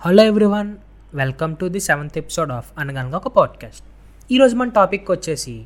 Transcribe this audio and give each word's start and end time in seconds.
Hello 0.00 0.24
everyone 0.24 0.76
welcome 1.14 1.56
to 1.56 1.68
the 1.68 1.80
seventh 1.80 2.18
episode 2.18 2.52
of 2.52 2.72
Anaganaga 2.78 3.16
Oka 3.16 3.28
podcast 3.28 3.82
ఈరోజు 4.32 4.56
మన 4.56 4.68
topic 4.68 5.10
వచ్చేసి 5.10 5.64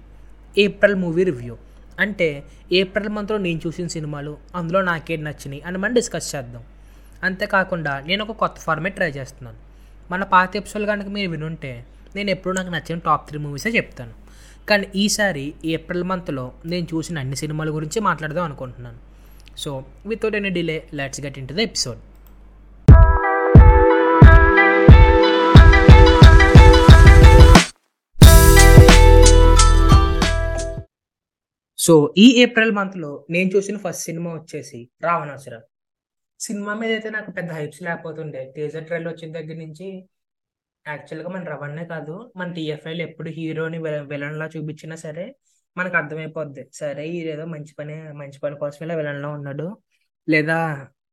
April 0.58 0.94
movie 0.94 1.24
review 1.24 1.56
అంటే 2.00 2.42
April 2.72 3.08
మంత్లో 3.08 3.38
నేను 3.38 3.60
చూసిన 3.66 3.86
సినిమాలు 3.86 4.36
అందులో 4.54 4.82
నాకేం 4.82 5.24
నచ్చినాయి 5.24 5.62
అని 5.62 5.78
మనం 5.78 5.94
డిస్కస్ 5.94 6.34
చేద్దాం. 6.34 6.62
అంతేకాకుండా 7.22 8.00
నేను 8.00 8.24
ఒక 8.24 8.36
కొత్త 8.36 8.60
ఫార్మేట్ 8.60 8.94
ట్రై 8.94 9.10
చేస్తున్నాను. 9.10 9.56
మన 10.10 10.24
పాత 10.24 10.56
ఎపిసోడ్ 10.56 10.86
కనుక 10.86 11.06
మీరు 11.06 11.30
వినుంటే 11.30 11.84
నేను 12.16 12.30
ఎప్పుడూ 12.30 12.54
నాకు 12.54 12.68
నచ్చిన 12.68 12.98
టాప్ 12.98 13.28
త్రీ 13.28 13.38
మూవీసే 13.38 13.70
చెప్తాను. 13.70 14.12
కానీ 14.68 14.86
ఈసారి 14.94 15.54
ఏప్రిల్ 15.64 16.04
మంత్లో 16.04 16.52
నేను 16.66 16.86
చూసిన 16.94 17.18
అన్ని 17.18 17.36
సినిమాల 17.36 17.70
గురించి 17.70 18.00
మాట్లాడదాం 18.00 18.44
అనుకుంటున్నాను. 18.44 18.98
So 19.58 19.84
without 20.06 20.36
any 20.36 20.48
delay 20.48 20.88
let's 20.94 21.20
get 21.20 21.38
into 21.48 21.54
the 21.54 21.58
episode 21.58 21.98
so 31.84 31.92
ఈ 32.16 32.26
ఏప్రిల్ 32.44 32.72
మంత్లో 32.78 33.10
నేను 33.34 33.48
చూసిన 33.54 33.76
ఫస్ట్ 33.84 34.04
సినిమా 34.08 34.30
వచ్చేసి 34.34 34.80
రావణాసుర 35.04 35.54
సినిమా 36.40 36.72
మీద 36.74 36.90
అయితే 36.96 37.08
నాకు 37.16 37.30
పెద్ద 37.30 37.50
హైప్స్ 37.52 37.80
లేకపోతుండే. 37.82 38.42
టీజర్ 38.56 38.86
ట్రైల్ 38.88 39.06
వచ్చిన 39.08 39.30
దగ్గర 39.38 39.56
నుంచి 39.64 39.86
యాక్చువల్గా 40.86 41.30
మన 41.34 41.42
రవణే 41.52 41.84
కాదు 41.92 42.14
మన 42.36 42.48
టీఎఫ్ఐలు 42.52 43.02
ఎప్పుడు 43.08 43.30
హీరోని 43.38 43.78
విలన్లా 44.12 44.46
చూపించినా 44.54 44.96
సరే 45.04 45.24
మనకు 45.76 45.96
అర్థమైపోద్ది. 46.00 46.62
సరే 46.80 47.04
ఏదో 47.32 47.44
మంచి 47.54 47.72
పని 47.78 47.94
మంచి 48.22 48.38
పని 48.44 48.56
కోసం 48.62 48.80
ఇలా 48.86 48.94
విలన్లో 49.00 49.30
ఉన్నాడు. 49.38 49.66
లేదా 50.28 50.58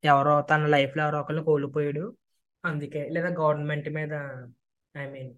ఎవరో 0.04 0.34
తన 0.50 0.66
లైఫ్లో 0.74 1.02
ఎవరో 1.06 1.18
ఒకళ్ళు 1.24 1.42
కోల్పోయాడు. 1.50 2.04
అందుకే 2.64 3.02
లేదా 3.14 3.30
గవర్నమెంట్ 3.40 3.88
మీద 3.98 4.12
ఐ 4.94 5.06
మీన్ 5.14 5.30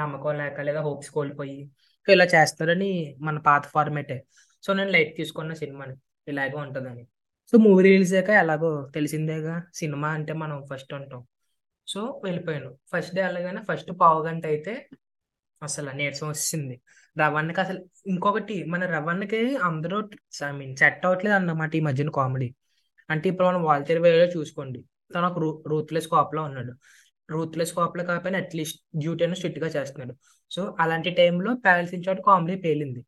నమ్మకం 0.00 0.34
లేక 0.42 0.60
లేదా 0.68 0.80
హోప్స్ 0.88 1.10
కోల్పోయి 1.16 1.58
సో 2.06 2.12
ఇలా 2.12 2.24
చేస్తారని 2.24 3.16
మన 3.20 3.38
పాత 3.38 3.64
ఫార్మేటే 3.66 4.24
సో 4.62 4.72
నేను 4.72 4.90
లైట్ 4.90 5.16
తీసుకున్న 5.16 5.52
సినిమాని 5.52 5.94
ఇలాగే 6.28 6.56
ఉంటుందని. 6.56 7.04
సో 7.52 7.58
మూవీ 7.58 7.84
రిలీజ్ 7.84 8.14
అయ్యాక 8.14 8.30
ఎలాగో 8.30 8.90
తెలిసిందేగా 8.94 9.62
సినిమా 9.74 10.08
అంటే 10.08 10.32
మనం 10.32 10.64
ఫస్ట్ 10.70 10.94
ఉంటాం. 10.94 11.26
సో 11.88 12.20
వెళ్ళిపోయాను. 12.24 12.78
ఫస్ట్ 12.92 13.14
డే 13.14 13.22
వెళ్ళగానే 13.22 13.62
ఫస్ట్ 13.72 13.90
పావు 14.00 14.26
గంట 14.26 14.46
అయితే 14.46 14.88
అసలు 15.62 15.90
నీరసం 15.90 16.28
వచ్చింది 16.28 16.80
రవాణాకి 17.18 17.60
అసలు 17.60 17.84
ఇంకొకటి 18.06 18.64
మన 18.64 18.84
రవాణాకి 18.86 19.56
అందరూ 19.56 20.10
ఐ 20.48 20.50
మీన్ 20.50 20.76
సెట్ 20.76 21.06
అవ్వట్లేదు 21.06 21.36
అన్నమాట 21.36 21.76
ఈ 21.76 21.80
మధ్యన 21.80 22.10
కామెడీ. 22.10 22.54
అంటే 23.10 23.28
ఇప్పుడు 23.28 23.46
మనం 23.46 23.62
వాల్తేరు 23.62 24.02
వేలో 24.02 24.24
చూసుకోండి. 24.24 24.84
తను 25.14 25.26
ఒక 25.26 25.38
రూ 25.38 25.64
రూత్లెస్ 25.66 26.08
కాప్లో 26.08 26.42
ఉన్నాడు. 26.42 26.72
రూత్లెస్ 27.30 27.72
కాప్లో 27.74 28.04
కాకపోయినా 28.04 28.38
అట్లీస్ట్ 28.38 28.98
డ్యూటీ 28.98 29.24
అయినా 29.24 29.34
స్ట్రిక్ట్గా 29.34 29.70
చేస్తున్నాడు. 29.70 30.14
సో 30.50 30.76
అలాంటి 30.80 31.10
టైంలో 31.10 31.54
ప్యాలెన్స్ 31.54 31.94
ఇన్షాట్ 31.94 32.20
కామెడీ 32.26 32.60
పేలింది. 32.60 33.04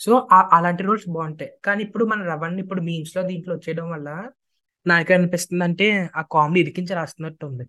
సో 0.00 0.28
అలాంటి 0.52 0.82
రోల్స్ 0.82 1.08
బాగుంటాయి. 1.08 1.50
కానీ 1.64 1.84
ఇప్పుడు 1.84 2.04
మన 2.04 2.22
రవాణా 2.22 2.58
ఇప్పుడు 2.58 2.80
మీమ్స్లో 2.80 3.22
దీంట్లో 3.22 3.54
వచ్చేయడం 3.54 3.90
వల్ల 3.90 4.30
నాకు 4.86 5.12
అనిపిస్తుంది 5.12 5.64
అంటే 5.64 6.10
ఆ 6.16 6.22
కామెడీ 6.22 6.60
ఇరికించి 6.60 6.94
రాస్తున్నట్టు 6.94 7.46
ఉంది. 7.46 7.64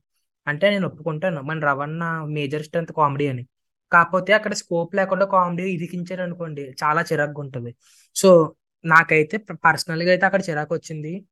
అంటే 0.47 0.69
నేను 0.69 0.87
ఒప్పుకుంటాను 0.87 1.41
మన 1.41 1.59
రవణ 1.59 2.21
మేజర్ 2.25 2.63
స్ట్రెంత్ 2.63 2.91
కామెడీ 2.91 3.27
అని. 3.27 3.47
కాకపోతే 3.91 4.33
అక్కడ 4.33 4.53
స్కోప్ 4.53 4.95
లేకుండా 4.95 5.25
కామెడీ 5.25 5.63
ఇరికించారు 5.71 6.21
అనుకోండి 6.21 6.75
చాలా 6.83 7.01
చిరాకు 7.01 7.41
ఉంటుంది. 7.41 7.75
సో 8.15 8.55
నాకైతే 8.85 9.37
పర్సనల్గా 9.37 10.09
అయితే 10.09 10.25
అక్కడ 10.25 10.41
చిరాకు 10.49 10.75
వచ్చింది. 10.75 11.25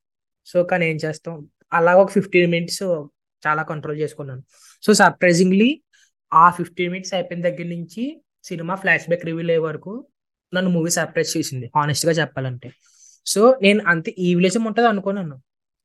సో 0.45 0.63
కానీ 0.63 0.89
ఏం 0.89 0.97
చేస్తాం? 1.05 1.47
అలా 1.73 1.95
ఒక 1.95 2.09
ఫిఫ్టీన్ 2.11 2.51
మినిట్స్ 2.51 2.83
చాలా 3.47 3.63
కంట్రోల్ 3.63 3.97
చేసుకున్నాను. 3.99 4.43
సో 4.83 4.93
సర్ప్రైజింగ్లీ 4.93 5.69
ఆ 6.31 6.45
ఫిఫ్టీన్ 6.49 6.91
మినిట్స్ 6.91 7.13
అయిపోయిన 7.13 7.41
దగ్గర 7.43 7.67
నుంచి 7.75 8.03
సినిమా 8.43 8.75
ఫ్లాష్ 8.75 9.07
బ్యాక్ 9.09 9.25
రివీల్ 9.25 9.51
అయ్యే 9.51 9.63
వరకు 9.67 9.91
నన్ను 10.53 10.69
మూవీ 10.71 10.91
సర్ప్రైజ్ 10.91 11.37
చేసింది 11.37 11.67
హానెస్ట్గా 11.75 12.11
చెప్పాలంటే. 12.11 12.69
సో 13.25 13.41
నేను 13.61 13.81
అంత 13.87 14.09
ఈవిలేజం 14.27 14.63
ఉంటుంది 14.63 14.87
అనుకున్నాను 14.87 15.35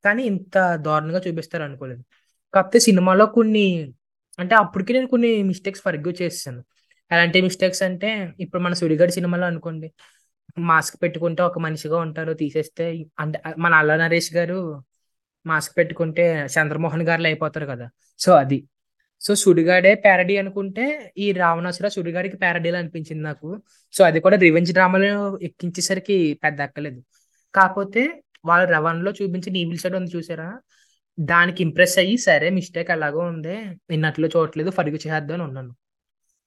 కానీ 0.05 0.23
ఇంత 0.25 0.57
దారుణంగా 0.77 1.21
చూపిస్తారు 1.27 1.65
అనుకోలేదు. 1.65 2.03
కాకపోతే 2.55 2.81
సినిమాలో 2.81 3.27
కొన్ని 3.27 3.67
అంటే 4.39 4.55
అప్పటికి 4.55 4.93
నేను 4.93 5.07
కొన్ని 5.07 5.31
మిస్టేక్స్ 5.43 5.83
ఫర్గ్యూ 5.83 6.13
చేసాను 6.23 6.61
ఎలాంటి 7.11 7.43
మిస్టేక్స్ 7.43 7.83
అంటే 7.83 8.11
ఇప్పుడు 8.41 8.63
మన 8.63 8.73
సుడిగడి 8.73 9.13
సినిమాలో 9.13 9.47
అనుకోండి 9.47 9.89
మాస్క్ 10.59 10.97
పెట్టుకుంటే 11.03 11.43
ఒక 11.43 11.59
మనిషిగా 11.59 11.99
ఉంటారు 11.99 12.33
తీసేస్తే 12.33 12.85
అంటే 13.19 13.39
మన 13.59 13.73
అల్ల 13.75 13.97
నరేష్ 13.97 14.31
గారు 14.35 14.59
మాస్క్ 15.47 15.77
పెట్టుకుంటే 15.77 16.47
చంద్రమోహన్ 16.47 17.03
గారు 17.03 17.23
అయిపోతారు 17.23 17.67
కదా. 17.67 17.91
సో 18.19 18.33
అది. 18.33 18.69
సో 19.21 19.35
సుడిగాడే 19.35 19.95
ప్యారడీ 19.95 20.37
అనుకుంటే 20.37 21.13
ఈ 21.19 21.33
రావణాసుర 21.33 21.89
సుడిగాడికి 21.89 22.37
ప్యారడీలు 22.37 22.77
అనిపించింది 22.77 23.23
నాకు. 23.23 23.63
సో 23.93 24.05
అది 24.05 24.21
కూడా 24.21 24.37
రివెంజ్ 24.37 24.73
డ్రామాలో 24.73 25.39
ఎక్కించేసరికి 25.43 26.39
పెద్ద 26.45 26.61
అక్కలేదు 26.61 27.03
కాకపోతే 27.55 28.23
వాళ్ళు 28.45 28.73
రవణలో 28.73 29.11
చూపించిన 29.11 29.57
ఈవిల్ 29.57 29.79
సైడ్ 29.79 29.95
ఉంది 29.95 30.17
చూసారా? 30.17 30.61
దానికి 31.21 31.63
ఇంప్రెస్ 31.63 31.99
అయ్యి 31.99 32.19
సరే 32.19 32.51
మిస్టేక్ 32.51 32.91
అలాగో 32.91 33.19
ఉంది 33.19 33.57
నిన్నట్లో 33.91 34.29
చూడట్లేదు 34.29 34.71
ఫరుగు 34.71 34.95
చేద్దాం 34.95 35.41
ఉన్నాను. 35.41 35.73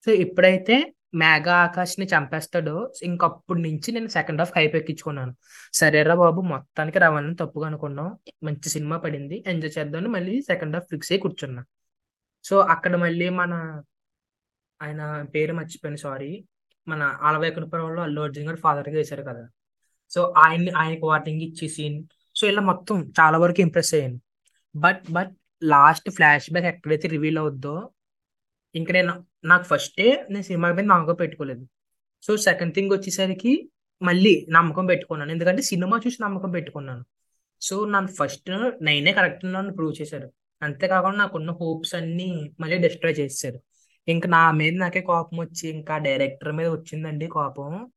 సో 0.06 0.12
ఎప్పుడైతే 0.12 0.94
మేఘా 1.14 1.56
ఆకాష్ని 1.56 2.06
చంపేస్తాడు 2.06 2.94
ఇంకప్పటి 3.04 3.62
నుంచి 3.62 3.92
నేను 3.92 4.08
సెకండ్ 4.08 4.42
హాఫ్ 4.42 4.52
హైప్ 4.56 4.76
ఎక్కించుకున్నాను. 4.76 5.36
సరేరా 5.74 6.16
బాబు 6.16 6.42
మొత్తానికి 6.42 7.00
రావాలని 7.00 7.36
తప్పుగా 7.36 7.68
అనుకున్నాం. 7.68 8.18
మంచి 8.44 8.70
సినిమా 8.70 8.98
పడింది. 8.98 9.44
ఎంజాయ్ 9.48 9.80
చేద్దామని 9.80 10.08
మళ్ళీ 10.08 10.42
సెకండ్ 10.42 10.76
హాఫ్ 10.76 10.86
ఫిక్స్ 10.92 11.12
అయ్యి 11.12 11.22
కూర్చున్నా. 11.22 11.66
సో 12.44 12.60
అక్కడ 12.60 12.96
మళ్ళీ 12.96 13.30
మన 13.30 13.82
ఆయన 14.82 15.26
పేరు 15.36 15.54
మర్చిపోయాను 15.54 15.98
సారీ. 15.98 16.46
మన 16.88 17.18
ఆలవైకుంఠపురంలో 17.22 18.02
అల్లు 18.02 18.22
అర్జున్ 18.22 18.46
గారు 18.46 18.56
ఫాదర్గా 18.56 18.96
వేశారు 18.96 19.24
కదా. 19.24 19.48
సో 20.10 20.34
ఆయన్ని 20.38 20.72
ఆయనకు 20.72 21.08
వార్నింగ్ 21.08 21.42
ఇచ్చి 21.42 21.70
సీన్. 21.70 22.04
సో 22.36 22.48
ఇలా 22.48 22.62
మొత్తం 22.62 23.14
చాలా 23.20 23.38
వరకు 23.38 23.62
ఇంప్రెస్ 23.62 23.94
అయ్యాను. 23.94 24.22
But 24.76 25.02
but 25.12 25.30
last 25.64 26.10
flash 26.10 26.54
back 26.54 26.68
ఎక్కడైతే 26.68 27.08
రివీల్ 27.08 27.38
అవుద్దో 27.38 27.90
ఇంకా 28.76 28.94
నేను 28.94 29.26
నాకు 29.44 29.64
ఫస్టే 29.64 30.26
నేను 30.30 30.44
సినిమా 30.44 30.72
మీద 30.72 30.86
నమ్మకం 30.86 31.16
పెట్టుకోలేదు. 31.16 31.68
సో 32.24 32.38
సెకండ్ 32.38 32.74
థింగ్ 32.76 32.92
వచ్చేసరికి 32.92 33.70
మళ్ళీ 34.02 34.48
నమ్మకం 34.50 34.86
పెట్టుకున్నాను. 34.86 35.32
ఎందుకంటే 35.32 35.62
సినిమా 35.62 36.02
చూసి 36.08 36.18
నమ్మకం 36.22 36.52
పెట్టుకున్నాను. 36.52 37.06
సో 37.62 37.86
నన్ను 37.86 38.12
ఫస్ట్ 38.12 38.70
నేనే 38.82 39.14
కరెక్ట్ 39.14 39.46
నన్ను 39.46 39.74
ప్రూవ్ 39.74 40.02
చేశారు. 40.02 40.32
అంతేకాకుండా 40.62 41.18
నాకున్న 41.18 41.52
హోప్స్ 41.52 41.96
అన్నీ 41.96 42.52
మళ్ళీ 42.60 42.78
డిస్ట్రాయ్ 42.78 43.20
చేశారు. 43.20 43.60
ఇంకా 44.08 44.30
నా 44.30 44.52
మీద 44.52 44.74
నాకే 44.74 45.02
కోపం 45.02 45.38
వచ్చి 45.38 45.70
ఇంకా 45.70 45.98
డైరెక్టర్ 45.98 46.52
మీద 46.52 46.68
వచ్చిందండి 46.68 47.28
కోపం. 47.28 47.92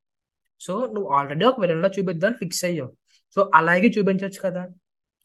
సో 0.61 0.87
నువ్వు 0.87 1.13
ఆల్రెడీ 1.13 1.45
ఒక 1.45 1.61
విలన్లో 1.61 1.89
చూపిద్దామని 1.89 2.37
ఫిక్స్ 2.37 2.65
అయ్యావు. 2.65 2.93
సో 3.35 3.51
అలాగే 3.55 3.89
చూపించవచ్చు 3.99 4.41
కదా. 4.45 4.69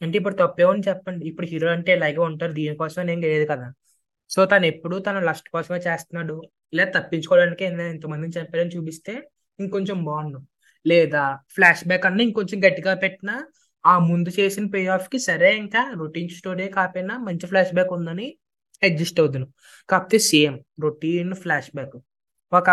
అంటే 0.02 0.18
ఇప్పుడు 0.18 0.34
తప్పేమని 0.34 0.82
చెప్పండి. 0.88 1.26
ఇప్పుడు 1.26 1.46
హీరో 1.46 1.68
అంటే 1.68 1.92
ఇలాగే 1.92 2.16
ఉంటారు? 2.16 2.52
దీనికోసం 2.52 3.10
ఏం 3.10 3.20
లేదు 3.20 3.46
కదా. 3.50 3.72
సో 4.30 4.40
తను 4.44 4.66
ఎప్పుడు 4.66 4.96
తన 4.98 5.18
లస్ట్ 5.20 5.48
కోసమే 5.48 5.78
చేస్తున్నాడు. 5.78 6.36
లేదా 6.74 6.90
తప్పించుకోవడానికి 6.96 7.64
ఎంతమందిని 7.90 8.34
చంపాడని 8.38 8.72
చూపిస్తే 8.76 9.14
ఇంకొంచెం 9.58 9.98
బాగుండు. 10.04 10.40
లేదా 10.86 11.22
ఫ్లాష్ 11.54 11.84
బ్యాక్ 11.86 12.06
అన్నా 12.06 12.22
ఇంకొంచెం 12.22 12.58
గట్టిగా 12.66 12.94
పెట్టినా 12.94 13.34
ఆ 13.84 13.94
ముందు 14.00 14.30
చేసిన 14.38 14.64
పే 14.66 14.80
ఆఫ్కి 14.86 15.18
సరే 15.20 15.50
ఇంకా 15.56 15.82
రొటీన్ 15.98 16.30
స్టోరీ 16.30 16.66
కాకపోయినా 16.68 17.14
మంచి 17.18 17.46
ఫ్లాష్ 17.46 17.72
బ్యాక్ 17.74 17.92
ఉందని 17.92 18.26
అడ్జస్ట్ 18.82 19.20
అవుతాను 19.20 19.46
కాకపోతే 19.88 20.18
సేమ్ 20.30 20.56
రొటీన్ 20.82 21.32
ఫ్లాష్ 21.34 21.70
బ్యాక్ 21.74 21.96
ఒక 22.52 22.70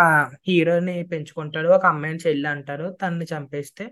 హీరోని 0.48 0.96
పెంచుకుంటాడు 1.04 1.68
ఒక 1.68 1.84
అమ్మాయిని 1.86 2.20
చెల్లి 2.26 2.48
అంటారు 2.48 2.86
తనని 3.02 3.26
చంపేస్తే 3.32 3.84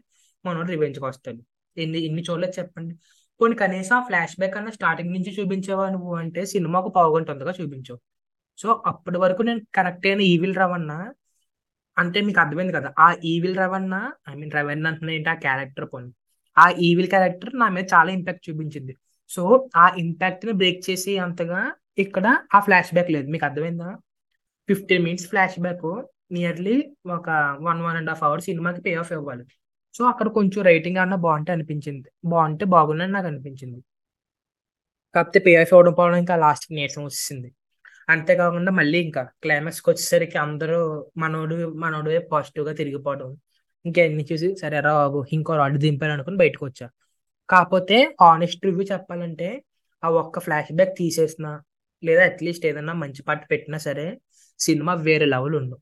మనోడు 0.45 0.71
రివెంజ్కి 0.71 1.05
వస్తాడు 1.05 1.41
ఎన్ని 1.77 2.01
ఎన్ని 2.01 2.23
చూడలేదు 2.23 2.55
చెప్పండి. 2.59 2.95
కొన్ని 3.41 3.57
కనీసం 3.57 4.03
ఫ్లాష్ 4.07 4.35
బ్యాక్ 4.39 4.57
అన్న 4.57 4.71
స్టార్టింగ్ 4.71 5.13
నుంచి 5.13 5.37
చూపించేవా 5.41 5.89
నువ్వు? 5.89 6.15
అంటే 6.15 6.47
సినిమా 6.47 6.81
ఒక 6.81 6.93
పావుగంట 6.97 7.31
ఉందిగా 7.31 7.53
చూపించావు. 7.63 8.01
సో 8.59 8.83
అప్పటి 8.87 9.19
వరకు 9.19 9.43
నేను 9.43 9.61
కరెక్ట్ 9.75 10.07
అయిన 10.07 10.21
ఈవిల్ 10.21 10.57
రవన్న 10.57 11.13
అంటే 11.99 12.21
మీకు 12.21 12.41
అర్థమైంది 12.41 12.73
కదా 12.73 12.93
ఆ 12.99 13.15
evil 13.25 13.57
Ravanna 13.57 14.13
I 14.29 14.35
mean 14.35 14.53
Ravanna 14.53 14.87
అంటున్నా 14.87 15.13
ఏంటి? 15.13 15.31
ఆ 15.31 15.35
క్యారెక్టర్ 15.35 15.89
పోనీ. 15.95 16.11
ఆ 16.59 16.71
ఈవిల్ 16.81 17.09
క్యారెక్టర్ 17.09 17.59
నా 17.59 17.69
మీద 17.69 17.85
చాలా 17.95 18.11
ఇంపాక్ట్ 18.13 18.51
చూపించింది. 18.51 18.97
సో 19.29 19.69
ఆ 19.77 19.89
ఇంపాక్ట్ని 19.99 20.53
బ్రేక్ 20.53 20.91
చేసి 20.91 21.19
అంతగా 21.19 21.73
ఇక్కడ 21.99 22.27
ఆ 22.55 22.61
ఫ్లాష్ 22.61 22.95
బ్యాక్ 22.95 23.11
లేదు. 23.11 23.29
మీకు 23.31 23.45
అర్థమైందా? 23.45 23.91
Fifteen 24.69 25.05
minutes 25.05 25.29
flash 25.29 25.61
back 25.61 26.05
nearly 26.33 26.97
ఒక 27.07 27.31
one 27.61 27.81
one 27.83 27.97
and 27.97 28.11
half 28.11 28.23
hour 28.23 28.41
సినిమాకి 28.41 28.81
పే 28.81 28.95
ఆఫ్ 28.95 29.13
ఇవ్వాలి. 29.13 29.45
సో 29.95 30.05
అక్కడ 30.05 30.29
కొంచెం 30.29 30.61
రైటింగ్ 30.65 30.99
అన్న 30.99 31.15
బాగుంటే 31.25 31.51
అనిపించింది. 31.53 32.09
బాగుంటే 32.25 32.65
బాగుందని 32.67 33.13
నాకు 33.13 33.27
అనిపించింది. 33.27 33.81
కాకపోతే 35.15 35.39
పే 35.39 35.53
అవడం 35.73 35.93
పోవడం 35.93 36.17
ఇంకా 36.17 36.37
లాస్ట్ 36.37 36.67
నీరసం 36.73 37.03
వచ్చింది 37.05 37.49
అంతేకాకుండా 38.09 38.71
మళ్ళీ 38.71 38.99
ఇంకా 38.99 39.23
క్లైమాక్స్కి 39.43 39.89
వచ్చేసరికి 39.91 40.39
అందరూ 40.39 40.79
మనోడు 41.17 41.57
మనోడు 41.75 42.11
పాజిటివ్గా 42.33 42.73
తిరిగిపోవడం 42.73 43.29
తిరిగిపోవడం 43.29 43.31
ఇంకెన్ని 43.85 44.25
చూసి 44.33 44.49
సరే 44.57 44.79
రా 44.81 44.93
బాబు 44.99 45.21
ఇంకో 45.33 45.53
రాడ్ 45.57 45.79
దింపాను 45.79 46.13
అనుకుని 46.13 46.37
బయటకు 46.37 46.65
వచ్చా. 46.65 46.87
కాకపోతే 47.49 47.97
ఆనెస్ట్ 48.23 48.65
రివ్యూ 48.67 48.85
చెప్పాలంటే 48.93 49.49
ఆ 50.03 50.09
ఒక్క 50.21 50.39
ఫ్లాష్ 50.39 50.73
బ్యాక్ 50.73 50.95
తీసేసిన 50.99 51.47
లేదా 52.03 52.23
అట్లీస్ట్ 52.25 52.65
ఏదైనా 52.67 52.95
మంచి 53.03 53.23
పాట 53.23 53.41
పెట్టినా 53.51 53.79
సరే 53.79 54.07
సినిమా 54.61 54.95
వేరే 55.07 55.27
లెవెల్ 55.27 55.57
ఉండు. 55.61 55.77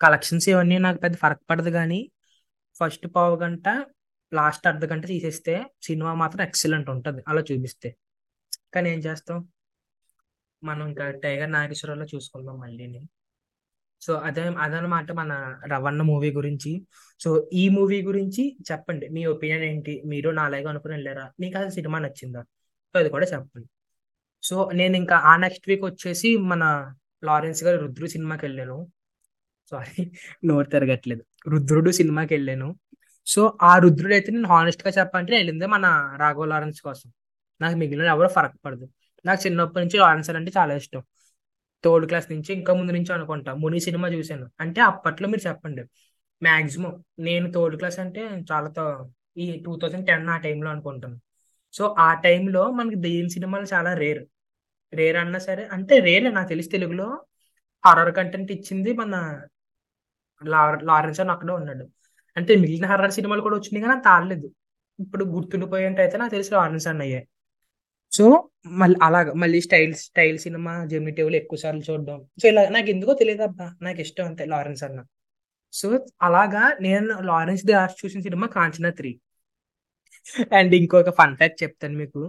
కలెక్షన్స్ 0.00 0.48
ఇవన్నీ 0.48 0.78
నాకు 0.78 0.98
పెద్ద 1.04 1.16
ఫరక్ 1.16 1.42
పడదు 1.50 1.70
కానీ 1.70 2.00
ఫస్ట్ 2.80 3.06
పావు 3.14 3.36
గంట 3.36 3.68
లాస్ట్ 4.34 4.66
అర్ధ 4.66 4.84
గంట 4.84 5.06
తీసేస్తే 5.06 5.64
సినిమా 5.82 6.14
మాత్రం 6.14 6.46
ఎక్సలెంట్ 6.46 6.90
ఉంటుంది. 6.90 7.22
అలా 7.28 7.40
చూపిస్తే. 7.52 7.96
కానీ 8.74 8.90
ఏం 8.90 8.98
చేస్తాం? 8.98 9.48
మనం 10.64 10.88
ఇంకా 10.88 11.10
టైగర్ 11.10 11.52
నాగేశ్వరరావులో 11.52 12.06
చూసుకుందాం 12.14 12.58
మళ్ళీని 12.58 13.08
సో 14.00 14.14
అదే 14.14 14.42
అదనమాట 14.42 15.12
మన 15.12 15.60
రవణ 15.72 16.02
మూవీ 16.02 16.32
గురించి. 16.32 16.86
సో 17.20 17.50
ఈ 17.52 17.68
మూవీ 17.68 18.02
గురించి 18.02 18.56
చెప్పండి. 18.72 19.08
మీ 19.08 19.24
ఒపీనియన్ 19.24 19.64
ఏంటి? 19.64 20.02
మీరు 20.06 20.30
నాలాగా 20.30 20.70
అనుకుని 20.70 20.94
వెళ్ళారా? 20.94 21.32
మీకు 21.40 21.58
అసలు 21.58 21.70
సినిమా 21.70 21.98
నచ్చిందా? 21.98 22.42
సో 22.92 22.98
అది 22.98 23.08
కూడా 23.08 23.26
చెప్పండి. 23.26 23.68
సో 24.42 24.70
నేను 24.70 24.96
ఇంకా 24.96 25.16
ఆ 25.16 25.36
నెక్స్ట్ 25.36 25.64
వీక్ 25.68 25.84
వచ్చేసి 25.84 26.36
మన 26.36 26.94
లారెన్స్ 27.24 27.64
గారి 27.64 27.78
రుద్రు 27.78 28.06
సినిమాకి 28.06 28.46
వెళ్ళాను. 28.46 28.92
సారీ 29.70 30.12
నోరు 30.44 30.66
తిరగట్లేదు. 30.66 31.24
రుద్రుడు 31.46 31.90
సినిమాకి 31.90 32.34
వెళ్ళాను 32.34 32.76
సో 33.26 33.58
ఆ 33.62 33.78
రుద్రుడు 33.78 34.12
అయితే 34.14 34.32
నేను 34.32 34.48
హానెస్ట్గా 34.48 34.92
చెప్పాలంటే 34.98 35.30
నేను 35.30 35.38
వెళ్ళిందే 35.38 35.66
మన 35.66 36.16
రాఘవ 36.18 36.44
లారెన్స్ 36.44 36.82
కోసం. 36.82 37.12
నాకు 37.60 37.76
మిగిలిన 37.76 38.06
ఎవరో 38.06 38.28
ఫరక్ 38.28 38.54
పడదు. 38.64 38.88
నాకు 39.26 39.46
చిన్నప్పటి 39.46 39.84
నుంచి 39.84 39.98
లారెన్స్ 40.00 40.30
అంటే 40.30 40.52
చాలా 40.56 40.74
ఇష్టం. 40.74 41.02
థర్డ్ 41.84 42.06
క్లాస్ 42.06 42.32
నుంచి 42.32 42.52
ఇంకా 42.54 42.74
ముందు 42.74 42.92
నుంచి 42.92 43.12
అనుకుంటా. 43.12 43.54
ముని 43.54 43.80
సినిమా 43.80 44.08
చూశాను. 44.08 44.50
అంటే 44.60 44.80
అప్పట్లో 44.80 45.28
మీరు 45.28 45.48
చెప్పండి. 45.48 45.82
మాక్సిమం 46.42 47.04
నేను 47.18 47.52
థర్డ్ 47.52 47.76
క్లాస్ 47.76 47.98
అంటే 47.98 48.44
చాలా 48.52 49.08
ఈ 49.36 49.62
టూ 49.66 49.78
థౌజండ్ 49.82 50.06
టెన్ 50.06 50.28
ఆ 50.28 50.36
టైంలో 50.36 50.70
అనుకుంటాను. 50.70 51.20
సో 51.72 51.94
ఆ 51.98 52.14
టైంలో 52.14 52.70
మనకి 52.70 52.96
దెయ్యం 52.96 53.28
సినిమాలు 53.28 53.66
చాలా 53.74 53.94
రేర్. 53.94 54.24
రేర్ 54.94 55.16
అన్నా 55.16 55.38
సరే 55.38 55.68
అంటే 55.72 55.98
రేరే 56.00 56.30
నాకు 56.30 56.48
తెలిసి 56.48 56.68
తెలుగులో 56.68 57.24
హర్రర్ 57.86 58.14
కంటెంట్ 58.14 58.52
ఇచ్చింది 58.52 58.92
మన 58.92 59.40
లారెన్స్ 60.90 61.20
అని 61.20 61.30
అక్కడే 61.30 61.52
ఉన్నాడు. 61.52 61.84
అంటే 62.36 62.56
మిగిలిన 62.56 62.86
హర్రర్ 62.86 63.12
సినిమాలు 63.12 63.42
కూడా 63.46 63.56
వచ్చినాయి 63.56 63.84
కానీ 63.86 64.00
తాళలేదు 64.00 64.48
ఇప్పుడు 64.98 65.24
గుర్తుండిపోయేంత 65.24 66.00
అయితే 66.00 66.16
నాకు 66.18 66.30
తెలిసి 66.30 66.54
లారెన్స్ 66.54 66.86
అన్న 66.86 67.02
అయ్యాయి 67.02 67.26
సో 68.12 68.24
మళ్ళీ 68.80 68.98
అలాగ 69.02 69.32
మళ్ళీ 69.32 69.60
స్టైల్ 69.60 69.94
స్టైల్ 69.94 70.38
సినిమా 70.38 70.84
జెమినీ 70.84 71.12
టేబుల్ 71.12 71.34
ఎక్కువ 71.34 71.58
సార్లు 71.58 71.82
చూడడం. 71.90 72.18
సో 72.42 72.48
ఇలా 72.48 72.68
నాకు 72.68 72.88
ఎందుకో 72.90 73.14
తెలియదు 73.14 73.42
అబ్బా. 73.42 73.66
నాకు 73.82 74.00
ఇష్టం 74.00 74.24
అంతే 74.24 74.44
లారెన్స్ 74.44 74.84
అన్న. 74.84 75.00
సో 75.72 75.88
అలాగా 76.22 76.62
నేను 76.80 77.22
లారెన్స్ 77.22 77.64
ది 77.66 77.72
లాస్ట్ 77.72 78.04
చూసిన 78.04 78.20
సినిమా 78.20 78.46
కాంచనా 78.46 78.90
త్రీ 78.90 79.10
అండ్ 80.52 80.74
ఇంకొక 80.74 81.10
ఫన్ 81.10 81.36
ఫ్యాక్ట్ 81.36 81.62
చెప్తాను 81.62 81.96
మీకు. 81.98 82.22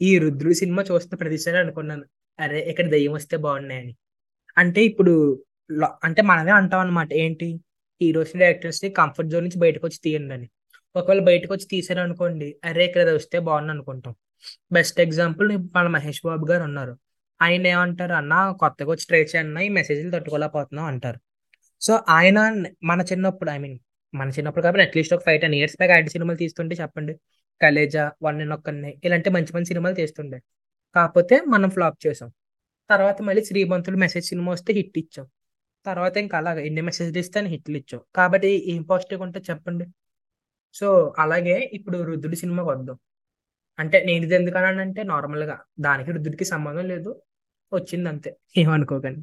ఈ 0.00 0.18
రుద్రుడు 0.18 0.54
సినిమా 0.54 0.82
చూస్తున్న 0.82 1.16
ప్రతిసారి 1.22 1.58
అనుకున్నాను. 1.58 2.04
అరే 2.40 2.60
ఇక్కడ 2.70 2.86
దయ్యం 2.90 3.12
వస్తే 3.12 3.36
బాగున్నాయని. 3.36 3.96
అంటే 4.58 4.84
ఇప్పుడు 4.84 5.44
అంటే 6.04 6.22
మనమే 6.22 6.50
అంటాం 6.50 6.80
అనమాట 6.80 7.12
ఏంటి 7.12 7.48
హీరోస్ 8.02 8.36
డైరెక్టర్స్ని 8.36 8.90
కంఫర్ట్ 8.90 9.30
జోన్ 9.30 9.44
నుంచి 9.44 9.58
బయటకు 9.58 9.86
వచ్చి 9.86 9.98
తీయండి 10.04 10.34
అని 10.34 10.48
ఒకవేళ 10.96 11.20
బయటకు 11.20 11.52
వచ్చి 11.54 11.66
తీసారు 11.70 12.00
అనుకోండి 12.00 12.56
అరే 12.64 12.84
ఇక్కడ 12.84 13.10
వస్తే 13.10 13.38
బాగుంది 13.38 13.72
అనుకుంటాం 13.72 14.14
బెస్ట్ 14.72 15.00
ఎగ్జాంపుల్ 15.00 15.58
మన 15.74 15.86
మహేష్ 15.86 16.20
బాబు 16.24 16.46
గారు 16.46 16.62
ఉన్నారు. 16.62 16.94
ఆయన 17.42 17.66
ఏమంటారు 17.66 18.12
అన్న 18.12 18.34
కొత్తగా 18.60 18.90
వచ్చి 18.90 19.06
ట్రై 19.06 19.22
చేయన్న 19.22 19.58
ఈ 19.58 19.68
మెసేజ్లు 19.68 20.10
తట్టుకోలేకపోతున్నాం 20.10 20.86
అంటారు. 20.86 21.18
సో 21.80 22.00
ఆయన 22.08 22.38
మన 22.82 23.00
చిన్నప్పుడు 23.12 23.50
ఐ 23.50 23.58
మీన్ 23.58 23.78
మన 24.14 24.28
చిన్నప్పుడు 24.28 24.62
కాబట్టి 24.62 24.84
అట్లీస్ట్ 24.86 25.14
ఒక 25.14 25.22
ఫైవ్ 25.26 25.40
టెన్ 25.40 25.54
ఇయర్స్ 25.54 25.76
బ్యాక్ 25.76 25.92
ఆయన 25.92 26.06
సినిమాలు 26.06 26.38
తీస్తుంటే 26.38 26.74
చెప్పండి. 26.74 27.14
కలేజా 27.62 28.12
వన్ 28.22 28.40
అండ్ 28.40 28.54
ఒక్కనే 28.54 28.94
ఇలాంటి 29.04 29.30
మంచి 29.30 29.52
మంచి 29.54 29.64
సినిమాలు 29.64 29.94
తీస్తుండే. 29.94 30.38
కాకపోతే 30.94 31.40
మనం 31.48 31.70
ఫ్లాప్ 31.70 31.98
చేసాం. 32.06 32.30
తర్వాత 32.90 33.22
మళ్ళీ 33.22 33.44
శ్రీమంతుడు 33.44 33.96
మెసేజ్ 33.96 34.26
సినిమా 34.26 34.52
వస్తే 34.52 34.72
హిట్ 34.72 34.98
ఇచ్చాం. 34.98 35.26
తర్వాత 35.86 36.16
ఇంకా 36.24 36.36
అలాగే 36.38 36.66
ఎన్ని 36.68 36.82
మెసేజ్లు 36.82 37.18
ఇస్తే 37.18 37.38
అని 37.40 37.50
హిట్లు 37.54 37.76
ఇచ్చావు 37.76 38.02
కాబట్టి 38.16 38.50
ఏం 38.72 38.82
పాజిటివ్ 38.82 39.22
ఉంటే 39.26 39.40
చెప్పండి. 39.50 39.86
సో 40.74 40.86
అలాగే 41.18 41.56
ఇప్పుడు 41.72 41.98
రుద్రుడి 42.02 42.36
సినిమాకి 42.42 42.68
వద్దాం. 42.70 42.96
అంటే 43.78 43.98
నేను 44.08 44.22
ఇది 44.26 44.34
ఎందుకన్నాను 44.34 44.80
అంటే 44.86 45.02
దానికి 45.80 46.10
రుద్రుడికి 46.16 46.44
సంబంధం 46.44 46.86
లేదు. 46.94 47.10
వచ్చింది 47.72 48.08
అంతే 48.08 48.30
ఏమనుకోకండి. 48.62 49.22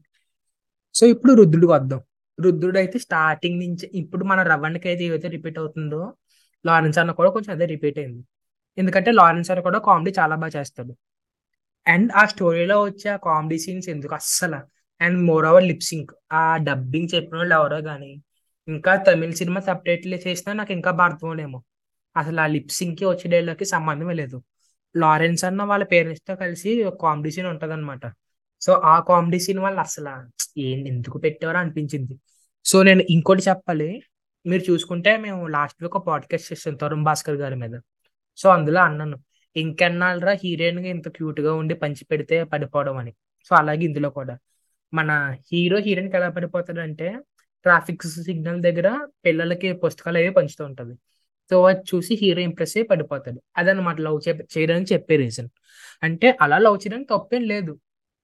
సో 0.96 1.04
ఇప్పుడు 1.06 1.34
రుద్రుడికి 1.42 1.72
వద్దాం. 1.74 2.02
రుద్రుడు 2.40 2.78
అయితే 2.78 2.98
స్టార్టింగ్ 3.00 3.60
నుంచి 3.60 3.86
ఇప్పుడు 4.02 4.24
మన 4.26 4.42
రవణ్కి 4.52 4.88
అయితే 4.90 5.04
ఏదైతే 5.08 5.28
రిపీట్ 5.28 5.60
అవుతుందో 5.60 6.02
లారెన్స్ 6.66 7.00
అన్న 7.00 7.12
కూడా 7.20 7.30
కొంచెం 7.30 7.52
అదే 7.56 7.66
రిపీట్ 7.66 8.00
అయింది. 8.00 8.24
ఎందుకంటే 8.78 9.12
లారెన్స్ 9.12 9.52
అన్న 9.52 9.62
కూడా 9.68 9.80
కామెడీ 9.80 10.12
చాలా 10.20 10.36
బాగా 10.36 10.54
చేస్తాడు. 10.60 10.94
అండ్ 11.86 12.12
ఆ 12.22 12.24
స్టోరీలో 12.34 12.78
వచ్చే 12.84 13.08
ఆ 13.16 13.18
కామెడీ 13.28 13.58
సీన్స్ 13.66 13.90
ఎందుకు 13.90 14.14
అస్సలు 14.16 14.60
అండ్ 15.02 15.24
మోర్ 15.24 15.46
ఓవర్ 15.46 15.64
లిప్సింక్ 15.64 16.12
ఆ 16.34 16.58
డబ్బింగ్ 16.58 17.08
చెప్పిన 17.16 17.38
వాళ్ళు 17.38 17.56
ఎవరో 17.56 17.82
కానీ 17.82 18.22
ఇంకా 18.68 18.96
తమిళ 18.96 19.32
సినిమా 19.32 19.62
సబ్ 19.62 19.86
టైటిల్ 19.86 20.20
చేసినా 20.28 20.54
నాకు 20.54 20.72
ఇంకా 20.72 20.92
బాగా 20.92 21.62
అసలు 22.18 22.42
ఆ 22.42 22.48
లిప్సింగ్కి 22.48 23.06
వచ్చే 23.06 23.30
డైలాగ్కి 23.30 23.66
సంబంధమే 23.66 24.14
లేదు. 24.14 24.44
లారెన్స్ 24.98 25.46
అన్న 25.46 25.64
వాళ్ళ 25.64 25.84
పేరెంట్స్తో 25.84 26.36
కలిసి 26.36 26.92
కామెడీ 27.02 27.32
సీన్ 27.32 27.48
ఉంటది 27.48 27.74
అనమాట 27.74 28.02
సో 28.62 28.74
ఆ 28.74 29.00
కామెడీ 29.00 29.40
సీన్ 29.40 29.60
వల్ల 29.60 29.80
అసలు 29.80 30.10
ఏంటి 30.60 30.90
ఎందుకు 30.90 31.18
పెట్టేవారో 31.18 31.60
అనిపించింది. 31.60 32.20
సో 32.66 32.84
నేను 32.84 33.04
ఇంకోటి 33.10 33.44
చెప్పాలి. 33.50 34.02
మీరు 34.46 34.72
చూసుకుంటే 34.72 35.18
మేము 35.18 35.48
లాస్ట్ 35.48 35.84
వీక్ 35.84 35.96
ఒక 35.96 36.06
పాడ్కాస్ట్ 36.08 36.54
చేసాం 36.54 36.76
తరుణ్ 36.76 37.04
భాస్కర్ 37.04 37.36
గారి 37.36 37.56
మీద. 37.56 37.80
సో 38.38 38.50
అందులో 38.50 38.82
అన్నాను 38.82 39.18
ఇంకెన్నాళ్ళరా 39.56 40.32
హీరోయిన్గా 40.44 40.88
ఇంత 40.88 41.10
క్యూట్గా 41.10 41.54
ఉండి 41.54 41.74
పంచి 41.74 42.06
పెడితే 42.06 42.44
పడిపోవడం 42.44 42.98
అని. 42.98 43.12
సో 43.46 43.56
అలాగే 43.56 43.82
ఇందులో 43.82 44.10
కూడా. 44.10 44.38
మన 44.94 45.38
హీరో 45.52 45.78
హీరోయిన్కి 45.78 46.18
ఎలా 46.18 46.30
పడిపోతాడంటే 46.30 47.20
ట్రాఫిక్ 47.64 48.04
సిగ్నల్ 48.04 48.62
దగ్గర 48.62 49.08
పిల్లలకి 49.26 49.74
పుస్తకాలు 49.74 50.18
అవి 50.18 50.30
పంచుతూ 50.30 50.66
ఉంటది. 50.66 50.96
సో 51.52 51.64
అది 51.66 51.80
చూసి 51.80 52.16
హీరో 52.22 52.42
ఇంప్రెస్ 52.42 52.78
అయ్యి 52.78 52.88
పడిపోతాడు. 52.88 53.42
అదనమాట 53.58 54.02
లవ్ 54.02 54.20
చేయడానికి 54.58 54.94
చెప్పే 54.94 55.16
రీజన్ 55.16 55.50
అంటే 56.04 56.38
అలా 56.42 56.58
లవ్ 56.58 56.78
చేయడానికి 56.78 57.10
తప్పేం 57.14 57.44
లేదు. 57.44 57.80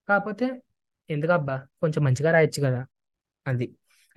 కాకపోతే 0.09 0.61
ఎందుకబ్బా 1.09 1.63
కొంచెం 1.81 2.03
మంచిగా 2.03 2.31
రాయొచ్చు 2.31 2.63
కదా 2.63 2.85
అది. 3.47 3.67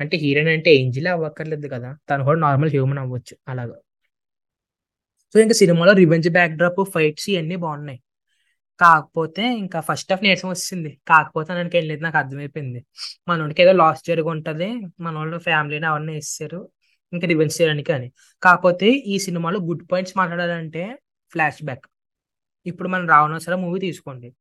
అంటే 0.01 0.17
హీరోయిన్ 0.17 0.51
అంటే 0.51 0.75
ఏంజిలే 0.75 1.11
అవ్వక్కర్లేదు 1.11 1.69
కదా. 1.69 1.97
తను 2.11 2.25
కూడా 2.25 2.41
నార్మల్ 2.41 2.71
హ్యూమన్ 2.71 2.99
అవ్వచ్చు 2.99 3.37
అలాగా. 3.49 3.77
సో 5.35 5.41
ఇంకా 5.41 5.55
సినిమాలో 5.55 5.93
రివెంజ్ 5.93 6.29
బ్యాక్ 6.31 6.53
డ్రాప్ 6.53 6.85
ఫైట్స్ 6.95 7.31
ఇవన్నీ 7.31 7.57
బాగున్నాయి. 7.57 8.01
కాకపోతే 8.81 9.59
ఇంకా 9.59 9.81
ఫస్ట్ 9.81 10.13
హాఫ్ 10.13 10.23
నీరసం 10.23 10.49
వచ్చింది 10.49 11.01
కాకపోతే 11.09 11.55
నాకు 11.55 11.77
ఏం 11.77 11.85
లేదు 11.85 12.03
నాకు 12.03 12.19
అర్థమైపోయింది. 12.19 12.85
మనోడికి 13.29 13.63
ఏదో 13.63 13.73
లాస్ 13.73 14.03
జరిగి 14.09 14.87
మన 15.01 15.15
వాళ్ళు 15.15 15.39
ఫ్యామిలీని 15.39 15.87
అవన్నీ 15.87 16.13
వేస్తారు. 16.13 16.69
ఇంకా 17.13 17.27
రివెన్స్ 17.27 17.61
చేయడానికి 17.61 17.93
అని. 17.93 18.13
కాకపోతే 18.43 18.91
ఈ 18.91 19.19
సినిమాలో 19.19 19.61
గుడ్ 19.61 19.93
పాయింట్స్ 19.93 20.17
మాట్లాడాలంటే 20.17 20.99
ఫ్లాష్ 21.33 21.65
బ్యాక్ 21.65 21.87
ఇప్పుడు 22.67 22.89
మనం 22.89 23.09
రావణాసుర 23.09 23.55
మూవీ 23.55 23.81
తీసుకోండి. 23.81 24.35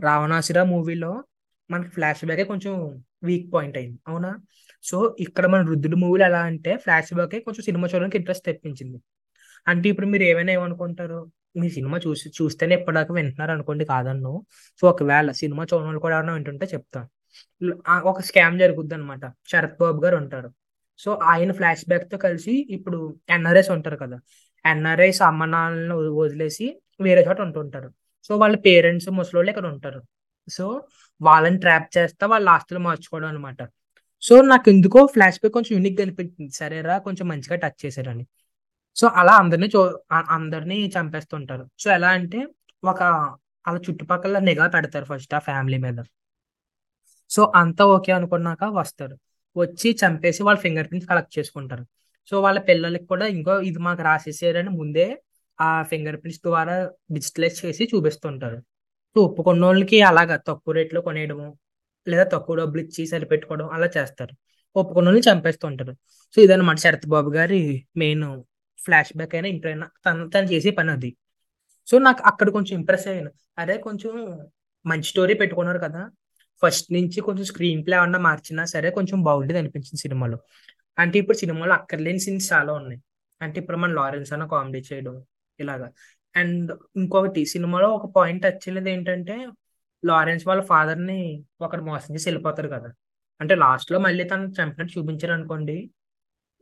రావణాసుర 0.00 0.62
మూవీలో 0.62 1.24
మనకి 1.70 1.90
ఫ్లాష్ 1.90 2.24
బ్యాకే 2.24 2.44
కొంచెం 2.44 3.04
వీక్ 3.24 3.52
పాయింట్ 3.54 3.78
అయింది. 3.78 3.98
అవునా? 4.08 4.38
సో 4.82 5.16
ఇక్కడ 5.20 5.46
మన 5.46 5.60
రుద్రుడు 5.66 5.96
మూవీలు 5.96 6.24
ఎలా 6.24 6.40
అంటే 6.40 6.76
ఫ్లాష్ 6.76 7.14
బ్యాకే 7.14 7.40
కొంచెం 7.40 7.62
సినిమా 7.62 7.88
చూడడానికి 7.88 8.16
ఇంట్రెస్ట్ 8.16 8.44
తెప్పించింది. 8.44 8.98
అంటే 9.68 9.88
ఇప్పుడు 9.88 10.06
మీరు 10.06 10.22
ఏమైనా 10.22 10.52
ఏమనుకుంటారు? 10.52 11.32
మీ 11.60 11.68
సినిమా 11.76 11.96
చూసి 12.06 12.28
చూస్తేనే 12.38 12.74
ఇప్పటిదాకా 12.74 13.12
వింటున్నారు 13.14 13.52
అనుకోండి 13.56 13.84
కాదన్ను. 13.92 14.32
సో 14.80 14.84
ఒకవేళ 14.92 15.30
సినిమా 15.42 15.62
చూడని 15.70 15.86
వాళ్ళు 15.88 16.02
కూడా 16.04 16.14
ఎవరైనా 16.16 16.34
వింటుంటే 16.38 16.66
చెప్తాను 16.74 17.08
ఆ 17.92 17.94
ఒక 18.10 18.20
స్కామ్ 18.28 18.56
జరుగుద్ది 18.62 18.94
అనమాట 18.94 19.24
శరత్ 19.52 19.76
బాబు 19.80 20.00
గారు 20.04 20.16
ఉంటారు. 20.22 20.48
సో 20.98 21.10
ఆయన 21.32 21.50
ఫ్లాష్ 21.52 21.84
బ్యాక్తో 21.88 22.16
కలిసి 22.26 22.54
ఇప్పుడు 22.76 22.98
ఎన్ఆర్ఎస్ 23.30 23.70
ఉంటారు 23.76 23.96
కదా. 23.96 24.18
ఎన్ఆర్ఐస్ 24.64 25.22
అమ్మనాలను 25.22 25.96
వదిలేసి 26.20 26.66
వేరే 27.06 27.22
చోట 27.28 27.40
ఉంటుంటారు 27.40 27.88
సో 28.26 28.32
వాళ్ళ 28.42 28.56
పేరెంట్స్ 28.66 29.08
ముసలోళ్ళు 29.18 29.50
ఇక్కడ 29.50 29.66
ఉంటారు. 29.74 30.00
సో 30.48 30.64
వాళ్ళని 31.20 31.58
ట్రాప్ 31.64 31.88
చేస్తా 31.98 32.24
వాళ్ళ 32.26 32.46
ఆస్తులు 32.48 32.80
మార్చుకోవడం 32.86 33.28
అనమాట 33.28 33.60
సో 34.22 34.34
నాకు 34.52 34.66
ఎందుకో 34.70 35.00
ఫ్లాష్ 35.14 35.38
బ్యాక్ 35.40 35.54
కొంచెం 35.56 35.72
యూనిక్ 35.78 36.00
అనిపించింది. 36.00 36.52
సరేరా 36.60 36.94
కొంచెం 37.06 37.26
మంచిగా 37.32 37.56
టచ్ 37.64 37.78
చేశారని. 37.84 38.24
సో 38.96 39.06
అలా 39.20 39.32
అందరినీ 39.42 39.66
చూ 39.74 39.80
అందరినీ 40.36 40.76
చంపేస్తుంటారు. 40.96 41.64
సో 41.82 41.90
ఎలా 41.96 42.08
అంటే 42.18 42.38
ఒక 42.84 43.02
వాళ్ళ 43.66 43.78
చుట్టుపక్కల 43.86 44.38
నిఘా 44.48 44.66
పెడతారు 44.74 45.04
ఫస్ట్ 45.04 45.34
ఆ 45.34 45.40
ఫ్యామిలీ 45.48 45.78
మీద. 45.78 45.98
సో 47.30 47.42
అంతా 47.60 47.84
ఓకే 47.96 48.12
అనుకున్నాక 48.12 48.64
వస్తారు. 48.80 49.16
వచ్చి 49.56 49.88
చంపేసి 50.02 50.40
వాళ్ళ 50.46 50.58
ఫింగర్ 50.64 50.88
ప్రింట్స్ 50.88 51.08
కలెక్ట్ 51.10 51.34
చేసుకుంటారు. 51.38 51.84
సో 52.30 52.34
వాళ్ళ 52.40 52.58
పిల్లలకి 52.68 53.06
కూడా 53.06 53.26
ఇంకో 53.26 53.54
ఇది 53.60 53.78
మాకు 53.78 54.02
రాసేసారని 54.02 54.72
ముందే 54.80 55.06
ఆ 55.58 55.82
ఫింగర్ 55.82 56.18
ప్రింట్స్ 56.22 56.42
ద్వారా 56.48 56.76
డిజిటలైజ్ 57.12 57.58
చేసి 57.64 57.84
చూపిస్తుంటారు. 57.94 58.58
సో 59.16 59.20
ఒప్పుకున్న 59.28 59.64
వాళ్ళకి 59.64 59.98
అలాగా 60.10 60.36
తక్కువ 60.48 60.74
రేట్లో 60.78 61.00
కొనేయడము 61.00 61.46
లేదా 62.06 62.24
తక్కువ 62.34 62.56
డబ్బులు 62.56 62.82
ఇచ్చి 62.82 63.02
సరిపెట్టుకోవడం 63.12 63.68
అలా 63.76 63.88
చేస్తారు. 63.96 64.34
ఒప్పుకున్న 64.76 65.08
వాళ్ళని 65.08 65.26
చంపేస్తుంటారు. 65.30 65.92
సో 66.34 66.38
ఇదన్నమాట 66.46 66.78
శరత్ 66.84 67.06
బాబు 67.14 67.30
గారి 67.38 67.60
మెయిన్ 67.96 68.24
ఫ్లాష్ 68.86 69.12
బ్యాక్ 69.16 69.34
అయినా 69.34 69.48
ఇంటర్ 69.48 69.66
అయినా 69.66 69.86
తను 70.06 70.30
తను 70.30 70.46
చేసే 70.46 70.70
పని 70.70 70.90
అది. 70.90 71.10
సో 71.86 71.98
నాకు 71.98 72.22
అక్కడ 72.26 72.50
కొంచెం 72.50 72.78
ఇంప్రెస్ 72.78 73.06
అయ్యాను. 73.08 73.30
అదే 73.58 73.78
కొంచెం 73.78 74.12
మంచి 74.86 75.02
స్టోరీ 75.02 75.34
పెట్టుకున్నారు 75.34 75.78
కదా. 75.78 76.02
ఫస్ట్ 76.62 76.92
నుంచి 76.92 77.20
కొంచెం 77.20 77.44
స్క్రీన్ 77.44 77.86
ప్లే 77.86 77.96
అన్న 77.96 78.16
మార్చినా 78.16 78.64
సరే 78.64 78.90
కొంచెం 78.90 79.22
బాగుండేది 79.22 79.58
అనిపించింది 79.58 80.00
సినిమాలో. 80.00 80.38
అంటే 80.98 81.18
ఇప్పుడు 81.18 81.36
సినిమాలో 81.36 81.72
అక్కర్లేని 81.74 82.20
సీన్స్ 82.20 82.52
చాలా 82.52 82.72
ఉన్నాయి. 82.72 83.00
అంటే 83.42 83.60
ఇప్పుడు 83.60 83.76
మన 83.76 83.92
లారెన్స్ 83.92 84.32
అన్న 84.32 84.46
కామెడీ 84.46 84.84
చేయడం 84.92 85.24
ఇలాగా. 85.60 85.88
అండ్ 86.36 86.72
ఇంకొకటి 86.96 87.46
సినిమాలో 87.46 87.88
ఒక 87.90 88.12
పాయింట్ 88.16 88.42
టచ్ 88.42 88.56
చేయలేదు 88.56 88.88
ఏంటంటే 88.88 89.36
లారెన్స్ 90.04 90.46
వాళ్ళ 90.46 90.62
ఫాదర్ని 90.62 91.44
ఒకరు 91.60 91.80
ఒకడు 91.80 91.90
మోసం 91.90 92.14
చేసి 92.14 92.28
వెళ్ళిపోతారు 92.28 92.68
కదా. 92.68 92.90
అంటే 93.40 93.54
లాస్ట్లో 93.54 93.98
మళ్ళీ 93.98 94.24
తను 94.24 94.44
చంపినట్టు 94.48 94.98
చూపించారు 94.98 95.32
అనుకోండి 95.32 95.90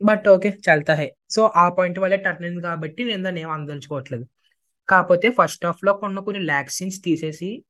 బట్ 0.03 0.27
ఓకే 0.27 0.49
చల్తా 0.49 0.95
హై 0.95 1.11
సో 1.29 1.51
ఆ 1.55 1.69
పాయింట్ 1.69 1.99
వల్ల 1.99 2.15
టర్న్ 2.15 2.43
అయింది 2.43 2.61
కాబట్టి 2.61 3.03
నేను 3.03 3.23
దాన్ని 3.23 3.41
ఏం 3.41 3.49
అందలుచుకోవట్లేదు 3.49 4.25
కాకపోతే 4.89 5.29
ఫస్ట్ 5.29 5.65
హాఫ్లో 5.65 5.93
కొన్ని 5.93 6.21
కొన్ని 6.21 6.43
ల్యాక్ 6.43 6.69
సీన్స్ 6.69 7.01
తీసేసి 7.01 7.65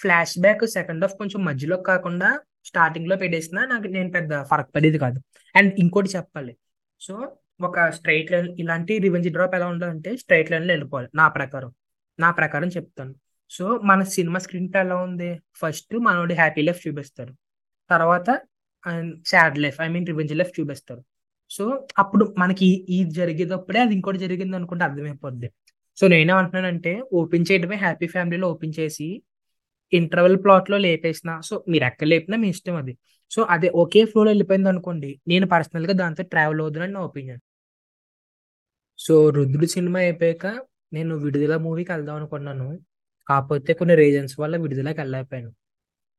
ఫ్లాష్ 0.00 0.38
బ్యాక్ 0.40 0.66
సెకండ్ 0.66 1.04
హాఫ్ 1.04 1.14
కొంచెం 1.14 1.44
మధ్యలో 1.44 1.76
కాకుండా 1.76 2.40
స్టార్టింగ్లో 2.64 3.16
పెట్టేసినా 3.16 3.64
నాకు 3.64 3.82
నేను 3.82 4.10
పెద్ద 4.10 4.42
ఫరక్ 4.42 4.74
పడేది 4.74 4.98
కాదు. 4.98 5.20
అండ్ 5.56 5.74
ఇంకోటి 5.78 6.08
చెప్పాలి. 6.08 6.56
సో 7.00 7.36
ఒక 7.60 7.88
స్ట్రైట్ 7.90 8.32
లైన్ 8.32 8.56
ఇలాంటి 8.58 8.98
రివెంజ్ 8.98 9.28
డ్రాప్ 9.32 9.54
ఎలా 9.54 9.66
ఉండాలంటే 9.66 10.16
స్ట్రైట్ 10.16 10.50
లైన్లో 10.50 10.72
వెళ్ళిపోవాలి. 10.72 11.08
నా 11.14 11.28
ప్రకారం. 11.28 11.72
నా 12.20 12.30
ప్రకారం 12.30 12.68
చెప్తాను. 12.68 13.14
సో 13.50 13.78
మన 13.84 14.02
సినిమా 14.02 14.38
స్క్రీన్ 14.38 14.76
ఎలా 14.76 14.96
ఉంది? 14.96 15.40
ఫస్ట్ 15.54 15.94
మనోడి 15.94 16.34
హ్యాపీ 16.34 16.62
లైఫ్ 16.62 16.88
చూపిస్తారు 16.88 17.34
తర్వాత 17.90 18.40
sad 19.26 19.58
life 19.58 19.80
I 19.80 19.88
mean 19.88 20.06
revenge 20.06 20.34
life 20.36 20.60
చూపిస్తారు 20.60 21.04
సో 21.50 21.86
అప్పుడు 21.98 22.34
మనకి 22.38 22.86
ఇది 22.88 23.10
జరిగేటప్పుడే 23.10 23.80
అది 23.80 23.94
ఇంకోటి 23.94 24.18
జరిగింది 24.18 24.56
అనుకుంటే 24.56 24.84
అర్థమైపోద్ది. 24.84 25.48
సో 25.98 26.08
నేనేమంటున్నానంటే 26.08 27.02
ఓపెన్ 27.12 27.44
చేయడమే 27.50 27.76
హ్యాపీ 27.76 28.06
ఫ్యామిలీలో 28.06 28.50
ఓపెన్ 28.50 28.72
చేసి 28.80 29.22
ఇంటర్వెల్ 29.92 30.36
ప్లాట్లో 30.44 30.78
లేపేసిన. 30.78 31.40
సో 31.40 31.64
మీరు 31.68 31.84
ఎక్కడ 31.84 32.08
లేపినా 32.08 32.36
మీ 32.38 32.48
ఇష్టం 32.48 32.76
అది. 32.76 32.98
సో 33.30 33.42
అదే 33.42 33.68
ఒకే 33.74 34.04
ఫ్లో 34.04 34.22
వెళ్ళిపోయింది 34.22 34.68
అనుకోండి 34.68 35.20
నేను 35.28 35.46
పర్సనల్గా 35.46 35.92
దాంతో 35.92 36.22
ట్రావెల్ 36.22 36.60
అవుతుందని 36.60 36.92
నా 36.92 37.00
ఒపీనియన్. 37.00 37.40
సో 38.98 39.30
రుద్రుడు 39.30 39.66
సినిమా 39.66 39.98
అయిపోయాక 40.00 40.46
నేను 40.92 41.16
విడుదల 41.16 41.56
మూవీకి 41.56 41.92
వెళ్దాం 41.92 42.16
అనుకున్నాను. 42.16 42.78
కాకపోతే 43.28 43.72
కొన్ని 43.72 43.94
రీజన్స్ 43.94 44.40
వల్ల 44.40 44.56
విడుదలకి 44.56 45.00
వెళ్ళలేకపోయాను. 45.00 45.50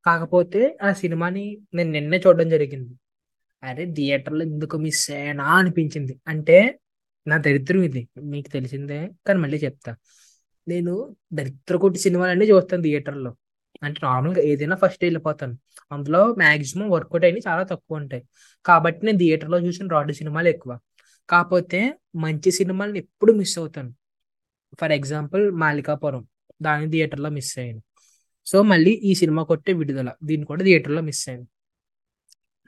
కాకపోతే 0.06 0.78
ఆ 0.84 0.94
సినిమాని 0.94 1.58
నేను 1.74 1.92
నిన్నే 1.92 2.18
చూడడం 2.28 2.50
జరిగింది. 2.50 2.94
అరే 3.64 3.86
థియేటర్లో 3.94 4.46
ఎందుకు 4.46 4.78
మిస్ 4.78 5.12
అయ్యానా 5.12 5.44
అనిపించింది. 5.44 6.20
అంటే 6.28 6.80
నా 7.28 7.38
దరిద్రం 7.38 7.84
ఇది. 7.84 8.10
మీకు 8.24 8.50
తెలిసిందే 8.50 9.10
కానీ 9.28 9.40
మళ్ళీ 9.40 9.58
చెప్తా. 9.58 9.96
నేను 10.68 11.16
దరిద్ర 11.34 11.76
కొట్టి 11.78 12.00
సినిమాలన్నీ 12.00 12.46
చూస్తాను 12.46 12.84
థియేటర్లో. 12.84 13.36
అంటే 13.84 14.00
నార్మల్గా 14.04 14.42
ఏదైనా 14.42 14.76
ఫస్ట్ 14.76 15.04
వెళ్ళిపోతాను. 15.04 15.58
అందులో 15.92 16.36
మాక్సిమం 16.36 16.90
వర్కౌట్ 16.90 17.26
అయినవి 17.26 17.42
చాలా 17.48 17.64
తక్కువ 17.64 17.98
ఉంటాయి. 17.98 18.24
కాబట్టి 18.66 19.06
నేను 19.06 19.18
థియేటర్లో 19.18 19.60
చూసిన 19.60 19.88
రాడ్ 19.88 20.12
సినిమాలు 20.12 20.48
ఎక్కువ. 20.48 20.80
కాకపోతే 21.30 21.94
మంచి 22.16 22.52
సినిమాలను 22.52 22.98
ఎప్పుడు 22.98 23.34
మిస్ 23.34 23.60
అవుతాను. 23.60 23.96
ఫర్ 24.82 24.92
ఎగ్జాంపుల్ 24.92 25.52
మాలికాపురం 25.52 26.28
దాని 26.62 26.92
థియేటర్లో 26.92 27.30
మిస్ 27.30 27.60
అయ్యాను. 27.60 27.82
సో 28.46 28.64
మళ్ళీ 28.64 28.92
ఈ 28.92 29.14
సినిమా 29.14 29.44
కొట్టే 29.44 29.74
విడుదల 29.74 30.12
దీన్ని 30.24 30.46
కూడా 30.48 30.64
థియేటర్లో 30.64 31.02
మిస్ 31.02 31.30
అయ్యాను. 31.30 31.48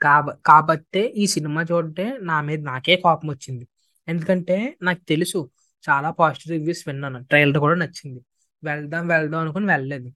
కాబ 0.02 0.26
కాబట్టే 0.46 1.02
ఈ 1.16 1.26
సినిమా 1.26 1.62
చూడంటే 1.62 2.04
నా 2.20 2.40
మీద 2.40 2.60
నాకే 2.62 2.96
కోపం 2.96 3.28
వచ్చింది 3.28 3.64
ఎందుకంటే 4.08 4.56
నాకు 4.82 5.02
తెలుసు 5.08 5.38
చాలా 5.84 6.10
పాజిటివ్ 6.10 6.50
రివ్యూస్ 6.50 6.82
విన్నాను. 6.88 7.18
ట్రైలర్ 7.24 7.58
కూడా 7.58 7.74
నచ్చింది. 7.74 8.20
వెళ్దాం 8.62 9.04
వెళ్దాం 9.08 9.40
అనుకుని 9.40 9.66
వెళ్ళలేదు. 9.66 10.08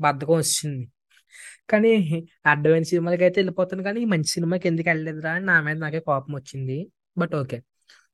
బద్ధకం 0.00 0.36
వచ్చింది. 0.36 0.84
కానీ 1.70 1.92
అడ్వాన్స్ 2.46 2.88
సినిమాలకి 2.90 3.24
అయితే 3.24 3.38
వెళ్ళిపోతాను 3.40 3.82
కానీ 3.82 4.04
మంచి 4.04 4.28
సినిమాకి 4.28 4.68
ఎందుకు 4.68 4.88
వెళ్ళలేదురా 4.88 5.32
అని 5.32 5.44
నా 5.44 5.56
మీద 5.60 5.76
నాకే 5.76 6.00
కోపం 6.00 6.32
వచ్చింది 6.34 6.78
బట్ 7.18 7.34
ఓకే. 7.34 7.58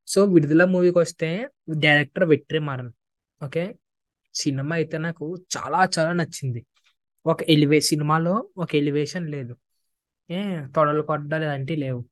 సో 0.09 0.25
విడుదల 0.35 0.65
మూవీకి 0.65 0.99
వస్తే 0.99 1.29
డైరెక్టర్ 1.85 2.25
వెట్రిమారన్ 2.25 2.91
ఓకే? 3.41 3.65
సినిమా 4.35 4.75
అయితే 4.77 4.97
నాకు 4.99 5.25
చాలా 5.57 5.89
చాలా 5.97 6.13
నచ్చింది. 6.13 6.61
ఒక 7.27 7.41
ఎలివే 7.49 7.81
సినిమాలో 7.91 8.35
ఒక 8.57 8.71
ఎలివేషన్ 8.75 9.27
లేదు. 9.31 9.55
ఏ 10.31 10.67
తొడలు 10.77 11.03
కొట్టడాలు 11.03 11.45
ఇలాంటివి 11.45 11.81
లేవు. 11.81 12.05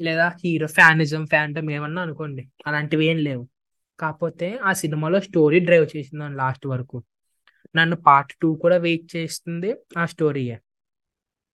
లేదా 0.00 0.28
హీరో 0.44 0.66
ఫ్యానిజం 0.66 1.26
ఫ్యాంటమ్ 1.26 1.70
ఏమన్నా 1.70 2.02
అనుకోండి 2.02 2.48
అలాంటివి 2.66 3.06
ఏం 3.06 3.18
లేవు. 3.18 3.48
కాకపోతే 4.00 4.58
ఆ 4.64 4.72
సినిమాలో 4.72 5.20
స్టోరీ 5.20 5.60
డ్రైవ్ 5.60 5.96
చేసింది 5.96 6.36
లాస్ట్ 6.36 6.66
వరకు. 6.66 7.02
నన్ను 7.76 7.96
పార్ట్ 7.96 8.32
టూ 8.42 8.54
కూడా 8.54 8.76
వెయిట్ 8.76 9.16
చేస్తుంది 9.16 9.74
ఆ 9.98 10.06
స్టోరీయే. 10.06 10.60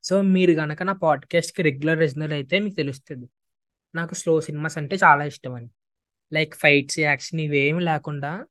సో 0.04 0.22
మీరు 0.22 0.52
కనుక 0.52 0.82
నా 0.82 0.92
పాడ్కాస్ట్కి 0.92 1.62
రెగ్యులర్ 1.62 1.98
లిజనర్ 1.98 2.32
అయితే 2.32 2.58
మీకు 2.58 2.74
తెలుస్తుంది. 2.74 3.26
నాకు 3.94 4.14
స్లో 4.14 4.40
సినిమాస్ 4.40 4.78
అంటే 4.78 4.96
చాలా 4.96 5.24
ఇష్టం 5.24 5.54
అని 5.54 5.68
లైక్ 6.32 6.54
ఫైట్స్ 6.54 6.98
యాక్షన్ 6.98 7.40
ఇవేమి 7.40 7.82
లేకుండా 7.84 8.46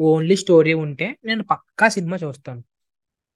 ఓన్లీ 0.00 0.36
స్టోరీ 0.36 0.72
ఉంటే 0.74 1.16
నేను 1.24 1.42
పక్కా 1.42 1.88
సినిమా 1.88 2.16
చూస్తాను. 2.24 2.62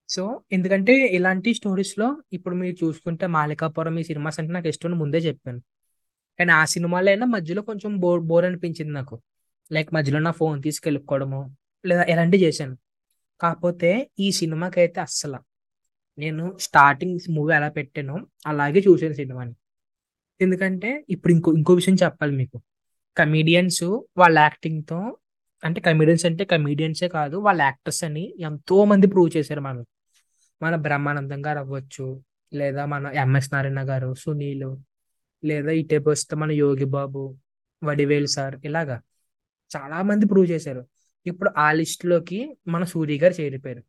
సో 0.08 0.22
ఎందుకంటే 0.52 0.94
ఇలాంటి 1.16 1.54
స్టోరీస్లో 1.54 2.06
ఇప్పుడు 2.32 2.54
మీరు 2.54 2.76
చూసుకుంటే 2.84 3.26
మాలికాపురం 3.26 3.98
ఈ 3.98 4.04
సినిమాస్ 4.04 4.40
అంటే 4.40 4.52
నాకు 4.52 4.68
ఇష్టం 4.68 4.98
ముందే 4.98 5.18
చెప్పాను. 5.18 5.60
కానీ 6.38 6.52
ఆ 6.52 6.64
సినిమాలో 6.64 7.08
అయినా 7.10 7.26
మధ్యలో 7.26 7.62
కొంచెం 7.62 7.92
బోర్ 7.98 8.20
బోర్ 8.20 8.44
అనిపించింది 8.44 8.92
నాకు. 8.92 9.16
లైక్ 9.70 9.94
మధ్యలో 9.94 10.18
నా 10.18 10.30
ఫోన్ 10.30 10.62
తీసుకెళ్ళిపోవడము 10.62 11.40
లేదా 11.84 12.02
ఇలాంటివి 12.04 12.42
చేశాను. 12.44 12.74
కాకపోతే 13.40 13.90
ఈ 14.18 14.32
సినిమాకి 14.32 14.80
అయితే 14.80 15.00
అస్సలు. 15.00 15.38
నేను 16.18 16.44
స్టార్టింగ్ 16.60 17.18
మూవీ 17.30 17.54
ఎలా 17.54 17.68
పెట్టానో 17.68 18.16
అలాగే 18.46 18.80
చూసాను 18.88 19.14
సినిమాని. 19.14 19.54
ఎందుకంటే 20.40 20.90
ఇప్పుడు 21.10 21.32
ఇంకో 21.32 21.50
ఇంకో 21.52 21.72
విషయం 21.74 21.96
చెప్పాలి 22.04 22.32
మీకు. 22.36 22.56
కమీడియన్స్ 23.16 23.84
వాళ్ళ 24.16 24.38
యాక్టింగ్తో 24.38 24.98
అంటే 25.62 25.80
కమీడియన్స్ 25.80 26.26
అంటే 26.26 26.44
కమీడియన్సే 26.44 27.08
కాదు 27.08 27.36
వాళ్ళ 27.46 27.60
యాక్టర్స్ 27.62 28.04
అని 28.04 28.24
ఎంతో 28.40 28.84
మంది 28.84 29.06
ప్రూవ్ 29.06 29.30
చేశారు 29.36 29.60
మనకు 29.60 29.86
మన 30.62 30.76
బ్రహ్మానందం 30.76 31.46
గారు 31.46 31.58
అవ్వచ్చు 31.58 32.24
లేదా 32.52 32.84
మన 32.84 33.06
ఎంఎస్ 33.06 33.52
నారాయణ 33.52 33.88
గారు 33.88 34.14
సునీల్ 34.14 34.76
లేదా 35.44 35.70
ఇటేపు 35.70 36.10
వస్తే 36.10 36.36
మన 36.36 36.52
యోగి 36.52 36.84
బాబు 36.84 37.36
వడివేలు 37.84 38.26
సార్ 38.26 38.56
ఇలాగా 38.64 39.00
చాలా 39.76 40.02
మంది 40.02 40.26
ప్రూవ్ 40.26 40.50
చేశారు. 40.50 40.86
ఇప్పుడు 41.26 41.50
ఆ 41.58 41.72
లిస్ట్లోకి 41.72 42.58
మన 42.68 42.84
సూర్య 42.84 43.18
గారు 43.18 43.34
చేరిపోయారు. 43.40 43.82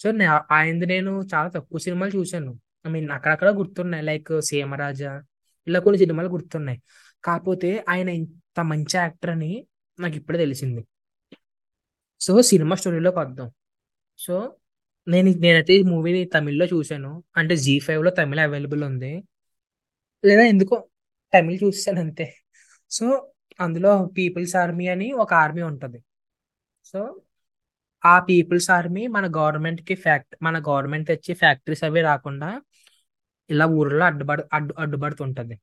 సో 0.00 0.12
ఆయనది 0.50 0.86
నేను 0.86 1.22
చాలా 1.34 1.48
తక్కువ 1.48 1.78
సినిమాలు 1.78 2.10
చూశాను. 2.18 2.60
ఐ 2.86 2.90
మీన్ 2.90 3.10
అక్కడక్కడ 3.10 3.50
గుర్తున్నాయి 3.50 4.04
లైక్ 4.04 4.40
సీమరాజా 4.40 5.22
ఇలా 5.68 5.80
కొన్ని 5.80 5.98
సినిమాలు 5.98 6.28
గుర్తున్నాయి. 6.28 6.82
కాకపోతే 7.24 7.84
ఆయన 7.88 8.08
ఇంత 8.08 8.60
మంచి 8.60 8.96
యాక్టర్ 8.96 9.30
అని 9.30 9.66
నాకు 10.00 10.16
ఇప్పుడే 10.16 10.38
తెలిసింది. 10.38 10.86
సో 12.20 12.42
సినిమా 12.42 12.76
స్టోరీలోకి 12.76 13.18
వద్దాం. 13.18 13.50
సో 14.18 14.56
నేను 15.08 15.30
నేనైతే 15.30 15.74
ఈ 15.74 15.82
మూవీని 15.82 16.24
తమిళ్ళో 16.24 16.66
చూశాను. 16.66 17.24
అంటే 17.36 17.56
జీ 17.56 17.78
ఫైవ్లో 17.78 18.10
తమిళ 18.10 18.40
అవైలబుల్ 18.40 18.84
ఉంది. 18.84 19.24
లేదా 20.24 20.42
ఎందుకో 20.42 20.88
తమిళ్ 21.38 21.58
చూసాను 21.64 22.00
అంతే. 22.00 22.34
సో 22.90 23.32
అందులో 23.60 24.10
పీపుల్స్ 24.18 24.56
ఆర్మీ 24.56 24.86
అని 24.86 25.12
ఒక 25.12 25.34
ఆర్మీ 25.34 25.62
ఉంటుంది. 25.62 26.04
సో 26.84 27.20
ఆ 28.04 28.20
పీపుల్స్ 28.20 28.70
ఆర్మీ 28.70 29.06
మన 29.06 29.26
గవర్నమెంట్కి 29.26 29.94
ఫ్యాక్ట్ 29.94 30.36
మన 30.42 30.58
గవర్నమెంట్ 30.58 31.08
తెచ్చి 31.08 31.34
ఫ్యాక్టరీస్ 31.34 31.84
అవి 31.84 32.00
రాకుండా 32.00 32.62
ఇలా 33.50 33.66
ఊర్లో 33.66 34.04
అడ్డుపడు 34.04 34.44
అడ్డు 34.52 34.74
అడ్డుపడుతుంటది 34.78 35.60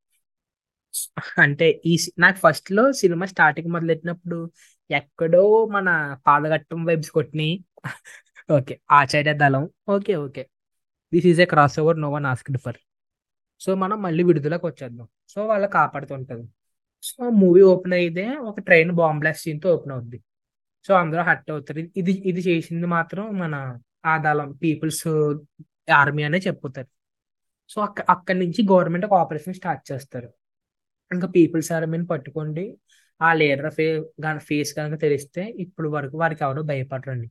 అంటే 1.38 1.81
ఈ 1.85 1.97
సి- 1.97 2.13
నాకు 2.19 2.38
ఫస్ట్లో 2.38 2.93
సినిమా 2.93 3.25
స్టార్టింగ్ 3.25 3.71
మొదలెట్టినప్పుడు 3.71 4.51
ఎక్కడో 4.91 5.65
మన 5.65 6.17
పాదఘట్టం 6.27 6.85
vibes 6.85 7.12
కొట్టినాయి. 7.12 7.65
Okay 8.50 8.75
Acharya 9.00 9.33
Dalam 9.41 9.63
okay 9.95 10.15
okay 10.25 10.43
this 11.13 11.27
is 11.31 11.41
a 11.45 11.47
cross 11.53 11.77
over 11.83 12.00
no 12.05 12.09
one 12.15 12.25
asked 12.33 12.59
for 12.65 12.79
so 13.62 13.71
మనం 13.83 13.97
మళ్ళీ 14.05 14.23
విడుదలకు 14.29 14.65
వచ్చేద్దాం. 14.69 15.07
సో 15.33 15.39
వాళ్ళ 15.51 15.65
కాపాడుతుంటది. 15.77 16.45
సో 17.09 17.23
మూవీ 17.41 17.62
ఓపెన్ 17.73 17.95
అయితే 18.01 18.23
ఒక 18.50 18.59
ట్రైన్ 18.67 18.91
బాంబ్ 19.00 19.19
బ్లాస్ట్ 19.23 19.43
సీన్తో 19.45 19.67
ఓపెన్ 19.75 19.93
అవుద్ది. 19.95 20.19
సో 20.88 20.91
అందరూ 21.01 21.21
హట్ 21.29 21.50
అవుతారు. 21.55 21.81
ఇది 22.01 22.13
ఇది 22.31 22.41
చేసింది 22.50 22.88
మాత్రం 22.95 23.25
మన 23.41 23.55
ఆ 24.12 24.13
దళం 24.25 24.50
పీపుల్స్ 24.63 25.03
ఆర్మీ 26.01 26.23
అనే 26.29 26.39
చెప్పుతారు. 26.47 26.89
సో 27.69 27.77
అక్క 27.88 28.01
అక్కడి 28.13 28.39
నుంచి 28.43 28.62
గవర్నమెంట్ 28.71 29.05
ఒక 29.09 29.15
ఆపరేషన్ 29.23 29.55
స్టార్ట్ 29.59 29.83
చేస్తారు. 29.91 30.29
ఇంకా 31.12 31.27
పీపుల్స్ 31.38 31.71
ఆర్మీని 31.77 32.07
పట్టుకోండి. 32.13 32.65
ఆ 33.21 33.29
లీడర్ 33.41 33.71
ఫే 33.77 33.88
ఫేస్ 34.50 34.71
కనుక 34.79 34.95
తెలిస్తే 35.05 35.43
ఇప్పుడు 35.65 35.89
వరకు 35.89 36.15
వారికి 36.23 36.43
ఎవరు 36.47 36.62
భయపడరండి. 36.71 37.27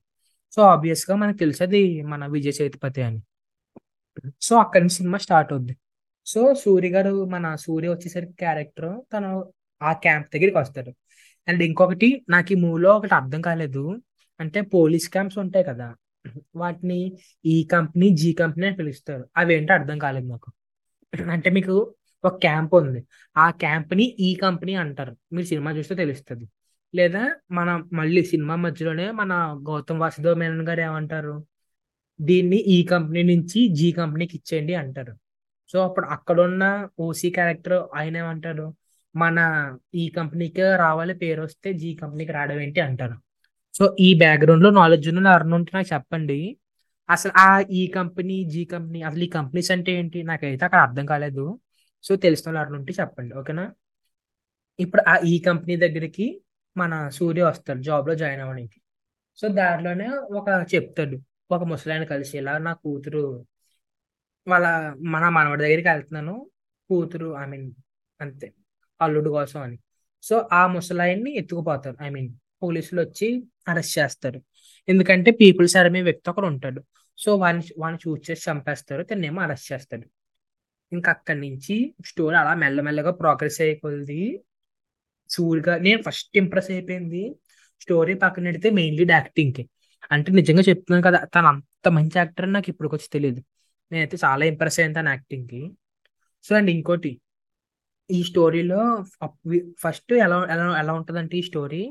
సో 0.53 0.63
ఆబ్వియస్గా 0.63 1.17
మనకు 1.17 1.37
తెలిసేది 1.37 2.03
మన 2.03 2.27
విజయ్ 2.27 2.53
సేతుపతి 2.53 3.03
అని. 3.03 3.23
సో 4.43 4.57
అక్కడి 4.57 4.85
నుంచి 4.85 4.95
సినిమా 4.95 5.19
స్టార్ట్ 5.19 5.53
అవుద్ది. 5.53 5.77
సో 6.27 6.55
సూర్య 6.55 6.89
గారు 6.89 7.25
మన 7.25 7.55
సూర్య 7.55 7.89
వచ్చేసరికి 7.89 8.33
క్యారెక్టర్ 8.33 9.01
తను 9.13 9.53
ఆ 9.83 9.93
క్యాంప్ 9.93 10.29
దగ్గరికి 10.35 10.59
వస్తాడు. 10.59 10.93
అండ్ 11.49 11.63
ఇంకొకటి 11.63 12.25
నాకు 12.29 12.53
ఈ 12.53 12.55
మూవీలో 12.55 12.97
ఒకటి 12.97 13.15
అర్థం 13.15 13.41
కాలేదు. 13.41 14.03
అంటే 14.41 14.61
పోలీస్ 14.61 15.11
క్యాంప్స్ 15.11 15.39
ఉంటాయి 15.39 15.65
కదా 15.65 15.95
వాటిని 16.57 17.19
ఈ 17.47 17.65
కంపెనీ 17.65 18.09
జీ 18.09 18.33
కంపెనీ 18.33 18.67
అని 18.67 18.77
పిలుస్తారు. 18.77 19.29
అవేంటో 19.37 19.75
అర్థం 19.75 19.99
కాలేదు 19.99 20.27
నాకు. 20.27 20.53
అంటే 21.31 21.51
మీకు 21.51 21.95
ఒక 22.25 22.37
క్యాంప్ 22.37 22.75
ఉంది. 22.75 23.05
ఆ 23.37 23.51
క్యాంప్ని 23.51 24.17
ఈ 24.21 24.35
కంపెనీ 24.35 24.75
అంటారు. 24.75 25.17
మీరు 25.33 25.47
సినిమా 25.47 25.71
చూస్తే 25.71 25.95
తెలుస్తుంది. 25.95 26.49
లేదా 26.95 27.35
మన 27.51 27.85
మళ్ళీ 27.93 28.25
సినిమా 28.25 28.55
మధ్యలోనే 28.55 29.11
మన 29.11 29.33
గౌతమ్ 29.69 30.01
వాసుదేవ్ 30.01 30.39
మేనన్ 30.39 30.69
గారు 30.69 30.81
ఏమంటారు? 30.81 31.47
దీన్ని 32.21 32.57
ఈ 32.57 32.83
కంపెనీ 32.83 33.23
నుంచి 33.35 33.69
జీ 33.69 33.93
కంపెనీకి 33.93 34.37
ఇచ్చేయండి 34.37 34.75
అంటారు. 34.75 35.15
సో 35.69 35.85
అప్పుడు 35.85 36.07
అక్కడ 36.07 36.41
ఉన్న 36.41 36.89
ఓసీ 36.99 37.31
క్యారెక్టర్ 37.31 37.97
ఆయన 37.97 38.17
ఏమంటారు? 38.17 38.75
మన 39.17 39.39
ఈ 39.95 40.09
కంపెనీకి 40.09 40.63
రావాలి 40.63 41.15
పేరు 41.15 41.43
వస్తే 41.43 41.73
జీ 41.73 41.95
కంపెనీకి 41.95 42.33
రావడం 42.33 42.61
ఏంటి 42.61 42.81
అంటారు. 42.81 43.17
సో 43.79 43.97
ఈ 44.01 44.15
బ్యాక్గ్రౌండ్లో 44.15 44.71
నాలెడ్జ్ 44.71 45.09
ఉన్న 45.09 45.29
అర్న్ 45.29 45.53
ఉంటే 45.53 45.71
నాకు 45.75 45.95
చెప్పండి. 45.95 46.57
అసలు 47.11 47.33
ఆ 47.39 47.61
ఈ 47.71 47.87
కంపెనీ 47.87 48.45
జీ 48.45 48.65
కంపెనీ 48.65 49.03
అసలు 49.03 49.25
ఈ 49.25 49.29
కంపెనీస్ 49.29 49.71
అంటే 49.71 49.93
ఏంటి? 49.93 50.23
నాకైతే 50.23 50.65
అక్కడ 50.65 50.79
అర్థం 50.79 51.07
కాలేదు. 51.07 51.61
సో 52.03 52.17
తెలిసిన 52.17 52.49
వాళ్ళు 52.49 52.61
అర్న్ 52.61 52.77
ఉంటే 52.77 52.93
చెప్పండి 53.01 53.35
ఓకేనా? 53.35 53.73
ఇప్పుడు 54.81 55.03
ఆ 55.09 55.17
ఈ 55.27 55.39
కంపెనీ 55.39 55.77
దగ్గరికి 55.77 56.43
మన 56.77 57.09
సూర్య 57.09 57.43
వస్తాడు 57.43 57.81
జాబ్లో 57.83 58.15
జాయిన్ 58.15 58.43
అవ్వడానికి. 58.43 58.79
సో 59.37 59.49
దాంట్లోనే 59.49 60.09
ఒక 60.09 60.49
చెప్తాడు 60.75 61.17
ఒక 61.51 61.63
ముసలాయన 61.63 62.05
కలిసి 62.05 62.39
ఇలా 62.39 62.59
నా 62.59 62.73
కూతురు 62.73 63.47
వాళ్ళ 64.49 64.67
మన 65.01 65.29
మనవడి 65.29 65.63
దగ్గరికి 65.63 65.89
వెళ్తున్నాను 65.89 66.51
కూతురు 66.91 67.37
ఐ 67.39 67.47
మీన్ 67.47 67.73
అంతే 68.21 68.53
అల్లుడు 69.01 69.31
కోసం 69.31 69.61
అని. 69.63 69.79
సో 70.23 70.49
ఆ 70.53 70.67
ముసలాయన్ని 70.67 71.31
ఎత్తుకుపోతారు 71.37 71.97
ఐ 72.03 72.09
మీన్ 72.11 72.31
పోలీసులు 72.63 73.01
వచ్చి 73.01 73.29
అరెస్ట్ 73.69 73.99
చేస్తారు. 73.99 74.43
ఎందుకంటే 74.89 75.31
పీపుల్స్ 75.31 75.77
ఆర్మీ 75.77 76.03
వ్యక్తి 76.03 76.31
ఒకడు 76.31 76.47
ఉంటాడు. 76.47 76.81
సో 77.19 77.37
వాడిని 77.37 77.65
వాడిని 77.79 78.11
చూస్ 78.11 78.31
చేసి 78.31 78.51
చంపేస్తారు 78.51 79.03
తనేమో 79.03 79.41
అరెస్ట్ 79.43 79.73
చేస్తాడు. 79.73 80.07
ఇంకా 80.93 81.11
అక్కడి 81.13 81.41
నుంచి 81.41 81.95
స్టోరీ 82.07 82.37
అలా 82.37 82.55
మెల్లమెల్లగా 82.55 83.11
ప్రోగ్రెస్ 83.11 83.61
అయిపోయింది 83.61 84.19
సూర్గా 85.35 85.75
నేను 85.87 86.01
ఫస్ట్ 86.07 86.37
ఇంప్రెస్ 86.37 86.71
అయిపోయింది 86.71 87.23
స్టోరీ 87.83 88.15
పక్కన 88.15 88.45
పెడితే 88.45 88.69
మెయిన్లీ 88.79 89.07
యాక్టింగ్కి. 89.11 89.65
అంటే 90.13 90.29
నిజంగా 90.33 90.63
చెప్తున్నాను 90.69 91.05
కదా 91.09 91.19
తను 91.35 91.47
అంత 91.47 91.89
మంచి 91.89 92.17
యాక్టర్ 92.17 92.45
అని 92.45 92.53
నాకు 92.53 92.71
ఇప్పుడు 92.71 92.89
వచ్చి 92.95 93.09
తెలియదు. 93.13 93.41
నేనైతే 93.93 94.17
చాలా 94.25 94.45
ఇంప్రెస్ 94.45 94.79
అయ్యాను 94.81 94.95
తన 95.01 95.09
యాక్టింగ్కి. 95.09 95.63
సో 96.45 96.53
అండ్ 96.57 96.71
ఇంకోటి 96.71 97.13
ఈ 98.11 98.23
స్టోరీలో 98.23 98.81
ఫస్ట్ 99.81 100.13
ఎలా 100.13 100.39
ఎలా 100.51 100.65
ఎలా 100.79 100.93
ఉంటుందంటే 100.93 101.37
ఈ 101.39 101.43
స్టోరీ 101.43 101.83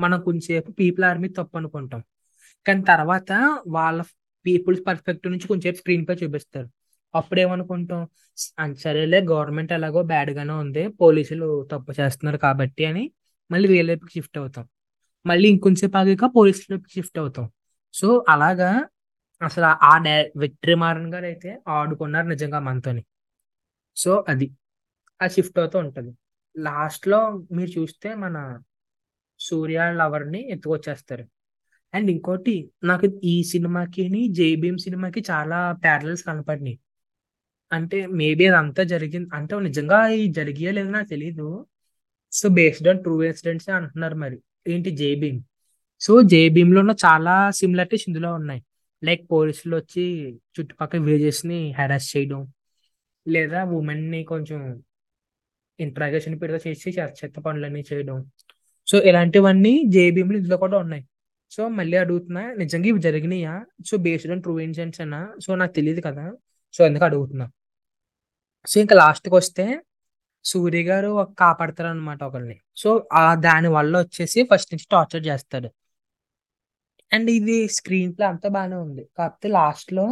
మనం 0.00 0.18
కొంచెంసేపు 0.20 0.70
పీపుల్ 0.72 1.04
ఆర్మీ 1.04 1.28
తప్పు 1.28 1.56
అనుకుంటాం. 1.56 2.02
కానీ 2.66 2.82
తర్వాత 2.82 3.32
వాళ్ళ 3.68 4.00
పీపుల్స్ 4.46 4.82
పర్ఫెక్ట్ 4.86 5.26
నుంచి 5.28 5.46
కొంచెంసేపు 5.48 5.76
స్క్రీన్ 5.76 6.06
పై 6.08 6.14
చూపిస్తారు. 6.14 6.68
అప్పుడు 7.14 7.40
ఏమనుకుంటాం 7.40 8.08
సరేలే 8.74 9.20
గవర్నమెంట్ 9.20 9.72
ఎలాగో 9.72 10.02
బ్యాడ్ 10.02 10.30
గానే 10.30 10.52
ఉంది 10.52 10.88
పోలీసులు 10.88 11.68
తప్పు 11.72 11.92
చేస్తున్నారు 12.00 12.36
కాబట్టి 12.36 12.84
అని 12.84 13.12
మళ్ళీ 13.50 13.68
రియల్ 13.68 13.88
వైపుకి 13.88 14.12
షిఫ్ట్ 14.12 14.38
అవుతాం. 14.38 14.68
మళ్ళీ 15.26 15.48
ఇంకొంచెంసేపు 15.48 15.96
ఆగాక 15.96 16.30
పోలీసుల 16.36 16.74
వైపుకి 16.74 16.92
షిఫ్ట్ 16.94 17.18
అవుతాం. 17.18 17.50
సో 17.94 18.24
అలాగా 18.28 18.84
అసలు 19.42 19.64
ఆ 19.64 19.98
డై- 19.98 20.28
విక్టరీ 20.36 20.74
మారన్ 20.74 21.14
గారు 21.14 21.24
అయితే 21.24 21.60
ఆడుకున్నారు 21.68 22.26
నిజంగా 22.26 22.58
మనతోని. 22.58 23.04
సో 23.96 24.24
అది. 24.28 24.50
ఆ 25.22 25.26
షిఫ్ట్ 25.26 25.58
అవుతూ 25.58 25.78
ఉంటుంది. 25.78 26.14
లాస్ట్లో 26.58 27.46
మీరు 27.52 27.80
చూస్తే 27.80 28.14
మన 28.14 28.60
సూర్య 29.40 29.92
లవర్ని 29.92 30.50
ఎత్తుకొచ్చేస్తారు. 30.50 31.24
అండ్ 31.94 32.10
ఇంకోటి 32.10 32.70
నాకు 32.84 33.20
ఈ 33.24 33.44
సినిమాకి 33.44 34.28
జేబీఎం 34.28 34.76
సినిమాకి 34.76 35.24
చాలా 35.30 35.72
ప్యారల్స్ 35.72 36.24
కనపడినాయి. 36.24 36.78
అంటే 37.72 38.06
మేబీ 38.06 38.46
అదంతా 38.46 38.82
జరిగింది. 38.82 39.28
అంటే 39.34 39.60
నిజంగా 39.60 40.08
ఇది 40.08 40.32
జరిగే 40.34 40.70
లేదో 40.72 40.90
నాకు 40.90 41.08
తెలియదు 41.08 41.66
so 42.32 42.48
based 42.48 42.88
on 42.88 43.00
true 43.02 43.22
incidents 43.22 43.68
అంటున్నారు 43.68 44.14
మరి. 44.14 44.38
ఏంటి 44.68 44.90
జేబీమ్ 44.90 45.40
సో 46.00 46.22
జేబీమ్లో 46.22 46.80
ఉన్న 46.80 46.94
చాలా 47.04 47.50
సిమిలారిటీస్ 47.50 48.04
ఇందులో 48.08 48.34
ఉన్నాయి. 48.34 48.62
లైక్ 49.04 49.30
పోలీసులు 49.30 49.76
వచ్చి 49.76 50.04
చుట్టుపక్కల 50.56 51.00
విలేజెస్ని 51.00 51.74
హెరాస్ 51.78 52.16
చేయడం. 52.16 52.40
లేదా 53.28 53.64
ఉమెన్ని 53.64 54.24
కొంచెం 54.24 54.60
ఇంట్రాగేషన్ 55.80 56.40
పెడితే 56.42 56.70
చేసి 56.70 56.90
చెత్త 56.90 57.24
చెత్త 57.24 57.38
పనులన్నీ 57.38 57.84
చేయడం. 57.92 58.30
సో 58.86 58.98
ఇలాంటివన్నీ 58.98 59.82
జేబీఎంలు 59.86 60.36
ఇందులో 60.36 60.56
కూడా 60.56 60.78
ఉన్నాయి. 60.78 61.04
సో 61.50 61.68
మళ్ళీ 61.68 61.96
అడుగుతున్నా 61.96 62.54
నిజంగా 62.58 62.86
ఇవి 62.88 63.00
జరిగినాయా? 63.00 63.54
So 63.86 63.96
based 63.96 64.32
on 64.32 64.42
true 64.42 64.60
incidents 64.60 65.00
అన్నా 65.00 65.20
సో 65.46 65.54
నాకు 65.54 65.72
తెలియదు 65.72 66.00
కదా. 66.00 66.24
సో 66.74 66.80
ఎందుకు 66.84 67.04
అడుగుతున్నా? 67.04 67.46
సో 68.66 68.76
ఇంకా 68.80 68.94
లాస్ట్కి 68.96 69.34
వస్తే 69.34 69.64
సూర్య 70.44 70.82
గారు 70.82 71.10
కాపాడతారు 71.38 71.88
అనమాట 71.88 72.20
ఒకరిని 72.24 72.56
సో 72.76 72.90
ఆ 73.12 73.34
దాని 73.46 73.68
వల్ల 73.68 73.94
వచ్చేసి 73.98 74.40
ఫస్ట్ 74.50 74.70
నుంచి 74.74 74.86
టార్చర్ 74.92 75.26
చేస్తాడు. 75.26 75.68
అండ్ 77.12 77.30
ఇది 77.30 77.56
స్క్రీన్ 77.68 78.12
ప్లే 78.16 78.26
అంతా 78.26 78.48
బాగానే 78.48 78.76
ఉంది. 78.76 79.04
కాకపోతే 79.18 79.48
లాస్ట్లో 79.48 80.06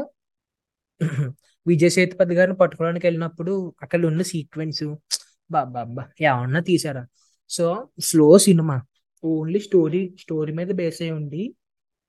విజయ 1.01 1.31
విజయ్ 1.67 1.91
సేతుపతి 1.91 2.35
గారిని 2.35 2.57
పట్టుకోవడానికి 2.57 3.07
వెళ్ళినప్పుడు 3.07 3.53
అక్కడ 3.83 4.07
ఉన్న 4.07 4.23
సీక్వెన్స్ 4.23 4.85
బాబా 5.51 5.83
ఏమన్నా 6.21 6.61
తీసారా? 6.61 7.03
So 7.51 7.67
slow 8.01 8.39
cinema. 8.39 8.77
Only 9.25 9.61
story 9.61 10.03
story 10.21 10.53
మీద 10.53 10.71
బేస్ 10.81 11.01
అయి 11.03 11.11
ఉండి 11.11 11.43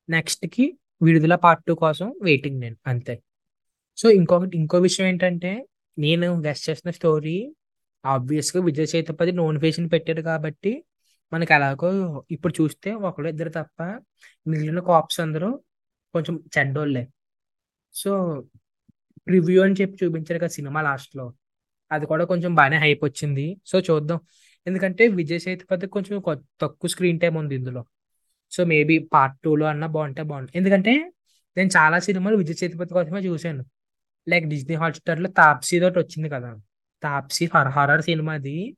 నెక్స్ట్కి 0.09 0.65
విడుదల 1.01 1.35
పార్ట్ 1.35 1.63
టూ 1.65 1.75
కోసం 1.75 2.07
వెయిటింగ్ 2.23 2.59
నేను 2.59 2.77
అంతే. 2.87 3.15
సో 3.97 4.09
ఇంకొకటి 4.09 4.57
ఇంకో 4.57 4.77
విషయం 4.77 5.07
ఏంటంటే 5.07 5.51
నేను 5.97 6.27
గెస్ట్ 6.41 6.65
చేసిన 6.69 6.89
స్టోరీ 6.91 7.35
ఆబ్వియస్గా 8.03 8.59
విజయ 8.63 8.81
విజయ్ 8.81 8.91
సేతుపతి 8.93 9.31
నోటిఫికేషన్ 9.31 9.87
పెట్టారు 9.93 10.21
కాబట్టి 10.21 10.71
మనకి 11.31 11.53
ఎలాగో 11.53 11.89
ఇప్పుడు 12.31 12.53
చూస్తే 12.61 12.89
ఒకళ్ళు 13.07 13.29
ఇద్దరు 13.29 13.49
తప్ప 13.49 13.79
మిగిలిన 14.47 14.79
కాప్స్ 14.89 15.19
అందరూ 15.19 15.49
కొంచెం 16.13 16.35
చెడ్డోళ్ళే. 16.57 17.03
సో 17.93 18.11
రివ్యూ 19.29 19.59
అని 19.63 19.75
చెప్పి 19.81 19.95
చూపించారు 20.01 20.39
కదా 20.39 20.51
సినిమా 20.57 20.81
లాస్ట్లో 20.81 21.25
అది 21.91 22.05
కూడా 22.11 22.23
కొంచెం 22.25 22.51
బాగానే 22.55 22.77
హైప్ 22.77 23.03
వచ్చింది. 23.05 23.45
సో 23.65 23.79
చూద్దాం. 23.79 24.19
ఎందుకంటే 24.67 25.07
విజయ్ 25.19 25.39
సేతుపతి 25.39 25.87
కొంచెం 25.87 26.15
తక్కువ 26.61 26.89
స్క్రీన్ 26.89 27.19
టైం 27.19 27.35
ఉంది 27.35 27.55
ఇందులో. 27.55 27.81
సో 28.51 28.61
మేబీ 28.65 28.95
పార్ట్ 29.13 29.37
టూలో 29.43 29.65
అన్నా 29.65 29.87
బాగుంటే 29.87 30.23
బాగుంటుంది 30.31 30.57
ఎందుకంటే 30.57 30.93
నేను 31.57 31.69
చాలా 31.77 31.99
సినిమాలు 31.99 32.35
విజయ్ 32.41 32.55
సేతుపతి 32.55 32.93
కోసమే 32.93 33.21
చూశాను. 33.29 33.63
లైక్ 34.29 34.45
డిజ్నీ 34.45 34.75
హాట్స్టార్లో 34.75 35.29
తాప్సీ 35.29 35.79
తోటి 35.79 35.99
వచ్చింది 35.99 36.29
కదా. 36.29 36.59
Taapsee 37.03 37.45
her 37.45 37.71
cinema 37.71 38.01
సినిమాది. 38.01 38.77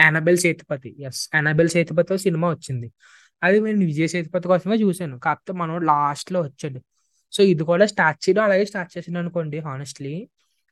Annabelle 0.00 0.38
Sethupathi 0.38 1.02
yes 1.02 1.28
Annabelle 1.34 1.68
Sethupathi 1.68 2.18
cinema 2.18 2.50
వచ్చింది. 2.50 2.92
అది 3.42 3.60
నేను 3.60 3.78
విజయ్ 3.78 4.08
సేతుపతి 4.08 4.48
కోసమే 4.48 4.76
చూశాను. 4.76 5.18
కాకపోతే 5.18 5.52
మనోడు 5.58 5.84
లాస్ట్లో 5.84 6.40
వచ్చాడు. 6.40 6.80
సో 7.32 7.42
ఇది 7.42 7.64
కూడా 7.64 7.86
స్టార్ట్ 7.86 8.28
చేయడం 8.28 8.44
అలాగే 8.44 8.64
స్టార్ట్ 8.64 8.98
చేసింది 8.98 9.18
అనుకోండి 9.18 9.58
హానెస్ట్లీ 9.58 10.28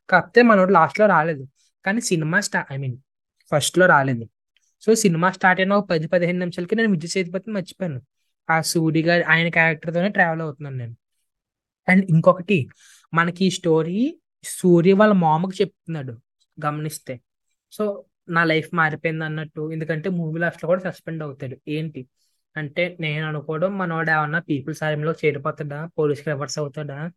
కాకపోతే 0.09 0.41
మనోడు 0.41 0.71
లాస్ట్లో 0.71 1.05
రాలేదు. 1.05 1.47
కానీ 1.85 2.01
సినిమా 2.01 2.39
స్టా 2.39 2.65
ఐ 2.71 2.77
మీన్ 2.77 2.97
ఫస్ట్లో 3.51 3.85
రాలేదు. 3.85 4.29
సో 4.81 4.95
సినిమా 4.95 5.31
స్టార్ట్ 5.31 5.61
అయిన 5.61 5.73
ఒక 5.73 5.89
పది 5.89 6.07
పదిహేను 6.07 6.39
నిమిషాలకి 6.39 6.75
నేను 6.75 6.91
విజయ్ 6.91 7.09
సేతుపతిని 7.09 7.53
మర్చిపోయాను. 7.53 8.01
ఆ 8.49 8.61
సూరి 8.61 9.01
గారి 9.01 9.23
ఆయన 9.23 9.49
క్యారెక్టర్తోనే 9.49 10.09
ట్రావెల్ 10.09 10.41
అవుతున్నాను 10.41 10.75
నేను. 10.75 10.95
అండ్ 11.89 12.05
ఇంకొకటి 12.09 12.69
మనకి 13.13 13.45
ఈ 13.45 13.49
స్టోరీ 13.49 14.19
సూర్య 14.43 14.93
వాళ్ళ 14.93 15.13
మామకు 15.13 15.51
చెప్తున్నాడు. 15.61 16.13
గమనిస్తే. 16.65 17.21
సో 17.71 18.05
నా 18.29 18.43
లైఫ్ 18.43 18.69
మారిపోయింది 18.73 19.25
అన్నట్టు. 19.25 19.71
ఎందుకంటే 19.71 20.09
మూవీ 20.09 20.39
లాస్ట్లో 20.39 20.67
కూడా 20.67 20.91
సస్పెండ్ 20.91 21.23
అవుతాడు. 21.23 21.57
ఏంటి? 21.67 22.07
అంటే 22.57 22.97
నేను 22.99 23.27
అనుకోవడం 23.27 23.77
మనోడు 23.77 24.11
ఏమన్నా 24.11 24.39
పీపుల్స్ 24.39 24.83
ఆర్మీలో 24.83 25.11
చేరిపోతాడా? 25.11 25.89
పోలీస్కి 25.97 26.29
రివర్స్ 26.29 26.59
అవుతాడా? 26.59 27.11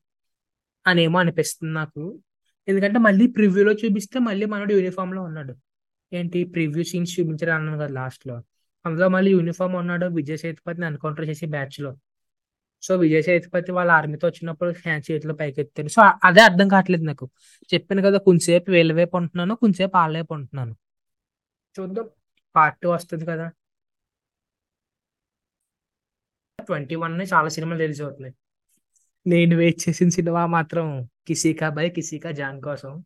అనేమో 0.87 1.19
అనిపిస్తుంది 1.19 1.75
నాకు. 1.75 2.21
ఎందుకంటే 2.69 2.99
మళ్ళీ 2.99 3.27
ప్రివ్యూలో 3.27 3.73
చూపిస్తే 3.73 4.19
మళ్ళీ 4.19 4.47
మనోడు 4.47 4.73
యూనిఫామ్లో 4.73 5.23
ఉన్నాడు. 5.23 5.55
ఏంటి? 6.13 6.45
ప్రివ్యూ 6.45 6.85
సీన్స్ 6.85 7.21
చూపించారు 7.21 7.53
అన్నాను 7.53 7.79
కదా 7.79 7.89
లాస్ట్లో 7.89 8.43
అందులో 8.87 9.09
మళ్ళీ 9.09 9.31
యూనిఫామ్ 9.31 9.75
ఉన్నాడు. 9.75 10.07
విజయ్ 10.07 10.39
సేతుపతిని 10.39 10.87
ఎన్కౌంటర్ 10.87 11.29
చేసి 11.29 11.47
బ్యాచ్లో 11.47 11.97
సో 12.85 12.97
విజయ్ 12.97 13.23
సేతుపతి 13.23 13.73
వాళ్ళ 13.73 13.91
ఆర్మీతో 13.91 14.29
వచ్చినప్పుడు 14.29 14.71
హ్యాండ్ 14.71 15.13
చేతిలో 15.13 15.35
పైకి 15.35 15.61
ఎత్తారు 15.61 15.89
సో 15.89 16.03
అదే 16.25 16.41
అర్థం 16.41 16.69
కావట్లేదు 16.69 17.05
నాకు. 17.05 17.31
చెప్పాను 17.75 18.03
కదా 18.03 18.19
కొంచెంసేపు 18.19 18.71
వీళ్ళ 18.71 18.93
వైపు 18.93 19.17
ఉంటున్నాను 19.17 19.55
కొంచెంసేపు 19.55 19.97
వాళ్ళ 19.97 20.17
వైపు 20.17 20.35
ఉంటున్నాను. 20.35 20.77
చూద్దాం. 21.81 22.09
పార్ట్ 22.57 22.79
టూ 22.81 22.91
వస్తుంది 22.91 23.27
కదా. 23.27 23.51
ట్వంటీ 26.61 26.95
వన్ 26.95 27.27
చాలా 27.33 27.49
సినిమాలు 27.49 27.79
రిలీజ్ 27.81 28.03
అవుతున్నాయి. 28.03 28.35
నేను 29.27 29.57
వెయిట్ 29.57 29.89
చేసిన 29.89 30.09
సినిమా 30.09 30.47
మాత్రం 30.47 31.09
కిసీకా 31.27 31.69
బై 31.69 31.89
కిసీకా 31.89 32.31
జాన్ 32.31 32.63
కోసం. 32.63 33.05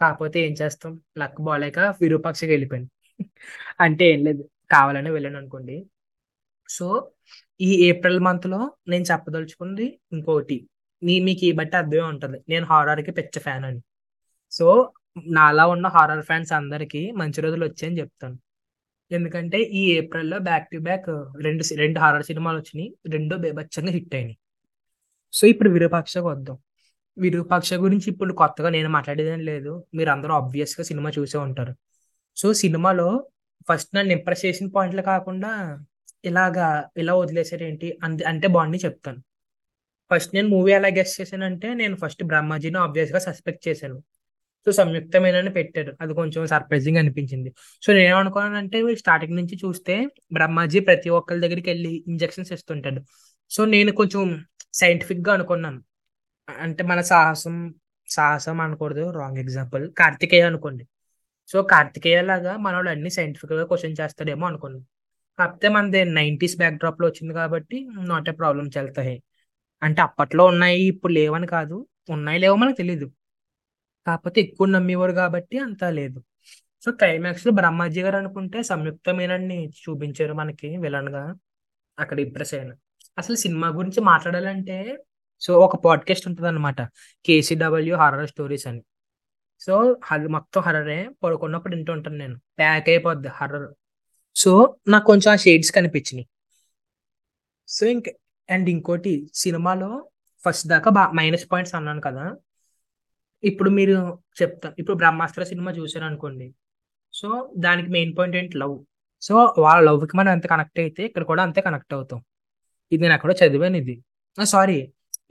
కాకపోతే 0.00 0.40
ఏం 0.40 0.52
చేస్తాం? 0.62 1.02
లక్ 1.18 1.40
బాలేక 1.40 1.78
విరూపాక్షకి 1.78 2.50
వెళ్ళిపోయాను. 2.50 2.90
అంటే 3.80 4.04
ఏం 4.10 4.24
లేదు 4.24 4.50
కావాలని 4.70 5.10
వెళ్ళాను 5.10 5.36
అనుకోండి. 5.36 5.86
సో 6.68 7.11
ఈ 7.60 7.70
ఏప్రిల్ 7.88 8.20
మంత్లో 8.20 8.72
నేను 8.88 9.04
చెప్పదలుచుకుంది 9.10 10.00
ఇంకోటి. 10.12 10.68
మీ 11.02 11.20
మీకు 11.20 11.44
ఈ 11.44 11.52
బట్టి 11.52 11.76
అర్థమే 11.76 12.00
ఉంటుంది. 12.00 12.38
నేను 12.48 12.66
హారర్కి 12.66 13.10
పిచ్చ 13.10 13.38
ఫ్యాన్ 13.38 13.64
అని. 13.64 13.80
సో 14.50 14.92
నాలా 15.26 15.66
ఉన్న 15.66 15.86
హారర్ 15.86 16.24
ఫ్యాన్స్ 16.24 16.52
అందరికీ 16.52 17.10
మంచి 17.10 17.40
రోజులు 17.40 17.64
వచ్చాయని 17.64 17.98
చెప్తాను. 17.98 18.38
ఎందుకంటే 19.10 19.58
ఈ 19.62 19.92
ఏప్రిల్లో 19.92 20.38
బ్యాక్ 20.38 20.68
టు 20.72 20.78
బ్యాక్ 20.78 21.08
రెండు 21.44 21.64
రెండు 21.76 21.98
హారర్ 22.00 22.24
సినిమాలు 22.24 22.58
వచ్చినాయి. 22.58 22.96
రెండు 23.08 23.36
బేబచ్చంగా 23.36 23.92
హిట్ 23.92 24.14
అయినాయి. 24.14 24.38
సో 25.32 25.46
ఇప్పుడు 25.46 25.70
విరూపాక్షకు 25.70 26.28
వద్దాం 26.28 26.58
విరూపాక్ష 27.18 27.74
గురించి 27.74 28.06
ఇప్పుడు 28.12 28.32
కొత్తగా 28.34 28.68
నేను 28.68 28.88
మాట్లాడేదేం 28.88 29.40
లేదు. 29.40 29.86
మీరు 29.94 30.10
అందరూ 30.10 30.34
ఆబ్వియస్గా 30.34 30.84
సినిమా 30.84 31.10
చూసే 31.18 31.38
ఉంటారు. 31.38 31.74
సో 32.36 32.52
సినిమాలో 32.52 33.08
ఫస్ట్ 33.68 33.96
నన్ను 33.96 34.12
ఇంప్రెస్ 34.12 34.44
చేసిన 34.46 34.68
పాయింట్లు 34.68 35.02
కాకుండా 35.02 35.50
ఇలాగా 36.24 36.88
ఇలా 36.96 37.14
వదిలేసారేంటి 37.14 37.98
ఏంటి 38.04 38.24
అంటే 38.24 38.48
బాగుంది 38.48 38.76
చెప్తాను. 38.76 39.22
ఫస్ట్ 40.14 40.34
నేను 40.34 40.48
మూవీ 40.48 40.72
ఎలా 40.72 40.88
గెస్ట్ 40.88 41.20
చేశానంటే 41.20 41.74
నేను 41.74 41.96
ఫస్ట్ 41.96 42.24
బ్రహ్మాజీని 42.24 42.78
ఆబ్వియస్గా 42.78 43.18
సస్పెక్ట్ 43.18 43.68
చేశాను. 43.68 44.02
సో 44.66 44.72
సంయుక్తమైన 44.72 45.48
పెట్టారు. 45.48 45.96
అది 46.00 46.14
కొంచెం 46.14 46.46
సర్ప్రైజింగ్ 46.46 46.96
అనిపించింది. 46.96 47.52
సో 47.82 47.92
నేను 47.92 48.08
ఏమనుకున్నానంటే 48.08 48.94
స్టార్టింగ్ 48.94 49.36
నుంచి 49.36 49.56
చూస్తే 49.56 50.08
బ్రహ్మాజీ 50.32 50.80
ప్రతి 50.80 51.08
ఒక్కరి 51.08 51.40
దగ్గరికి 51.40 51.70
వెళ్ళి 51.70 52.04
ఇంజెక్షన్స్ 52.08 52.52
ఇస్తుంటాడు. 52.52 53.02
సో 53.50 53.64
నేను 53.64 53.92
కొంచెం 53.92 54.44
సైంటిఫిక్గా 54.74 55.34
అనుకున్నాను. 55.34 55.82
అంటే 56.58 56.84
మన 56.84 57.00
సాహసం 57.00 57.74
సాహసం 58.08 58.60
అనకూడదు 58.60 59.10
రాంగ్ 59.10 59.38
ఎగ్జాంపుల్ 59.38 59.92
కార్తికేయ 59.92 60.40
అనుకోండి. 60.40 60.86
సో 61.48 61.62
కార్తికేయ 61.62 62.22
లాగా 62.22 62.56
మన 62.56 62.74
వాళ్ళు 62.74 62.90
అన్ని 62.90 63.10
సైంటిఫిక్గా 63.10 63.64
క్వశ్చన్ 63.64 63.96
చేస్తాడేమో 64.00 64.46
అనుకున్నాను. 64.46 64.91
కాకపోతే 65.42 65.68
మనది 65.68 66.04
నైంటీస్ 66.04 66.56
బ్యాక్ 66.56 66.74
డ్రాప్లో 66.74 67.08
వచ్చింది 67.08 67.34
కాబట్టి 67.34 67.88
నాట్ 68.00 68.28
ఏ 68.28 68.32
ప్రాబ్లం 68.32 68.70
చల్తాయి 68.78 69.22
అంటే 69.82 70.02
అప్పట్లో 70.02 70.44
ఉన్నాయి 70.44 70.82
ఇప్పుడు 70.82 71.12
లేవని 71.12 71.46
కాదు. 71.46 71.86
ఉన్నాయి 72.10 72.38
లేవో 72.38 72.56
మనకు 72.56 72.76
తెలియదు 72.76 73.12
కాకపోతే 74.06 74.40
ఎక్కువ 74.40 74.66
నమ్మేవారు 74.66 75.12
కాబట్టి 75.12 75.58
అంతా 75.58 75.90
లేదు. 75.90 76.24
సో 76.84 76.92
క్లైమాక్స్లో 76.92 77.52
బ్రహ్మాజీ 77.52 78.02
గారు 78.02 78.16
అనుకుంటే 78.16 78.62
సంయుక్త 78.62 79.10
మీనన్ని 79.14 79.68
చూపించారు 79.68 80.34
మనకి 80.34 80.76
విలన్గా 80.76 81.34
అక్కడ 81.98 82.20
ఇంప్రెస్ 82.20 82.54
అయ్యాను 82.54 82.76
అసలు 83.18 83.36
సినిమా 83.36 83.68
గురించి 83.68 84.00
మాట్లాడాలంటే 84.00 84.98
సో 85.40 85.58
ఒక 85.60 85.76
పాడ్కాస్ట్ 85.76 86.28
ఉంటుంది 86.28 86.48
అనమాట 86.48 86.80
కేసీడబ్ల్యూ 87.26 87.96
హర్రర్ 87.96 88.28
స్టోరీస్ 88.28 88.66
అని. 88.66 88.82
సో 89.60 89.96
అది 90.10 90.28
మొత్తం 90.28 90.60
హర్రరే 90.60 91.10
పడుకున్నప్పుడు 91.22 91.76
వింటూ 91.76 91.92
ఉంటాను 91.92 92.16
నేను. 92.16 92.40
ప్యాక్ 92.58 92.88
అయిపోద్ది 92.88 93.28
హర్రర్ 93.28 93.68
సో 94.36 94.52
నాకు 94.92 95.06
కొంచెం 95.10 95.30
ఆ 95.32 95.36
షేడ్స్ 95.44 95.70
కనిపించినాయి. 95.76 96.26
సో 97.68 97.82
ఇంక 97.94 98.06
అండ్ 98.48 98.68
ఇంకోటి 98.74 99.12
సినిమాలో 99.42 99.90
ఫస్ట్ 100.44 100.66
దాకా 100.72 100.90
బా 100.96 101.04
మైనస్ 101.18 101.46
పాయింట్స్ 101.52 101.74
అన్నాను 101.78 102.02
కదా. 102.06 102.24
ఇప్పుడు 103.50 103.70
మీరు 103.78 103.96
చెప్తాను 104.40 104.74
ఇప్పుడు 104.80 104.96
బ్రహ్మాస్త్ర 105.02 105.42
సినిమా 105.50 105.70
చూసారు 105.78 106.04
అనుకోండి 106.10 106.48
సో 107.14 107.28
దానికి 107.64 107.88
మెయిన్ 107.96 108.12
పాయింట్ 108.18 108.36
ఏంటి? 108.40 108.56
లవ్. 108.62 108.76
సో 109.26 109.34
వాళ్ళ 109.64 109.80
లవ్కి 109.88 110.14
మనం 110.20 110.30
ఎంత 110.36 110.46
కనెక్ట్ 110.52 110.78
అయితే 110.84 111.02
ఇక్కడ 111.08 111.24
కూడా 111.30 111.42
అంతే 111.46 111.60
కనెక్ట్ 111.66 111.94
అవుతాం. 111.96 112.20
ఇది 112.92 113.00
నేను 113.04 113.14
ఎక్కడో 113.16 113.34
చదివాను 113.42 113.76
ఇది. 113.82 113.94
సారీ 114.54 114.78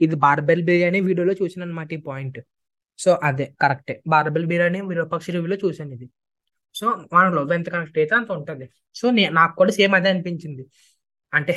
ఇది 0.04 0.16
బార్బెల్ 0.24 0.62
బిర్యానీ 0.68 1.00
వీడియోలో 1.08 1.34
చూసాను 1.40 1.64
అనమాట 1.66 1.92
ఈ 1.96 2.00
పాయింట్. 2.08 2.38
సో 2.98 3.10
అదే 3.28 3.46
కరెక్టే. 3.62 3.94
బార్బెల్ 4.12 4.46
బిర్యానీ 4.52 4.80
విరూపాక్ష 4.90 5.26
రివ్యూలో 5.36 5.56
చూసాను 5.64 5.92
ఇది. 5.96 6.06
సో 6.74 6.86
మన 7.12 7.24
లవ్ 7.36 7.52
ఎంత 7.52 7.68
కనెక్ట్ 7.70 7.98
అయితే 7.98 8.14
అంత 8.14 8.30
ఉంటుంది. 8.32 8.66
సో 8.94 9.04
నాకు 9.10 9.54
కూడా 9.56 9.72
సేమ్ 9.72 9.94
అదే 9.94 10.08
అనిపించింది. 10.10 10.64
అంటే 11.32 11.52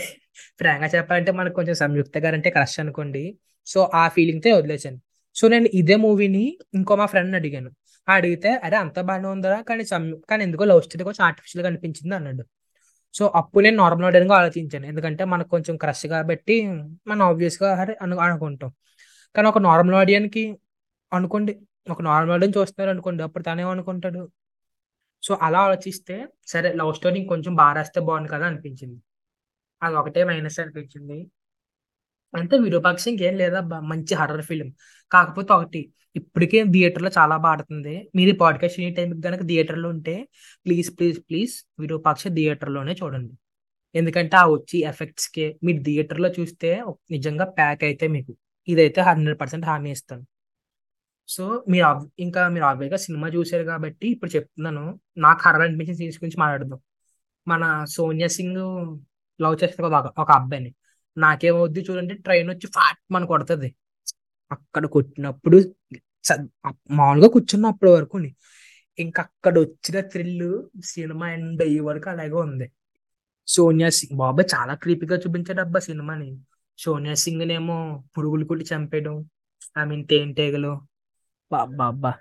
ఫ్రాంక్ 0.59 0.95
చెప్పాలంటే 0.95 1.31
మనకు 1.31 1.55
కొంచెం 1.55 1.75
సంయుక్త 1.75 2.17
గారు 2.17 2.35
అంటే 2.35 2.49
క్రష్ 2.49 2.79
అనుకోండి. 2.79 3.23
సో 3.67 3.91
ఆ 3.93 4.03
ఫీలింగ్తో 4.07 4.49
వదిలేసాను 4.57 4.99
సో 5.35 5.45
నేను 5.47 5.67
ఇదే 5.73 5.95
మూవీని 5.95 6.43
ఇంకో 6.73 6.95
మా 6.95 7.05
ఫ్రెండ్ని 7.05 7.37
అడిగాను. 7.37 7.69
అడిగితే 8.07 8.49
అరే 8.65 8.77
అంత 8.77 8.99
బాగానే 8.99 9.27
ఉందరా 9.27 9.61
కానీ 9.61 9.83
సంయు 9.85 10.15
కానీ 10.29 10.43
ఎందుకో 10.43 10.63
లవ్ 10.65 10.81
స్టోరీ 10.81 11.03
కొంచెం 11.03 11.23
ఆర్టిఫిషియల్గా 11.27 11.69
అనిపించింది 11.71 12.15
అన్నాడు. 12.15 12.43
సో 13.13 13.25
అప్పుడు 13.35 13.63
నేను 13.63 13.77
నార్మల్ 13.77 14.05
ఆడియన్ 14.05 14.31
ఆలోచించాను. 14.31 14.85
ఎందుకంటే 14.85 15.23
మనకు 15.33 15.49
కొంచెం 15.49 15.75
క్రష్ 15.77 16.05
కాబట్టి 16.15 16.55
మనం 17.07 17.21
ఆబ్వియస్గా 17.21 17.69
అరే 17.81 17.95
అను 18.01 18.17
అనుకుంటాం. 18.27 18.71
కానీ 19.35 19.47
ఒక 19.47 19.59
నార్మల్ 19.67 19.95
ఆడియన్కి 19.95 20.43
అనుకోండి. 21.13 21.53
ఒక 21.89 22.01
నార్మల్ 22.01 22.33
ఆడియన్ 22.37 22.53
చూస్తున్నారు 22.57 22.91
అనుకోండి 22.95 23.23
అప్పుడు 23.23 23.43
తనేమనుకుంటాడు? 23.43 24.21
సో 25.25 25.33
అలా 25.45 25.59
ఆలోచిస్తే 25.67 26.15
సరే 26.53 26.69
లవ్ 26.79 26.93
స్టోరీ 26.99 27.21
కొంచెం 27.33 27.53
బాగా 27.61 27.73
రాస్తే 27.79 27.99
బాగుంది 28.09 28.29
కదా 28.35 28.45
అనిపించింది. 28.51 28.99
అది 29.81 29.95
ఒకటే 30.01 30.21
మైనస్ 30.29 30.59
అనిపించింది. 30.63 31.17
అంతే 32.33 32.55
విరూపాక్ష 32.63 33.03
ఇంకేం 33.11 33.35
లేదా 33.41 33.59
మంచి 33.91 34.13
హర్రర్ 34.21 34.45
ఫిలిం 34.49 34.69
కాకపోతే 35.11 35.51
ఒకటి 35.57 35.81
ఇప్పటికే 36.19 36.59
థియేటర్లో 36.73 37.09
చాలా 37.17 37.35
బాడుతుంది 37.45 37.95
మీరు 38.17 38.31
ఈ 38.33 38.37
పాడ్కాస్ట్ 38.43 38.79
ఈ 38.85 38.89
టైంకి 38.97 39.21
కనుక 39.27 39.43
థియేటర్లో 39.51 39.87
ఉంటే 39.95 40.15
ప్లీజ్ 40.65 40.89
ప్లీజ్ 40.97 41.19
ప్లీజ్ 41.29 41.53
విరూపాక్ష 41.81 42.23
థియేటర్లోనే 42.37 42.93
చూడండి. 43.01 43.33
ఎందుకంటే 43.95 44.35
ఆ 44.43 44.45
వచ్చి 44.55 44.77
ఎఫెక్ట్స్కే 44.91 45.45
మీరు 45.65 45.79
థియేటర్లో 45.87 46.29
చూస్తే 46.39 46.69
నిజంగా 47.15 47.45
ప్యాక్ 47.59 47.83
అయితే 47.89 48.07
మీకు. 48.15 48.31
ఇదైతే 48.67 49.01
హండ్రెడ్ 49.09 49.37
పర్సెంట్ 49.41 49.65
హామీ 49.71 49.91
ఇస్తాను. 49.97 50.23
సో 51.27 51.65
మీరు 51.69 52.11
ఇంకా 52.19 52.47
మీరు 52.47 52.65
ఆబ్వియస్గా 52.65 52.97
సినిమా 52.97 53.27
చూశారు 53.27 53.63
కాబట్టి 53.63 54.07
ఇప్పుడు 54.07 54.35
చెప్తున్నాను. 54.35 54.99
నాకు 55.17 55.39
హర్రర్ 55.43 55.63
అనిపించిన 55.63 55.95
సీన్స్ 55.95 56.17
గురించి 56.17 56.39
మాట్లాడదాం. 56.39 56.79
మన 57.47 57.85
సోనియా 57.85 58.27
సింగ్ 58.27 58.97
లవ్ 59.41 59.63
చేస్తుంది 59.63 59.89
కదా 59.89 59.99
ఒక 59.99 60.19
ఒక 60.19 60.31
అబ్బాయిని. 60.31 60.75
నాకేమవుద్ది 61.17 61.81
చూడండి 61.81 62.13
ట్రైన్ 62.13 62.49
వచ్చి 62.49 62.67
ఫాట్ 62.67 63.13
మన 63.13 63.25
కొడుతుంది. 63.25 63.75
అక్కడ 64.51 64.85
కొట్టినప్పుడు 64.85 65.57
చ- 66.01 66.47
మామూలుగా 66.91 67.27
కూర్చున్నప్పటి 67.27 67.91
వరకు. 67.91 68.19
ఇంకా 68.99 69.23
అక్కడ 69.23 69.59
వచ్చిన 69.59 69.99
థ్రిల్ 69.99 70.63
సినిమా 70.85 71.31
ఎండ్ 71.31 71.63
అయ్యే 71.63 71.79
వరకు 71.79 72.09
అలాగే 72.09 72.31
ఉంది. 72.31 72.71
సోనియా 73.47 73.89
సింగ్ 73.89 74.17
బాబాయ్ 74.17 74.55
చాలా 74.55 74.73
క్రీపీగా 74.73 75.17
చూపించాడు 75.17 75.61
అబ్బా 75.61 75.79
సినిమాని. 75.79 76.37
సోనియా 76.77 77.13
సింగ్ 77.13 77.47
నేమో 77.47 78.03
పురుగులు 78.17 78.45
కుట్టి 78.45 78.75
చంపేయడం. 78.75 79.25
ఐ 79.77 79.85
మీన్ 79.85 80.07
తేనెటీగలు. 80.07 80.81
బాబా 81.51 81.87
అబ్బా 81.87 82.13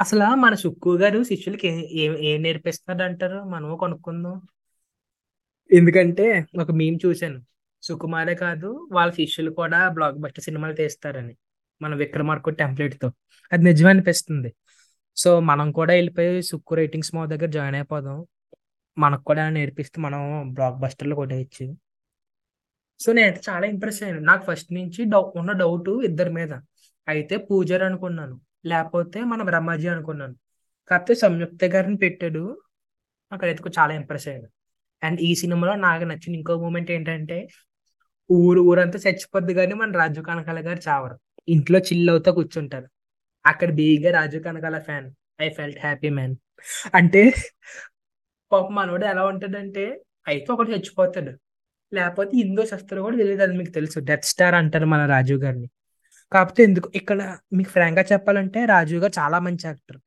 అసలు 0.00 0.34
మన 0.34 0.54
సుక్కు 0.54 0.96
గారు 0.96 1.22
శిష్యులకి 1.22 1.68
ఏ- 2.00 2.34
ఏ- 2.34 2.38
నేర్పిస్తాడు 2.38 3.02
అంటారు 3.02 3.42
మనము 3.42 3.76
కొనుక్కుందాం. 3.76 4.42
ఎందుకంటే 5.72 6.46
ఒక 6.60 6.70
మీమ్ 6.70 6.98
చూశాను. 7.06 7.42
సుకుమారే 7.82 8.34
కాదు 8.34 8.88
వాళ్ళ 8.92 9.12
శిష్యులు 9.12 9.50
కూడా 9.50 9.88
బ్లాక్ 9.88 10.16
బస్టర్ 10.16 10.44
సినిమాలు 10.44 10.72
తీస్తారని. 10.72 11.36
మన 11.82 11.94
విక్రమార్కు 11.94 12.50
టెంప్లెట్తో 12.50 13.12
అది 13.52 13.64
నిజమే 13.64 13.90
అనిపిస్తుంది. 13.90 14.54
సో 15.16 15.40
మనం 15.40 15.72
కూడా 15.72 15.94
వెళ్ళిపోయి 15.94 16.42
సుక్కు 16.42 16.74
రేటింగ్స్ 16.74 17.14
మా 17.14 17.26
దగ్గర 17.26 17.46
జాయిన్ 17.46 17.76
అయిపోదాం. 17.76 18.26
మనకు 18.98 19.24
కూడా 19.24 19.50
నేర్పిస్తే 19.50 20.00
మనం 20.00 20.52
బ్లాక్ 20.52 20.76
బస్టర్లు 20.76 21.14
కొట్టేయచ్చు. 21.14 21.76
సో 23.00 23.12
నేను 23.12 23.36
చాలా 23.50 23.66
ఇంప్రెస్ 23.66 24.02
అయ్యాను. 24.02 24.22
నాకు 24.22 24.52
ఫస్ట్ 24.52 24.72
నుంచి 24.72 25.04
డౌ 25.04 25.30
ఉన్న 25.36 25.52
డౌట్ 25.52 25.88
ఇద్దరి 25.88 26.30
మీద. 26.30 26.52
అయితే 27.08 27.36
పూజారి 27.36 27.84
అనుకున్నాను. 27.84 28.40
లేకపోతే 28.64 29.20
మన 29.24 29.42
బ్రహ్మాజీ 29.42 29.88
అనుకున్నాను. 29.88 30.34
కాకపోతే 30.88 31.14
సంయుక్త 31.14 31.64
గారిని 31.64 31.96
పెట్టాడు. 31.96 32.44
అక్కడైతే 33.32 33.64
చాలా 33.78 33.94
ఇంప్రెస్ 33.94 34.28
అయ్యాను 34.28 34.48
అండ్ 35.02 35.20
ఈ 35.20 35.34
సినిమాలో 35.34 35.74
నాకు 35.74 36.04
నచ్చిన 36.04 36.34
ఇంకో 36.34 36.60
మూమెంట్ 36.60 36.90
ఏంటంటే 36.90 37.48
ఊరు 38.30 38.60
ఊరంతా 38.60 38.98
చచ్చిపోద్ది 38.98 39.54
కానీ 39.54 39.74
మన 39.74 39.92
రాజు 39.92 40.20
కనకాల 40.20 40.58
గారు 40.66 40.80
చావరు. 40.88 41.16
ఇంట్లో 41.48 41.78
చిల్ 41.78 42.10
అవుతా 42.10 42.32
కూర్చుంటారు. 42.32 42.86
అక్కడ 43.46 43.70
బీగా 43.72 44.10
Raju 44.20 44.38
Kanakala 44.38 44.78
fan 44.78 45.08
I 45.42 45.48
felt 45.48 45.78
happy 45.80 46.08
man 46.08 46.36
అంటే 46.94 47.32
పాప 48.52 48.68
మనోడు 48.70 49.04
ఎలా 49.04 49.24
ఉంటాడంటే 49.26 49.84
అయితే 50.28 50.52
ఒకటి 50.52 50.70
చచ్చిపోతాడు. 50.72 51.32
లేకపోతే 51.94 52.36
ఇందో 52.36 52.66
శస్త్రం 52.66 53.02
కూడా 53.02 53.16
తెలియదు 53.16 53.42
అది 53.42 53.56
మీకు 53.58 53.70
తెలుసు. 53.70 53.98
డెత్ 54.00 54.24
స్టార్ 54.24 54.54
అంటారు 54.54 54.86
మన 54.86 55.06
రాజు 55.06 55.34
గారిని. 55.34 55.68
కాకపోతే 56.32 56.62
ఎందుకు? 56.62 56.88
ఇక్కడ 56.94 57.20
మీకు 57.52 57.70
ఫ్రాంక్గా 57.70 58.04
చెప్పాలంటే 58.12 58.60
రాజు 58.64 58.96
గారు 58.96 59.14
చాలా 59.20 59.38
మంచి 59.38 59.64
యాక్టర్. 59.66 59.98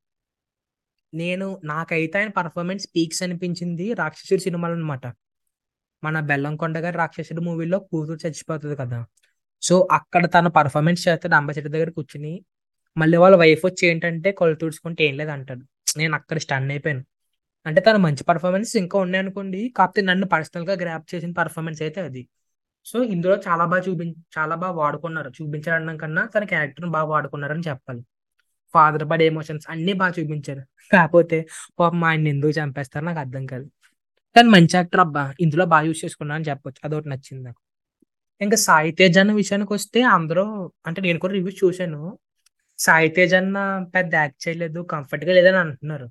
నేను 1.14 1.48
నాకైతే 1.64 2.16
ఆయన 2.20 2.30
పర్ఫార్మెన్స్ 2.30 2.86
పీక్స్ 2.96 3.22
అనిపించింది 3.24 3.94
రాక్షసుడి 3.94 4.42
సినిమాలు 4.42 4.74
అనమాట 4.74 5.06
మన 6.04 6.20
బెల్లంకొండ 6.20 6.78
గారి 6.78 6.98
రాక్షసుడి 6.98 7.42
మూవీలో 7.42 7.80
కూతురు 7.80 8.20
చచ్చిపోతుంది 8.26 8.76
కదా. 8.76 9.00
సో 9.62 9.88
అక్కడ 9.92 10.24
తన 10.26 10.48
పర్ఫార్మెన్స్ 10.48 11.08
చేస్తాడు 11.08 11.36
అంబ 11.36 11.50
చెట్టు 11.58 11.70
దగ్గర 11.70 11.90
కూర్చుని. 11.90 12.34
మళ్ళీ 12.98 13.18
వాళ్ళ 13.18 13.36
వైఫ్ 13.36 13.64
వచ్చి 13.66 13.84
ఏంటంటే 13.88 14.32
కొలు 14.32 14.56
తుడుచుకుంటే 14.56 15.04
ఏం 15.04 15.16
లేదు 15.18 15.32
అంటాడు. 15.32 15.64
నేను 15.98 16.16
అక్కడ 16.16 16.38
స్టన్ 16.38 16.72
అయిపోయాను. 16.72 17.04
అంటే 17.66 17.82
తన 17.82 17.98
మంచి 17.98 18.24
పర్ఫార్మెన్స్ 18.24 18.72
ఇంకా 18.78 19.00
ఉన్నాయి 19.00 19.22
అనుకోండి. 19.24 19.62
కాకపోతే 19.78 20.02
నన్ను 20.02 20.28
పర్సనల్గా 20.28 20.74
గ్రాప్ 20.84 21.16
చేసిన 21.16 21.32
పర్ఫార్మెన్స్ 21.32 21.82
అయితే 21.82 22.02
అది. 22.02 22.24
సో 22.86 23.04
ఇందులో 23.04 23.36
చాలా 23.48 23.66
బాగా 23.66 23.84
చూపి 23.88 24.06
చాలా 24.38 24.56
బాగా 24.56 24.72
వాడుకున్నారు. 24.74 25.30
చూపించడం 25.30 25.98
కన్నా 25.98 26.26
తన 26.26 26.44
క్యారెక్టర్ని 26.44 26.92
బాగా 26.92 27.06
వాడుకున్నారని 27.06 27.64
చెప్పాలి. 27.68 28.02
ఫాదర్ 28.74 29.10
పడే 29.10 29.26
ఎమోషన్స్ 29.26 29.66
అన్ని 29.70 29.94
బాగా 29.94 30.14
చూపించారు. 30.20 30.64
కాకపోతే 30.92 31.38
పాపం 31.80 32.04
ఆయన 32.04 32.28
ఎందుకు 32.28 32.52
చంపేస్తారు 32.52 33.06
నాకు 33.06 33.20
అర్థం 33.20 33.46
కాదు. 33.46 33.68
కానీ 34.36 34.50
మంచి 34.50 34.76
యాక్టర్ 34.76 35.00
అబ్బా 35.00 35.34
ఇందులో 35.40 35.66
బాగా 35.66 35.86
యూస్ 35.88 36.06
చేసుకున్నా 36.06 36.36
అని 36.36 36.46
చెప్పొచ్చు. 36.46 36.80
అదొకటి 36.84 37.10
నచ్చింది 37.10 37.44
నాకు. 37.44 37.62
ఇంకా 38.42 38.58
సాయితేజ్ 38.58 39.18
అన్న 39.18 39.32
విషయానికి 39.34 39.74
వస్తే 39.74 40.02
అందరూ 40.02 40.44
అంటే 40.88 41.02
నేను 41.02 41.20
కూడా 41.20 41.34
రివ్యూస్ 41.34 41.60
చూశాను. 41.64 42.02
సాయితేజ్ 42.80 43.34
అన్న 43.34 43.58
పెద్ద 43.96 44.16
యాక్ట్ 44.16 44.48
చేయలేదు 44.48 44.80
కంఫర్ట్గా 44.92 45.34
లేదని 45.34 45.58
అంటున్నారు. 45.58 46.08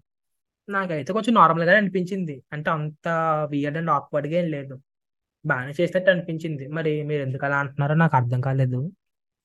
నాకైతే 0.69 1.13
కొంచెం 1.13 1.35
నార్మల్గానే 1.35 1.79
అనిపించింది. 1.79 2.43
అంటే 2.53 2.71
అంత 2.71 3.09
వియర్డ్ 3.51 3.79
అండ్ 3.79 3.91
ఆక్వర్డ్గా 3.91 4.39
ఏం 4.39 4.49
లేదు. 4.51 4.77
బాగానే 5.47 5.73
చేసినట్టు 5.81 6.11
అనిపించింది. 6.11 6.69
మరి 6.69 7.03
మీరు 7.03 7.23
ఎందుకు 7.23 7.45
అలా 7.45 7.57
అంటున్నారో 7.59 7.95
నాకు 7.95 8.17
అర్థం 8.17 8.41
కాలేదు. 8.41 8.93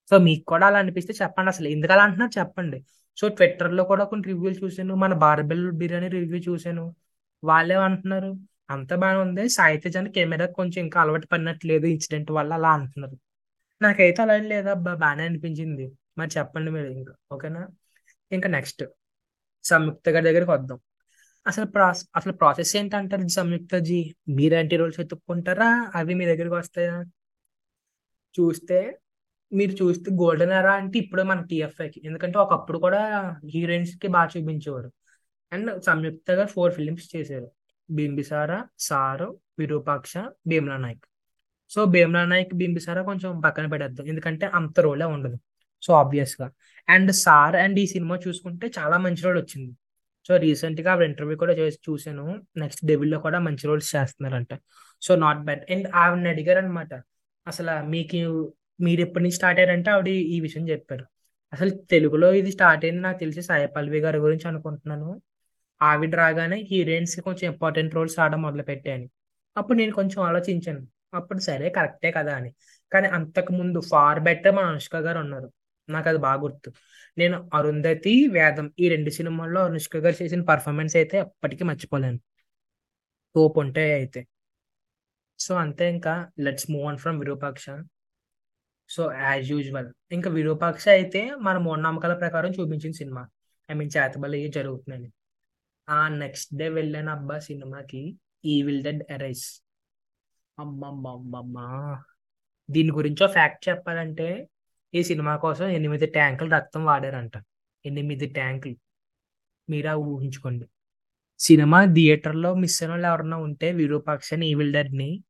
సో 0.10 0.18
మీకు 0.18 0.46
కూడా 0.46 0.68
అలా 0.68 0.80
అనిపిస్తే 0.80 1.14
చెప్పండి 1.22 1.50
అసలు. 1.50 1.68
ఎందుకు 1.68 1.94
అలా 1.94 2.04
అంటున్నారు 2.04 2.40
చెప్పండి. 2.40 2.86
సో 3.18 3.28
ట్విట్టర్లో 3.28 3.84
కూడా 3.84 4.04
కొన్ని 4.04 4.28
రివ్యూలు 4.28 4.66
చూశాను. 4.66 4.96
మన 4.96 5.14
బార్బెల్ 5.14 5.72
బిర్యానీ 5.72 6.08
రివ్యూ 6.08 6.40
చూశాను. 6.40 6.96
వాళ్ళే 7.44 7.76
అంటున్నారు 7.76 8.36
అంత 8.70 8.94
బాగానే 8.94 9.20
ఉంది. 9.20 9.50
సాయితేజ్ 9.50 9.98
అని 9.98 10.12
కెమెరా 10.12 10.46
కొంచెం 10.46 10.84
ఇంకా 10.84 11.02
అలవాటు 11.02 11.28
పడినట్లేదు 11.28 11.86
ఇన్సిడెంట్ 11.86 12.32
వల్ల 12.32 12.54
అలా 12.54 12.72
అంటున్నారు. 12.72 13.18
నాకైతే 13.82 14.22
అలా 14.22 14.36
ఏం 14.38 14.44
లేదా 14.44 14.72
అబ్బా 14.72 14.94
బాగానే 14.96 15.24
అనిపించింది. 15.24 15.92
మరి 16.18 16.30
చెప్పండి 16.38 16.72
మీరు 16.72 16.88
ఇంకా. 16.88 17.14
ఓకేనా? 17.32 17.68
ఇంకా 18.32 18.50
నెక్స్ట్. 18.50 18.84
సంయుక్త 19.64 20.10
గారి 20.10 20.26
దగ్గరికి 20.26 20.52
వద్దాం. 20.52 20.80
అసలు 21.48 21.66
ప్రాసెస్ 21.66 22.10
అసలు 22.16 22.34
ప్రాసెస్ 22.34 22.76
ఏంటంటారు 22.76 23.28
సంయుక్త 23.28 23.78
జీ? 23.78 24.14
మీరు 24.30 24.54
యాంటీ 24.54 24.76
రోల్స్ 24.76 25.00
వెతుక్కుంటారా? 25.00 25.92
అవి 25.96 26.14
మీ 26.14 26.26
దగ్గరికి 26.26 26.56
వస్తాయా? 26.56 27.04
చూస్తే 28.40 29.00
మీరు 29.54 29.72
చూస్తే 29.72 30.12
గోల్డెన్ 30.12 30.52
ఎరా 30.52 30.72
అంటే 30.74 31.00
ఇప్పుడు 31.00 31.24
మన 31.24 31.42
టీఎఫ్ఐకి. 31.42 32.02
ఎందుకంటే 32.06 32.40
ఒకప్పుడు 32.40 32.78
కూడా 32.78 33.36
హీరోయిన్స్కి 33.50 34.08
బాగా 34.08 34.30
చూపించేవారు. 34.38 34.92
అండ్ 35.54 35.84
సంయుక్తగా 35.84 36.46
ఫోర్ 36.46 36.74
ఫిలిమ్స్ 36.74 37.16
చేశారు. 37.16 37.52
బింబిసార 37.92 38.64
సారు 38.80 39.40
విరూపాక్ష 39.60 40.18
భీమ్లా 40.48 40.78
నాయక్. 40.78 41.06
సో 41.70 41.86
భీమ్లా 41.86 42.26
నాయక్ 42.26 42.56
బింబిసార 42.56 43.02
కొంచెం 43.02 43.40
పక్కన 43.40 43.66
పెడేద్దాం 43.68 44.08
ఎందుకంటే 44.08 44.46
అంత 44.46 44.80
రోలే 44.80 45.06
ఉండదు. 45.06 45.38
సో 45.82 45.94
ఆబ్వియస్గా. 45.94 46.52
అండ్ 46.90 47.12
సార్ 47.12 47.56
అండ్ 47.56 47.80
ఈ 47.80 47.88
సినిమా 47.88 48.20
చూసుకుంటే 48.28 48.72
చాలా 48.80 48.98
మంచి 48.98 49.22
రోల్ 49.22 49.38
వచ్చింది. 49.38 49.76
సో 50.30 50.36
రీసెంట్గా 50.38 50.90
ఆవిడ 50.94 51.06
ఇంటర్వ్యూ 51.10 51.38
కూడా 51.38 51.54
చేసి 51.60 51.78
చూసాను 51.88 52.26
నెక్స్ట్ 52.62 52.82
డెవిల్లో 52.86 53.20
కూడా 53.20 53.40
మంచి 53.40 53.68
రోల్స్ 53.68 53.96
చేస్తున్నారంట. 53.96 54.54
సో 55.02 55.16
నాట్ 55.16 55.42
బ్యాడ్ 55.48 55.64
అండ్ 55.74 55.88
ఆవిడని 56.02 56.30
అడిగారు 56.30 56.60
అనమాట 56.64 56.92
అసలు 57.48 57.74
మీకు 57.94 58.20
మీరు 58.82 59.02
ఎప్పటి 59.02 59.24
నుంచి 59.24 59.36
స్టార్ట్ 59.36 59.60
అయ్యారంటే 59.60 59.90
ఆవిడ 59.92 60.10
ఈ 60.36 60.38
విషయం 60.46 60.66
చెప్పారు. 60.70 61.06
అసలు 61.54 61.72
తెలుగులో 61.94 62.28
ఇది 62.34 62.52
స్టార్ట్ 62.52 62.84
అయింది 62.86 63.02
నాకు 63.02 63.20
తెలిసి 63.20 63.42
సాయి 63.42 63.68
పల్లవి 63.76 64.00
గారి 64.00 64.18
గురించి 64.18 64.46
అనుకుంటున్నాను. 64.48 65.10
ఆవిడ 65.82 66.16
రాగానే 66.16 66.58
హీరోయిన్స్ 66.72 67.16
కొంచెం 67.28 67.46
ఇంపార్టెంట్ 67.54 67.96
రోల్స్ 67.96 68.18
ఆడడం 68.20 68.42
మొదలు 68.42 68.64
పెట్టాను 68.64 69.06
అప్పుడు 69.58 69.78
నేను 69.78 69.94
కొంచెం 69.94 70.20
ఆలోచించాను. 70.30 70.82
అప్పుడు 71.14 71.40
సరే 71.40 71.70
కరెక్టే 71.70 72.12
కదా 72.12 72.34
అని. 72.40 72.52
కానీ 72.92 73.08
అంతకు 73.18 73.54
ముందు 73.54 73.80
ఫార్ 73.92 74.20
బెటర్ 74.20 74.56
మన 74.56 74.66
అనుష్క 74.66 74.96
గారు 75.08 75.20
ఉన్నారు. 75.20 75.50
నాకు 75.90 76.10
అది 76.10 76.18
బాగా 76.18 76.42
గుర్తు. 76.42 76.70
నేను 77.18 77.50
అరుంధతి 77.54 78.28
వేదం 78.28 78.74
ఈ 78.80 78.90
రెండు 78.90 79.10
సినిమాల్లో 79.10 79.62
అనుష్క 79.66 79.98
గారు 79.98 80.24
చేసిన 80.24 80.42
పర్ఫార్మెన్స్ 80.42 80.96
అయితే 80.96 81.18
ఎప్పటికీ 81.18 81.64
మర్చిపోలేను. 81.64 82.20
తోపు 83.36 83.60
ఉంటే 83.60 83.94
అయితే. 83.94 84.22
సో 85.40 85.56
అంతే 85.56 85.90
ఇంకా. 85.90 86.14
Let's 86.40 86.68
move 86.72 86.86
on 86.86 86.98
from 86.98 87.20
Virupaksha. 87.20 87.66
So 88.90 89.14
as 89.14 89.52
usual 89.52 89.90
ఇంకా 90.12 90.30
విరూపాక్ష 90.32 90.88
అయితే 90.88 91.22
మన 91.36 91.58
మూఢనమ్మకాల 91.58 92.14
ప్రకారం 92.14 92.52
చూపించిన 92.52 92.92
సినిమా. 92.92 93.24
ఐ 93.72 93.74
మీన్ 93.74 93.92
చేతబలి 93.98 94.48
జరుగుతున్నాయి 94.48 95.10
ఆ 95.90 96.08
నెక్స్ట్ 96.08 96.52
డే 96.58 96.70
వెళ్ళాను 96.70 97.12
అబ్బా 97.12 97.40
సినిమాకి. 97.40 98.02
ఈ 98.46 98.56
విల్ 98.64 98.84
డెడ్ 98.84 99.04
ఎరైస్ 99.10 99.48
అమ్మమ్మమ్మమ్మా. 100.60 101.68
దీని 102.70 102.92
గురించో 102.92 103.28
ఫ్యాక్ట్ 103.28 103.70
చెప్పాలంటే 103.70 104.28
ఈ 104.94 105.04
సినిమా 105.04 105.38
కోసం 105.38 105.66
ఎనిమిది 105.68 106.06
ట్యాంకులు 106.06 106.50
రక్తం 106.50 106.86
వాడారంట. 106.86 107.32
ఎనిమిది 107.86 108.28
ట్యాంకులు. 108.28 108.76
మీరా 109.70 109.96
ఊహించుకోండి. 109.96 110.66
సినిమా 111.40 111.86
థియేటర్లో 111.86 112.54
మిస్ 112.54 112.84
అయిన 112.84 112.92
వాళ్ళు 112.92 113.08
ఎవరన్నా 113.08 113.38
ఉంటే 113.38 113.72
విరూపాక్షని 113.72 114.48
ఈవిల్ 114.48 114.74
డెడ్ని 114.74 115.24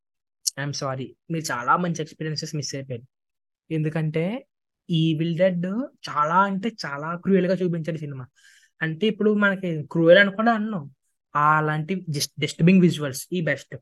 ఐఎమ్ 0.59 0.73
సారీ. 0.73 1.15
మీరు 1.31 1.51
చాలా 1.51 1.77
మంచి 1.77 2.01
ఎక్స్పీరియన్సెస్ 2.01 2.55
మిస్ 2.55 2.75
అయిపోయారు. 2.75 3.03
ఎందుకంటే 3.73 4.47
ఈవిల్ 4.89 5.37
డెడ్ 5.37 5.65
చాలా 6.09 6.35
అంటే 6.35 6.71
చాలా 6.85 7.15
క్రూయల్గా 7.15 7.53
చూపించాడు 7.55 7.97
సినిమా. 7.97 8.27
అంటే 8.81 9.07
ఇప్పుడు 9.07 9.33
మనకి 9.33 9.83
క్రూయల్ 9.91 10.19
అని 10.19 10.31
కూడా 10.31 10.51
అన్నాం. 10.51 10.91
అలాంటి 11.35 12.05
డిస్టర్బింగ్ 12.39 12.81
విజువల్స్ 12.81 13.27
ఈ 13.33 13.41
బెస్ట్. 13.41 13.75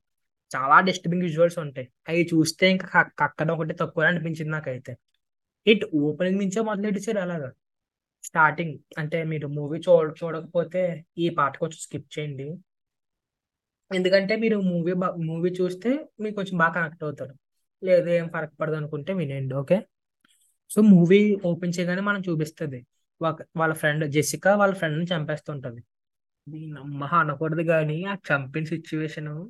చాలా 0.56 0.80
డిస్టర్బింగ్ 0.80 1.24
విజువల్స్ 1.24 1.60
ఉంటాయి. 1.60 1.90
అవి 2.10 2.30
చూస్తే 2.34 2.72
ఇంకా 2.72 3.06
అక్కడ 3.22 3.52
ఒకటి 3.52 3.74
తక్కువ 3.74 4.04
అనిపించింది 4.04 4.52
నాకైతే. 4.52 4.98
ఇట్ 5.68 5.86
ఓపెనింగ్ 5.96 6.40
నుంచే 6.40 6.62
మొదలెట్టారు 6.62 7.20
అలాగా. 7.20 7.50
స్టార్టింగ్ 8.24 8.80
అంటే 8.98 9.24
మీరు 9.24 9.48
మూవీ 9.48 9.80
చూ 9.80 9.94
చూడకపోతే 10.20 10.82
ఈ 11.18 11.30
పాటకు 11.30 11.66
వచ్చి 11.66 11.80
స్కిప్ 11.82 12.20
చేయండి. 12.20 12.48
ఎందుకంటే 13.96 14.36
మీరు 14.36 14.60
మూవీ 14.62 14.94
మూవీ 15.26 15.50
చూస్తే 15.50 15.90
మీకు 16.20 16.36
కొంచెం 16.36 16.58
బాగా 16.58 16.74
కనెక్ట్ 16.74 17.04
అవుతారు. 17.04 17.34
లేదు 17.84 18.10
ఏం 18.10 18.28
ఫరక్ 18.28 18.54
పడదు 18.62 18.76
అనుకుంటే 18.76 19.14
వినండి 19.14 19.54
ఓకే? 19.56 19.78
సో 20.72 20.82
మూవీ 20.82 21.38
ఓపెన్ 21.46 21.74
చేయగానే 21.80 22.02
మనం 22.02 22.22
చూపిస్తుంది. 22.30 22.86
వాళ్ళ 23.56 23.74
ఫ్రెండ్ 23.74 24.12
జెసికా 24.12 24.56
వాళ్ళ 24.56 24.74
ఫ్రెండ్ని 24.74 25.06
చంపేస్తుంటుంది. 25.06 25.82
చంపేస్తుంటది 26.48 26.80
అమ్మ 26.80 27.04
అనకూడదు 27.04 27.62
కానీ 27.62 28.04
ఆ 28.04 28.16
చంపిన 28.28 28.64
సిచ్యువేషన్ 28.64 29.50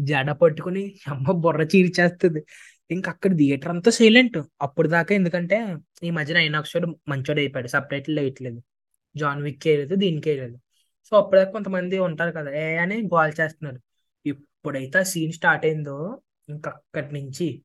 జడ 0.00 0.30
పట్టుకుని 0.32 0.94
అమ్మ 1.08 1.32
బుర్ర 1.32 1.62
చీరిచేస్తుంది 1.62 2.40
ఇంకా 2.90 3.12
అక్కడ 3.12 3.36
థియేటర్ 3.36 3.68
అంతా 3.68 3.90
సైలెంట్. 3.90 4.38
అప్పుడు 4.62 4.88
దాకా 4.88 5.14
ఎందుకంటే 5.14 5.76
ఈ 6.02 6.10
మధ్యన 6.10 6.38
ఐనాక్స్ 6.38 6.76
వాడు 6.76 6.98
మంచోడు 7.08 7.40
అయిపోయాడు. 7.40 7.68
సపరేట్లు 7.68 8.20
వేయట్లేదు. 8.20 8.62
జాన్ 9.16 9.42
విక్ 9.42 9.66
వేయలేదు 9.66 9.94
దీనికి 9.94 10.30
వేయలేదు. 10.30 10.58
సో 11.10 11.16
అప్పుడే 11.16 11.44
కొంతమంది 11.44 11.98
ఉంటారు 11.98 12.30
కదా 12.30 12.50
ఏ 12.54 12.76
అని 12.76 13.02
గోల్ 13.02 13.32
చేస్తున్నారు. 13.40 13.80
ఎప్పుడైతే 14.26 14.98
ఆ 14.98 15.02
సీన్ 15.02 15.32
స్టార్ట్ 15.32 15.66
అయిందో 15.66 16.22
ఇంకా 16.48 16.70
అక్కడి 16.70 17.14
నుంచి 17.14 17.62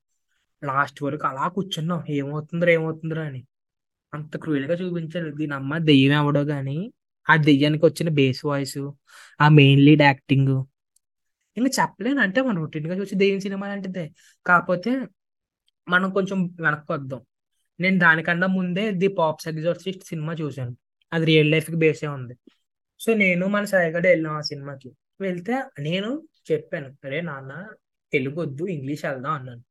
లాస్ట్ 0.63 1.03
వరకు 1.03 1.27
అలా 1.27 1.47
కూర్చున్నాం. 1.47 2.03
ఏమవుతుందో 2.09 2.69
ఏమవుతుందో 2.69 3.15
అని. 3.15 3.43
అంత 4.13 4.37
క్రూయల్గా 4.37 4.73
చూపించారు. 4.73 5.31
దీని 5.31 5.53
అమ్మ 5.53 5.77
దెయ్యం 5.77 6.13
ఎవడో 6.13 6.45
కానీ 6.45 6.93
ఆ 7.29 7.35
దెయ్యానికి 7.35 7.85
వచ్చిన 7.85 8.09
బేస్ 8.09 8.45
వాయిస్ 8.45 8.91
ఆ 9.41 9.49
మెయిన్ 9.49 9.81
లీడ్ 9.81 10.01
యాక్టింగ్ 10.01 10.63
ఇంకా 11.57 11.83
చెప్పలేను. 11.83 12.19
అంటే 12.19 12.41
మనం 12.41 12.57
రొటీన్గా 12.57 12.95
చూసి 12.95 13.15
దెయ్యం 13.15 13.39
సినిమా 13.39 13.67
లాంటిదే. 13.67 14.11
కాకపోతే 14.45 15.07
మనం 15.89 16.11
కొంచెం 16.11 16.45
వెనక్కి 16.61 16.91
వద్దాం. 16.91 17.21
నేను 17.79 17.99
దానికన్నా 17.99 18.47
ముందే 18.47 18.91
ది 18.91 19.07
పాప్స్ 19.07 19.47
ఎగ్జార్సిస్ట్ 19.47 20.03
సినిమా 20.03 20.33
చూశాను. 20.33 20.77
అది 21.13 21.25
రియల్ 21.25 21.51
లైఫ్కి 21.51 21.75
బేసే 21.75 22.07
ఉంది. 22.07 22.37
సో 22.99 23.13
నేను 23.13 23.47
మన 23.47 23.65
సాయిగడ 23.65 24.07
వెళ్ళాం 24.07 24.33
ఆ 24.33 24.41
సినిమాకి. 24.41 24.91
వెళ్తే 25.21 25.63
నేను 25.79 26.27
చెప్పాను 26.51 26.97
అరే 27.05 27.21
నాన్న 27.21 27.67
తెలుగు 28.11 28.41
వద్దు 28.41 28.67
ఇంగ్లీష్ 28.67 29.05
వెళ్దాం 29.05 29.31
అన్నాను. 29.31 29.63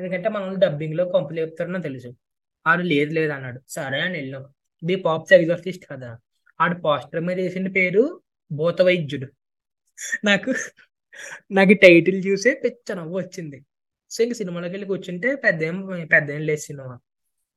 ఎందుకంటే 0.00 0.28
మనం 0.28 0.58
డబ్బింగ్లో 0.58 1.04
కొంపలు 1.04 1.40
చెప్తారని 1.40 1.82
తెలుసు. 1.82 2.16
ఆడు 2.66 2.82
లేదు 2.82 3.12
లేదు 3.12 3.32
అన్నాడు. 3.32 3.60
సరే 3.68 4.00
అని 4.00 4.18
వెళ్ళాం. 4.18 4.46
ది 4.84 4.94
పాప్స్ 4.94 5.32
ఎగ్జార్సిస్ట్ 5.32 5.84
కదా 5.90 6.18
ఆడు 6.60 6.80
పోస్టర్ 6.80 7.20
మీద 7.20 7.36
వేసిన 7.36 7.68
పేరు 7.68 8.20
భూత 8.52 8.82
వైద్యుడు 8.82 9.26
నాకు 10.24 10.54
నాకు 11.58 11.74
టైటిల్ 11.84 12.18
చూసే 12.28 12.50
పిచ్చ 12.64 12.94
నవ్వు 13.00 13.16
వచ్చింది. 13.18 13.58
సో 14.10 14.18
ఇంక 14.24 14.34
సినిమాలోకి 14.40 14.74
వెళ్ళి 14.74 14.88
కూర్చుంటే 14.92 15.28
పెద్ద 15.44 15.62
ఏం 15.62 15.76
పెద్ద 16.14 16.28
ఏం 16.30 16.42
లేదు 16.50 16.62
సినిమా. 16.68 16.94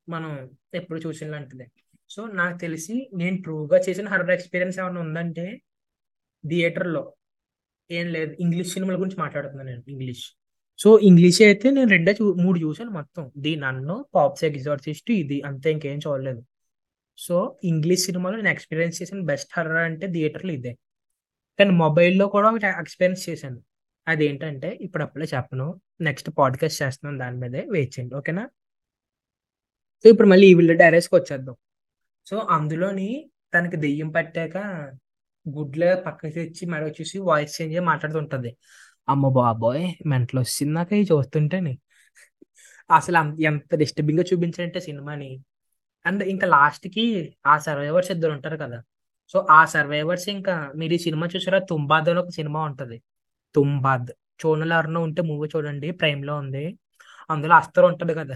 మనం 0.07 0.31
ఎప్పుడు 0.79 0.99
చూసిన 1.05 1.27
లాంటిదే 1.29 1.67
సో 2.09 2.21
నాకు 2.39 2.57
తెలిసి 2.59 2.95
నేను 3.21 3.37
ట్రూగా 3.41 3.77
చేసిన 3.89 4.07
హర్రర్ 4.13 4.33
ఎక్స్పీరియన్స్ 4.37 4.77
ఏమైనా 4.79 4.99
ఉందంటే 5.01 5.45
థియేటర్లో 6.43 7.03
ఏం 7.89 8.07
లేదు. 8.07 8.31
ఇంగ్లీష్ 8.39 8.71
సినిమాల 8.73 8.95
గురించి 9.01 9.19
మాట్లాడుతున్నాను 9.23 9.69
నేను 9.71 9.83
ఇంగ్లీష్. 9.93 10.25
సో 10.79 10.89
ఇంగ్లీష్ 11.09 11.39
అయితే 11.41 11.67
నేను 11.71 11.89
రెండే 11.89 12.13
చూ 12.21 12.25
మూడు 12.43 12.57
చూసాను 12.59 12.91
మొత్తం. 12.91 13.23
ది 13.37 13.53
నన్ను 13.55 13.95
పాప్స్ 14.15 14.43
ఎగ్జార్సిస్ట్ 14.49 15.11
ఇది 15.11 15.41
అంతే 15.49 15.71
ఇంకేం 15.71 15.99
చూడలేదు. 16.07 16.41
సో 17.17 17.35
ఇంగ్లీష్ 17.63 18.03
సినిమాలో 18.05 18.35
నేను 18.37 18.49
ఎక్స్పీరియన్స్ 18.55 18.97
చేసిన 19.01 19.19
బెస్ట్ 19.31 19.51
హర్రర్ 19.57 19.83
అంటే 19.89 20.07
థియేటర్లో 20.07 20.53
ఇదే. 20.53 20.73
కానీ 21.59 21.71
మొబైల్లో 21.71 22.27
కూడా 22.27 22.49
ఒకటి 22.49 22.67
ఎక్స్పీరియన్స్ 22.67 23.29
చేశాను. 23.29 23.61
అదేంటంటే 24.07 24.77
ఇప్పుడు 24.81 25.03
అప్పుడే 25.03 25.25
చెప్పను 25.33 25.81
నెక్స్ట్ 26.01 26.29
పాడ్కాస్ట్ 26.37 26.83
చేస్తున్నాను 26.83 27.17
దాని 27.23 27.37
మీదే 27.37 27.65
వెయిట్ 27.71 27.99
చేయండి 27.99 28.15
ఓకేనా? 28.15 28.49
సో 30.03 30.09
ఇప్పుడు 30.09 30.27
మళ్ళీ 30.27 30.47
ఈ 30.47 30.53
విల్లు 30.53 30.73
డైరెక్ట్కి 30.73 31.15
వచ్చేద్దాం. 31.15 31.55
సో 32.25 32.37
అందులోని 32.37 33.31
తనకి 33.53 33.75
దెయ్యం 33.75 34.09
పట్టాక 34.09 34.57
గుడ్ల 35.49 35.95
పక్కకి 35.95 36.33
తెచ్చి 36.33 36.65
మెడ 36.65 36.83
వచ్చేసి 36.83 37.19
వాయిస్ 37.19 37.61
చేంజ్ 37.61 37.73
చేసి 37.73 37.85
మాట్లాడుతుంటది. 37.85 38.57
అమ్మ 39.09 39.29
బాబోయ్ 39.29 40.07
మెంటల్ 40.07 40.39
వచ్చింది 40.39 40.73
నాకు 40.73 40.95
ఇవి 40.95 41.07
చూస్తుంటేనే 41.13 41.79
అసలు 42.95 43.41
ఎంత 43.41 43.75
డిస్టర్బింగ్గా 43.75 44.25
చూపించారంటే 44.33 44.79
సినిమాని. 44.79 45.43
అండ్ 46.05 46.23
ఇంకా 46.23 46.47
లాస్ట్కి 46.47 47.35
ఆ 47.47 47.57
సర్వైవర్స్ 47.57 48.11
ఇద్దరు 48.11 48.31
ఉంటారు 48.31 48.57
కదా. 48.57 48.83
సో 49.29 49.47
ఆ 49.51 49.65
సర్వైవర్స్ 49.65 50.29
ఇంకా 50.29 50.53
మీరు 50.75 50.93
ఈ 50.93 50.97
సినిమా 50.97 51.25
చూసారా? 51.35 51.59
తుంబాద్ 51.69 52.09
అని 52.09 52.19
ఒక 52.19 52.29
సినిమా 52.29 52.59
ఉంటుంది. 52.69 52.97
తుంబాద్. 53.55 54.09
చూడని 54.43 54.97
ఉంటే 55.07 55.21
మూవీ 55.21 55.47
చూడండి. 55.55 55.91
ప్రైమ్లో 55.91 56.35
ఉంది. 56.37 56.65
అందులో 57.29 57.53
అస్తర్ 57.55 57.85
ఉంటది 57.85 58.13
కదా. 58.13 58.35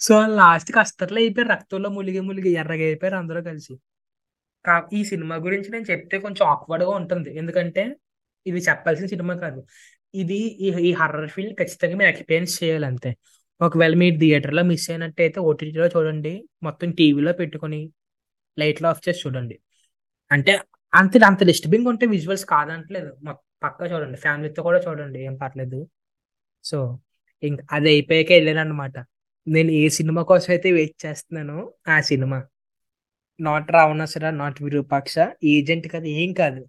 సో 0.00 0.14
లాస్ట్కి 0.38 0.78
అస్తర్లో 0.78 1.18
అయిపోయారు 1.20 1.50
రక్తంలో 1.54 1.88
ములిగి 1.90 2.20
ములిగి 2.20 2.50
ఎర్రగా 2.60 2.84
అయిపోయారు 2.90 3.16
అందరూ 3.16 3.42
కలిసి. 3.50 3.74
కా 4.64 4.74
ఈ 4.92 5.04
సినిమా 5.04 5.36
గురించి 5.46 5.68
నేను 5.70 5.84
చెప్తే 5.90 6.18
కొంచెం 6.18 6.44
ఆక్వర్డ్గా 6.48 6.90
ఉంటుంది. 7.00 7.30
ఎందుకంటే 7.38 7.82
ఇది 8.46 8.60
చెప్పాల్సిన 8.68 9.06
సినిమా 9.06 9.34
కాదు. 9.44 9.60
ఇది 10.14 10.38
ఈ 10.66 10.68
ఈ 10.88 10.92
హర్రర్ 11.00 11.30
ఫీల్డ్ 11.30 11.56
ఖచ్చితంగా 11.60 11.96
మీరు 12.00 12.10
ఎక్స్పీరియన్స్ 12.10 12.54
చేయాలి 12.62 12.86
అంతే. 12.92 13.10
ఒకవేళ 13.60 13.94
మీరు 14.02 14.16
థియేటర్లో 14.18 14.62
మిస్ 14.70 14.86
అయినట్టయితే 14.90 15.40
ఓటీటీలో 15.50 15.86
చూడండి. 15.96 16.34
మొత్తం 16.62 16.90
టీవీలో 17.00 17.32
పెట్టుకొని 17.32 17.80
లైట్లు 18.58 18.86
ఆఫ్ 18.92 19.02
చేసి 19.08 19.22
చూడండి. 19.26 19.56
అంటే 20.34 20.60
అంత 20.94 21.24
అంత 21.24 21.44
డిస్టర్బింగ్ 21.44 21.86
ఉంటే 21.86 22.06
విజువల్స్ 22.06 22.46
కాదంటలేదు. 22.46 23.16
మొ- 23.22 23.34
పక్కా 23.62 23.86
చూడండి. 23.86 24.18
ఫ్యామిలీతో 24.18 24.62
కూడా 24.62 24.80
చూడండి. 24.80 25.20
ఏం 25.20 25.36
పర్లేదు. 25.36 25.88
సో 26.64 26.98
ఇంక 27.42 27.58
అది 27.72 27.88
అయిపోయాక 27.88 28.26
వెళ్ళాను 28.30 28.60
అనమాట 28.60 28.92
నేను 29.48 29.70
ఏ 29.70 29.88
సినిమా 29.88 30.22
కోసం 30.22 30.46
అయితే 30.48 30.72
వెయిట్ 30.72 31.06
చేస్తున్నానో 31.06 31.74
ఆ 31.88 32.00
cinema. 32.00 32.44
Not 33.40 33.72
Ravanasura 33.72 34.30
not 34.30 34.62
Virupaksha 34.62 35.14
Agent 35.44 35.88
కాదు 35.88 36.04
ఏం 36.04 36.32
కాదు. 36.32 36.66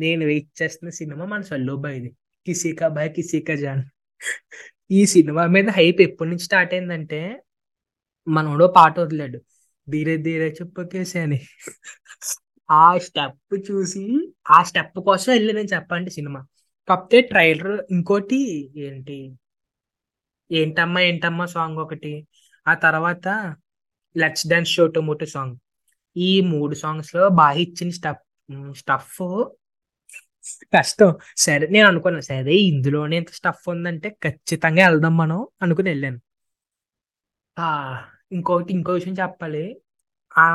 నేను 0.00 0.24
వెయిట్ 0.24 0.62
చేస్తున్న 0.62 0.90
సినిమా 0.90 1.24
మన 1.24 1.40
సల్లుబాయిది 1.40 2.16
కిసీకా 2.46 2.88
బాయ్ 2.88 3.14
కిసీకా 3.14 3.54
జాన్. 3.54 3.82
ఈ 4.90 5.06
సినిమా 5.06 5.46
మీద 5.46 5.70
హైప్ 5.70 6.00
ఎప్పటి 6.00 6.30
నుంచి 6.30 6.44
స్టార్ట్ 6.44 6.74
అయిందంటే 6.74 7.42
మనోడో 8.28 8.66
పాట 8.66 9.00
వదిలాడు. 9.00 9.40
ధీరే 9.90 10.16
ధీరే 10.16 10.48
చెప్పకేసి 10.48 11.18
అని. 11.18 11.40
ఆ 12.68 12.84
స్టెప్ 12.98 13.36
చూసి 13.68 14.04
ఆ 14.50 14.62
స్టెప్ 14.62 14.98
కోసం 15.00 15.30
వెళ్ళి 15.32 15.52
నేను 15.52 15.68
చెప్పండి 15.68 16.10
సినిమా. 16.10 16.40
కాకపోతే 16.88 17.20
ట్రైలర్ 17.30 17.74
ఇంకోటి 17.90 18.40
ఏంటి? 18.86 19.18
ఏంటమ్మా 20.50 21.00
ఏంటమ్మా 21.00 21.46
సాంగ్ 21.46 21.78
ఒకటి. 21.78 22.12
ఆ 22.66 22.74
తర్వాత 22.76 23.26
let's 24.16 24.46
dance 24.46 24.72
show 24.72 24.84
tomato 24.88 25.26
song. 25.26 25.56
ఈ 26.16 26.40
మూడు 26.50 26.74
సాంగ్స్లో 26.74 27.24
బాగా 27.40 27.58
ఇచ్చిన 27.58 27.90
స్టఫ్ 27.98 28.22
స్టఫ్ 28.74 29.18
కష్టం 30.74 31.10
సరే 31.36 31.66
నేను 31.66 31.86
అనుకున్నాను 31.88 32.26
సరే 32.26 32.54
ఇందులోనే 32.68 33.16
ఇంత 33.16 33.32
స్టఫ్ 33.32 33.64
ఉందంటే 33.68 34.08
ఖచ్చితంగా 34.24 34.82
వెళ్దాం 34.88 35.14
మనం 35.16 35.40
అనుకుని 35.62 35.88
వెళ్ళాను. 35.90 36.18
ఆ 37.56 37.68
ఇంకొకటి 38.32 38.70
ఇంకో 38.72 38.92
విషయం 38.92 39.14
చెప్పాలి. 39.14 39.64
ఆ 40.32 40.46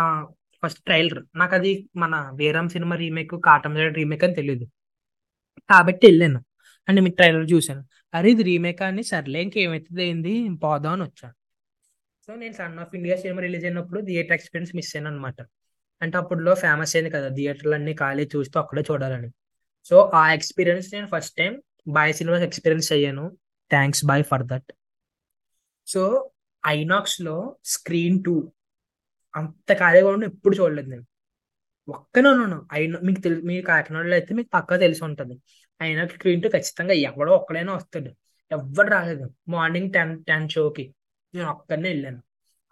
ఫస్ట్ 0.65 0.84
ట్రైలర్. 0.84 1.24
నాకు 1.36 1.56
అది 1.56 1.89
మన 1.95 2.32
వేరం 2.36 2.69
సినిమా 2.69 2.95
రీమేక్ 2.95 3.32
కాటం 3.45 3.76
రీమేక్ 3.76 4.24
అని 4.24 4.36
తెలియదు 4.36 4.65
కాబట్టి 5.69 6.08
వెళ్ళాను. 6.08 6.45
అంటే 6.89 7.02
మీకు 7.02 7.15
ట్రైలర్ 7.15 7.52
చూశాను. 7.54 7.86
అరే 8.13 8.32
ఇది 8.32 8.43
రీమేక్ 8.43 8.82
అని? 8.82 9.04
సర్లే 9.04 9.41
ఇంకేమైతుంది 9.41 10.04
ఏంది? 10.04 10.50
పోదాం 10.63 10.93
అని 10.93 11.04
వచ్చాను. 11.04 11.34
సో 12.28 12.36
నేను 12.36 12.54
son 12.54 12.80
of 12.80 12.95
India 12.95 13.15
cinema 13.17 13.41
release 13.41 13.65
అయినప్పుడు 13.65 14.02
థియేటర్ 14.02 14.34
ఎక్స్పీరియన్స్ 14.34 14.76
మిస్ 14.76 14.95
అయ్యాను 14.95 15.15
అనమాట 15.15 15.36
అంటే 16.02 16.17
అప్పుడులో 16.17 16.54
ఫేమస్ 16.54 16.95
అయింది 16.95 17.12
కదా 17.12 17.28
థియేటర్లు 17.28 17.74
అన్ని 17.74 17.93
ఖాళీ 17.93 18.30
చూస్తూ 18.36 18.60
అక్కడే 18.60 18.84
చూడాలని. 18.91 19.32
సో 19.86 20.12
ఆ 20.13 20.34
ఎక్స్పీరియన్స్ 20.34 20.93
నేను 20.93 21.08
first 21.08 21.36
time 21.36 21.62
Bhai 21.88 22.13
cinemas 22.13 22.43
experience 22.43 22.91
అయ్యాను. 22.91 23.38
Thanks 23.69 24.06
Bhai 24.06 24.24
for 24.24 24.43
that. 24.43 24.74
So 25.88 26.30
ఐనాక్స్లో 26.67 27.56
screen 27.65 28.24
two 28.24 28.52
అంత 29.36 29.74
ఖాళీగా 29.74 30.10
ఉండి 30.10 30.26
ఎప్పుడు 30.26 30.56
చూడలేదు 30.56 30.89
నేను. 30.89 31.06
ఒక్కనే 31.89 32.30
ఉన్నాను 32.30 32.67
అయినా 32.72 33.00
మీకు 33.04 33.22
తెలి 33.22 33.41
మీ 33.41 33.62
కాకినాడలో 33.62 34.13
అయితే 34.13 34.36
మీకు 34.36 34.50
పక్కా 34.54 34.78
తెలిసి 34.78 35.04
ఉంటుంది. 35.04 35.39
అయినా 35.82 36.08
స్క్రీన్ 36.08 36.41
టూ 36.41 36.50
ఖచ్చితంగా 36.50 36.94
ఎవడో 36.94 37.32
ఒక్కడైనా 37.34 37.74
వస్తాడు. 37.76 38.12
ఎవ్వడు 38.52 38.89
రాలేదు. 38.89 39.30
మార్నింగ్ 39.50 39.94
టెన్ 39.94 40.24
టెన్ 40.24 40.50
షోకి 40.50 40.94
నేను 41.36 41.48
ఒక్కడనే 41.50 41.89
వెళ్ళాను. 41.89 42.22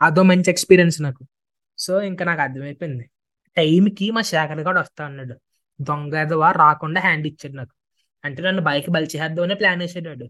అదో 0.02 0.24
మంచి 0.24 0.50
ఎక్స్పీరియన్స్ 0.50 1.02
నాకు. 1.02 1.26
సో 1.78 2.02
ఇంకా 2.02 2.26
నాకు 2.26 2.42
అర్థమైపోయింది. 2.42 3.10
టైంకి 3.58 4.12
మా 4.12 4.22
శేఖర్ 4.22 4.60
గారు 4.60 4.80
వస్తా 4.80 5.06
అన్నాడు. 5.06 5.36
దొంగ 5.82 6.16
ఎదవా 6.16 6.52
రాకుండా 6.52 7.02
హ్యాండ్ 7.02 7.28
ఇచ్చాడు 7.28 7.56
నాకు. 7.56 7.72
అంటే 8.26 8.42
నన్ను 8.44 8.62
బైక్ 8.62 8.90
బలిచేద్దామని 8.90 9.56
ప్లాన్ 9.56 9.80
వేసాడు 9.80 10.30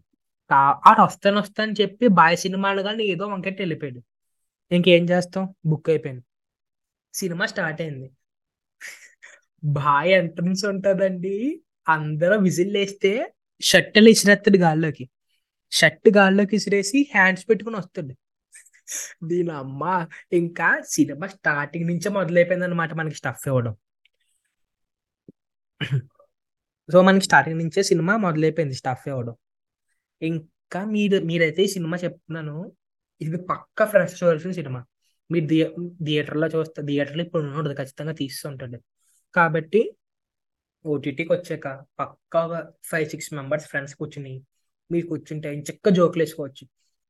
ఆడు 0.53 1.01
వస్తాను 1.01 1.37
వస్తాను 1.37 1.71
చెప్పి 1.71 2.07
బాయ్ 2.07 2.37
సినిమాలు 2.37 2.81
కానీ 2.81 3.03
ఏదో 3.03 3.27
వంకెట్ 3.27 3.61
వెళ్ళిపోయాడు. 3.61 4.03
ఇంకేం 4.71 5.03
చేస్తాం? 5.09 5.55
బుక్ 5.65 5.89
అయిపోయింది. 5.89 6.23
సినిమా 7.13 7.45
స్టార్ట్ 7.45 7.81
అయింది. 7.81 8.09
బాయ్ 9.63 10.11
ఎంట్రన్స్ 10.11 10.65
ఉంటుందండి. 10.65 11.61
అందరూ 11.89 12.37
విజిల్ 12.39 12.77
వేస్తే 12.77 13.11
షర్ట్ 13.61 13.99
విసిరేస్తాడు 13.99 14.57
గాల్లోకి. 14.57 15.05
షర్ట్ 15.71 16.09
గాల్లోకి 16.17 16.55
విసిరేసి 16.55 16.99
హ్యాండ్స్ 17.15 17.49
పెట్టుకుని 17.49 17.75
వస్తాడు 17.75 18.13
దీని 19.23 19.51
అమ్మ 19.51 20.07
ఇంకా 20.33 20.81
సినిమా 20.87 21.27
స్టార్టింగ్ 21.27 21.87
నుంచే 21.87 22.09
మొదలైపోయింది 22.09 22.65
అనమాట 22.65 22.93
మనకి 22.93 23.15
స్టఫ్ 23.15 23.47
ఇవ్వడం. 23.47 23.75
సో 26.89 27.01
మనకి 27.01 27.25
స్టార్టింగ్ 27.25 27.59
నుంచే 27.59 27.83
సినిమా 27.83 28.17
మొదలైపోయింది 28.17 28.75
స్టఫ్ 28.75 29.07
ఇవ్వడం. 29.07 29.35
ఇంకా 30.21 30.85
మీరు 30.85 31.17
మీరైతే 31.25 31.63
ఈ 31.63 31.67
సినిమా 31.67 31.97
చెప్తున్నాను. 31.97 32.55
ఇది 33.21 33.37
పక్క 33.37 33.85
ఫ్రెష్ 33.85 34.23
చూడాల్సిన 34.23 34.51
సినిమా. 34.51 34.81
మీరు 35.31 35.45
థియే 35.47 35.65
థియేటర్లో 36.05 36.47
చూస్తే 36.47 36.81
థియేటర్లో 36.83 37.23
ఇప్పుడు 37.23 37.43
ఉండదు 37.43 37.75
ఖచ్చితంగా 37.75 38.13
తీస్తుంటాడు. 38.13 38.77
కాబట్టి 39.35 39.81
ఓటీటీకి 40.85 41.31
వచ్చాక 41.33 41.67
పక్కా 41.99 42.41
ఫైవ్ 42.83 43.09
సిక్స్ 43.09 43.33
మెంబర్స్ 43.33 43.67
ఫ్రెండ్స్ 43.67 43.95
కూర్చుని 43.95 44.33
మీరు 44.91 45.07
కూర్చుంటే 45.07 45.49
చెక్క 45.69 45.89
జోకులు 45.89 46.23
వేసుకోవచ్చు. 46.23 46.63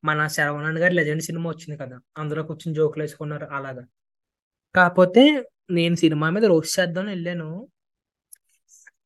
మన 0.03 0.27
శరవణన్ 0.27 0.77
గారి 0.77 0.93
లెజెండ్ 0.95 1.23
సినిమా 1.23 1.49
వచ్చింది 1.49 1.77
కదా 1.83 1.97
అందులో 2.17 2.43
కూర్చుని 2.43 2.75
జోకులు 2.75 3.03
వేసుకున్నారు 3.03 3.45
అలాగా. 3.45 3.83
కాకపోతే 4.75 5.23
నేను 5.71 5.95
సినిమా 5.95 6.29
మీద 6.29 6.45
రోస్ట్ 6.45 6.79
చేద్దామని 6.79 7.09
వెళ్ళాను. 7.09 7.49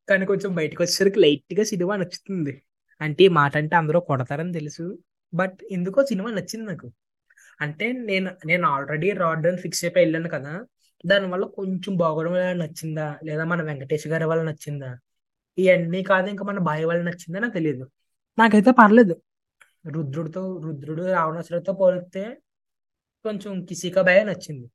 కానీ 0.08 0.26
కొంచెం 0.26 0.54
బయటకు 0.54 0.82
వచ్చేసరికి 0.82 1.18
లైట్గా 1.20 1.64
సినిమా 1.64 1.96
నచ్చుతుంది. 1.96 2.54
అంటే 3.00 3.24
ఈ 3.24 3.28
మాట 3.28 3.56
అంటే 3.56 3.76
అందరూ 3.76 4.00
కొడతారని 4.00 4.52
తెలుసు. 4.52 4.98
బట్ 5.34 5.58
ఎందుకో 5.70 6.04
సినిమా 6.06 6.30
నచ్చింది 6.30 6.66
నాకు. 6.66 6.92
అంటే 7.60 7.92
నేను 7.92 8.30
నేను 8.46 8.68
ఆల్రెడీ 8.68 9.10
రాడ్ 9.12 9.46
అని 9.46 9.56
ఫిక్స్ 9.56 9.84
అయిపోయి 9.84 10.04
వెళ్ళాను 10.04 10.28
కదా 10.28 10.64
దానివల్ల 11.06 11.44
కొంచెం 11.44 11.96
బాగోవడం 11.96 12.32
వల్ల 12.32 12.52
నచ్చిందా? 12.52 13.18
లేదా 13.24 13.44
మన 13.44 13.62
వెంకటేష్ 13.62 14.06
గారి 14.08 14.24
వల్ల 14.24 14.42
నచ్చిందా? 14.42 14.98
ఇవన్నీ 15.58 16.02
కాదు 16.02 16.28
ఇంకా 16.30 16.44
మన 16.44 16.58
బాయ్ 16.58 16.86
వల్ల 16.86 17.02
నచ్చిందా 17.02 17.40
నాకు 17.40 17.54
తెలియదు 17.54 17.90
నాకైతే 18.38 18.70
పర్లేదు. 18.70 19.22
రుద్రుడితో 19.86 20.60
రుద్రుడు 20.64 21.02
రావణాసుడితో 21.12 21.72
పోలిస్తే 21.72 22.38
కొంచెం 23.24 23.64
కిసికా 23.64 24.02
భయ 24.02 24.24
నచ్చింది. 24.24 24.70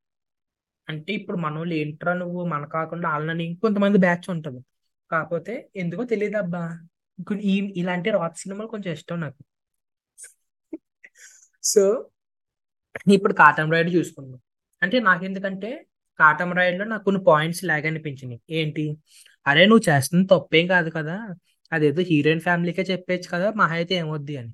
అంటే 0.89 1.13
ఇప్పుడు 1.13 1.37
మనోళ్ళు 1.37 1.73
ఏంట్రా 1.73 2.13
నువ్వు? 2.13 2.45
మన 2.45 2.65
కాకుండా 2.65 3.09
వాళ్ళని 3.09 3.55
కొంతమంది 3.61 3.97
బ్యాచ్ 3.97 4.29
ఉంటుంది. 4.29 4.61
కాకపోతే 5.11 5.69
ఎందుకో 5.75 6.03
తెలియదు 6.03 6.37
అబ్బా 6.37 6.79
ఇలాంటి 7.75 8.09
రాక్ 8.09 8.37
సినిమాలు 8.37 8.67
కొంచెం 8.67 8.93
ఇష్టం 8.93 9.19
నాకు. 9.19 9.43
సో 11.63 12.09
ఇప్పుడు 13.13 13.33
కాటన్ 13.33 13.71
రైడ్ 13.71 13.95
చూసుకుందాం. 13.95 14.39
అంటే 14.83 14.99
నాకెందుకంటే 14.99 15.85
కాటన్ 16.19 16.57
రైడ్లో 16.57 16.85
నాకు 16.85 17.03
కొన్ని 17.03 17.23
పాయింట్స్ 17.23 17.63
లాగ్ 17.63 17.85
అనిపించినాయి. 17.85 18.41
ఏంటి? 18.49 18.97
అరే 19.47 19.65
నువ్వు 19.65 19.89
చేస్తుంది 19.89 20.27
తప్పేం 20.27 20.67
కాదు 20.67 20.89
కదా. 20.89 21.35
అదేదో 21.73 22.01
హీరోయిన్ 22.01 22.41
ఫ్యామిలీకే 22.41 22.81
చెప్పేచ్చు 22.81 23.29
కదా. 23.29 23.51
మహా 23.51 23.75
అయితే 23.75 23.95
ఏమొద్ది 23.95 24.37
అని. 24.37 24.53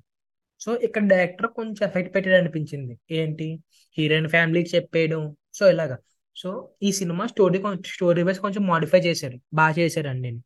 సో 0.60 0.76
ఇక్కడ 0.76 1.02
డైరెక్టర్ 1.06 1.46
కొంచెం 1.46 1.88
ఎఫెక్ట్ 1.88 2.14
పెట్టాడు 2.14 2.36
అనిపించింది. 2.36 2.98
ఏంటి? 3.10 3.60
హీరోయిన్ 3.98 4.28
ఫ్యామిలీకి 4.28 4.76
చెప్పేయడం. 4.76 5.36
సో 5.54 5.70
ఇలాగా. 5.70 5.98
సో 6.36 6.70
ఈ 6.82 6.92
సినిమా 6.92 7.26
స్టోరీ 7.26 7.62
స్టోరీ 7.86 8.22
వైజ్ 8.22 8.40
కొంచెం 8.40 8.66
మాడిఫై 8.66 8.98
చేశారు. 8.98 9.38
బాగా 9.54 9.74
చేశారండి 9.78 10.22
నేను. 10.22 10.42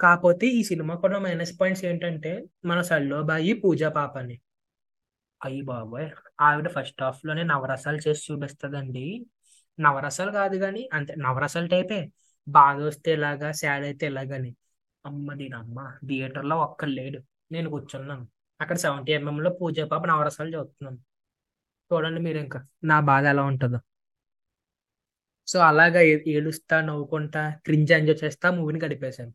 కాకపోతే 0.00 0.46
ఈ 0.46 0.62
సినిమా 0.62 0.94
కూడా 0.94 1.18
మైనస్ 1.18 1.60
పాయింట్స్ 1.60 1.84
ఏంటంటే 1.84 2.44
మన 2.64 2.82
సల్లోబాయి 2.82 3.52
పూజా 3.52 3.88
పాపని. 3.88 4.40
అయ్యి 5.44 5.62
బాబోయ్. 5.62 6.10
ఆవిడ 6.40 6.68
ఫస్ట్ 6.68 7.02
హాఫ్లోనే 7.02 7.42
నవరసాలు 7.42 8.08
చేసి 8.08 8.32
చూపిస్తుందండి. 8.32 9.26
నవరసాలు 9.80 10.32
కాదు 10.32 10.56
కానీ 10.56 10.88
అంతే 10.92 11.14
నవరసాలు 11.14 11.68
టైపే 11.68 12.10
బాధ 12.48 12.76
వస్తే 12.76 13.12
ఇలాగా 13.12 13.52
సాడ్ 13.52 13.84
అయితే 13.84 14.06
ఇలాగని 14.06 14.56
అమ్మ 15.06 15.34
దీని 15.34 15.56
అమ్మ 15.56 15.96
థియేటర్లో 16.06 16.58
ఒక్కరు 16.58 16.90
లేడు. 16.90 17.20
నేను 17.52 17.70
కూర్చున్నాను. 17.70 18.28
అక్కడ 18.60 18.76
సెవెంటీ 18.76 19.12
ఎంఎంలో 19.12 19.50
పూజ 19.50 19.80
పాప 19.80 20.06
నవరసాలు 20.06 20.58
చూస్తున్నాను 20.58 20.98
చూడండి 21.92 22.20
మీరు 22.20 22.38
ఇంకా 22.38 22.66
నా 22.84 23.00
బాధ 23.00 23.24
ఎలా 23.24 23.42
ఉంటుందో. 23.42 23.80
సో 25.46 25.58
అలాగా 25.58 26.00
ఏ- 26.00 26.18
ఏడుస్తా 26.26 26.80
నవ్వుకుంటా 26.80 27.50
క్రింజ్ 27.50 27.92
ఎంజాయ్ 27.92 28.24
చేస్తా 28.24 28.50
మూవీని 28.50 28.80
గడిపేశాను. 28.84 29.34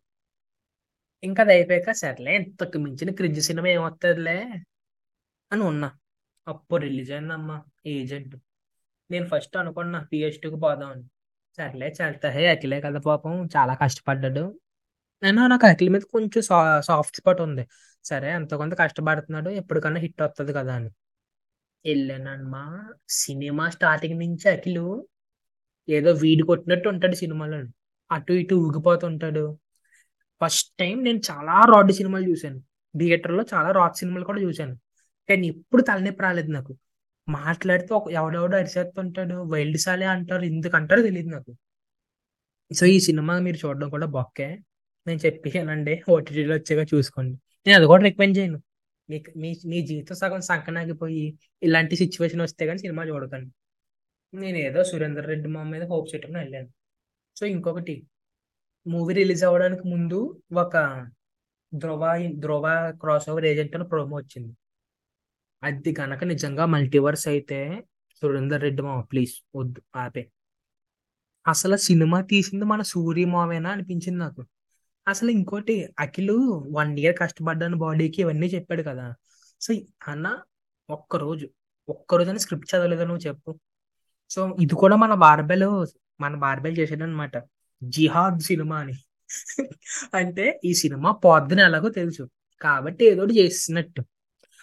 ఇంకా 1.24 1.44
అది 1.44 1.54
అయిపోయాక 1.54 1.92
సర్లే 1.92 2.36
ఇంతకు 2.36 2.78
మించిన 2.78 3.12
క్రింజ్ 3.12 3.42
సినిమా 3.42 3.68
ఏమొస్తుందిలే 3.68 4.52
అని 5.52 5.64
ఉన్నా 5.64 5.90
అప్పుడు 6.48 6.82
రిలీజ్ 6.86 7.12
అయిందమ్మా 7.12 7.58
ఏజెంట్ 7.92 8.36
నేను 9.10 9.28
ఫస్ట్ 9.28 9.56
అనుకున్నా 9.58 10.00
పిహెచ్డికి 10.12 10.58
పోదామని 10.64 11.06
సర్లే 11.58 11.90
చల్తహే 12.00 12.44
అఖిలే 12.48 12.80
కదా 12.82 13.00
పాపం 13.06 13.34
చాలా 13.56 13.74
కష్టపడ్డాడు 13.84 14.44
అయినా 15.24 15.44
నాకు 15.48 15.68
అఖిల 15.68 15.90
మీద 15.90 16.06
కొంచెం 16.14 16.44
సా 16.44 16.58
సాఫ్ట్ 16.82 17.18
స్పాట్ 17.18 17.42
ఉంది. 17.42 17.64
సరే 18.06 18.30
ఎంతో 18.32 18.56
కొంత 18.58 18.74
కష్టపడుతున్నాడు. 18.80 19.50
ఎప్పటికన్నా 19.62 20.02
హిట్ 20.02 20.22
వస్తుంది 20.22 20.54
కదా 20.54 20.74
అని. 20.76 20.90
వెళ్ళానమ్మా 21.86 22.64
సినిమా 23.18 23.66
స్టార్టింగ్ 23.70 24.20
నుంచి 24.24 24.48
అఖిలు 24.50 24.86
ఏదో 25.88 26.12
వీడి 26.24 26.44
కొట్టినట్టు 26.44 26.90
ఉంటాడు 26.90 27.16
సినిమాలోని. 27.16 27.70
అటు 28.12 28.34
ఇటు 28.36 28.56
ఊగిపోతుంటాడు. 28.66 29.46
ఫస్ట్ 30.42 30.72
టైం 30.80 30.98
నేను 31.04 31.22
చాలా 31.30 31.58
రాడ్ 31.74 31.94
సినిమాలు 31.94 32.28
చూశాను. 32.32 32.60
థియేటర్‌లో 32.94 33.46
చాలా 33.54 33.72
రాడ్ 33.74 33.98
సినిమాలు 33.98 34.26
కూడా 34.26 34.42
చూశాను. 34.42 34.76
కానీ 35.30 35.46
ఎప్పుడు 35.54 35.82
తలనొప్పి 35.84 36.24
రాలేదు 36.24 36.52
నాకు. 36.52 36.74
మాట్లాడితే 37.28 37.92
ఒక 37.94 38.08
ఎవడెవడో 38.14 38.56
అరిచేస్తుంటాడు. 38.58 39.38
వైల్డ్ 39.54 39.80
సాలే 39.86 40.08
అంటారు. 40.16 40.44
ఎందుకంటారో 40.52 41.02
తెలియదు 41.04 41.30
నాకు. 41.30 41.52
సో, 42.72 42.84
ఈ 42.88 43.00
సినిమా 43.08 43.34
మీరు 43.40 43.58
చూడడం 43.62 43.88
కూడా 43.90 44.08
బొక్కే. 44.14 44.48
నేను 45.08 45.20
చెప్పేసానండి. 45.26 45.94
ఓటీటీలో 46.10 46.54
వచ్చాక 46.56 46.84
చూసుకోండి. 46.94 47.36
నేను 47.66 47.76
అది 47.80 47.88
కూడా 47.92 48.04
రికమెండ్ 48.04 48.36
చేయను. 48.38 48.60
మీకు 49.10 49.30
మీ 49.38 49.50
మీ 49.72 49.80
జీవితం 49.90 50.16
సగం 50.16 50.42
సంకనాగిపోయి 50.48 51.24
ఇలాంటి 51.64 51.96
సిచ్యువేషన్ 51.96 52.42
వస్తే 52.42 52.64
కానీ 52.68 52.80
సినిమా 52.80 53.04
చూడకండి. 53.10 53.50
నేనేదో 54.34 54.82
'సురేందర్ 54.86 55.28
రెడ్డి' 55.28 55.52
మా 55.56 55.64
మీద 55.72 55.84
హోప్ 55.92 56.08
చేయటం 56.12 56.34
వెళ్ళాను 56.40 56.70
సో, 57.38 57.44
ఇంకొకటి 57.56 57.96
మూవీ 58.86 59.14
రిలీజ్ 59.16 59.44
అవ్వడానికి 59.48 59.86
ముందు 59.94 60.20
ఒక 60.64 60.76
'Dhruva' 61.72 62.06
'Dhruva 62.40 62.66
cross 63.02 63.30
over 63.32 63.48
agent' 63.52 63.78
అని 63.78 63.88
ప్రోమో 63.88 64.16
వచ్చింది. 64.18 64.54
అది 65.64 65.92
కనుక 65.94 66.24
నిజంగా 66.32 66.64
మల్టీవర్స్ 66.74 67.28
అయితే 67.32 67.60
'సురేందర్ 68.22 68.64
రెడ్డి' 68.66 68.86
మామ 68.88 69.00
ప్లీజ్ 69.12 69.36
వద్దు 69.56 69.82
ఆపే 69.98 70.24
అసలు 71.46 71.76
సినిమా 71.86 72.20
తీసింది 72.30 72.66
మన 72.66 72.82
సూర్య 72.92 73.26
మామేనా 73.34 73.70
అనిపించింది 73.76 74.20
నాకు. 74.20 74.42
అసలు 75.08 75.30
ఇంకోటి 75.32 75.74
అఖిలు 76.00 76.36
వన్ 76.78 76.92
ఇయర్ 77.02 77.18
కష్టపడ్డాను 77.22 77.78
బాడీకి 77.84 78.20
ఇవన్నీ 78.24 78.48
చెప్పాడు 78.56 78.84
కదా! 78.90 79.06
సో, 79.62 79.70
అన్న 80.08 80.28
ఒక్కరోజు, 80.90 81.46
ఒక్కరోజైనా 81.88 82.42
స్క్రిప్ట్ 82.44 82.70
చదవలేదని 82.72 83.10
నువ్వు 83.12 83.24
చెప్పు? 83.28 83.52
సో, 84.32 84.42
ఇది 84.66 84.76
కూడా 84.84 84.96
మన 85.04 85.14
బార్బెల్ 85.26 85.68
మన 86.20 86.34
'బార్బెల్' 86.42 86.78
చేసాడనమాట. 86.82 87.36
'జిహాద్' 87.82 88.42
సినిమా 88.50 88.78
అని. 88.84 88.96
అంటే 90.14 90.46
ఈ 90.64 90.74
సినిమా 90.82 91.10
పొద్దున 91.26 91.60
ఎలాగో 91.70 91.90
తెలుసు. 92.00 92.24
కాబట్టి 92.62 93.04
ఏదో 93.12 93.24
చేసినట్టు 93.38 94.02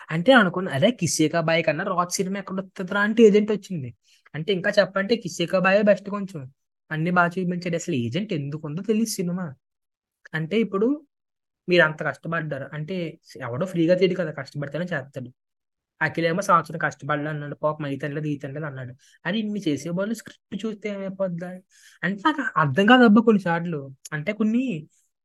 అంటే 0.08 0.30
అనుకున్నా 0.34 0.70
అరే 0.76 0.90
'కిస్సీ 0.98 1.24
బాయ్ 1.48 1.62
కన్నా 1.62 1.84
రాక్ 1.90 2.12
సినిమా 2.16 2.38
ఎక్కడ 2.38 2.56
ఎక్కడొత్తదిరా 2.56 3.00
అంటే 3.06 3.20
ఏజెంట్ 3.22 3.50
వచ్చింది. 3.54 3.90
అంటే 4.34 4.50
ఇంకా 4.52 4.70
చెప్పంటే 4.78 5.14
'కిస్సీ 5.22 5.44
బాయ్ 5.66 5.80
బెస్ట్ 5.90 6.08
కొంచెం. 6.14 6.42
అన్ని 6.90 7.10
బాగా 7.18 7.30
చూపించాడు. 7.36 7.76
అసలు 7.80 7.96
ఏజెంట్ 8.04 8.32
ఎందుకు 8.38 8.64
ఉందో 8.68 8.82
తెలియదు 8.88 9.12
సినిమా. 9.18 9.46
అంటే 10.34 10.56
ఇప్పుడు 10.66 10.88
మీరు 11.68 11.82
అంత 11.86 12.00
కష్టపడ్డారు. 12.08 12.66
అంటే 12.76 12.96
ఎవడో 13.46 13.66
ఫ్రీగా 13.72 13.94
తెలియదు 13.96 14.18
కదా! 14.20 14.32
కష్టపడితేనే 14.40 14.86
చేస్తాడు. 14.92 15.30
అఖిలేమో 16.00 16.42
సంవత్సరం 16.48 16.80
కష్టపడలే 16.84 17.30
అన్నాడు. 17.32 17.56
పాపం 17.64 17.84
అయి 17.88 17.98
తినలేదు, 18.02 18.28
అన్నాడు. 18.70 18.92
అని 19.24 19.38
ఇన్ని 19.42 19.60
చేసే 19.66 19.90
వాళ్ళు 19.98 20.14
స్క్రిప్ట్ 20.20 20.56
చూస్తే 20.64 20.88
ఏమైపోద్దా? 20.94 21.50
అంటే 22.02 22.18
నాకు 22.28 22.44
అర్థం 22.62 22.86
కాదబ్బా 22.92 23.22
కొన్నిసార్లు 23.28 23.80
అంటే 24.12 24.32
కొన్ని 24.40 24.64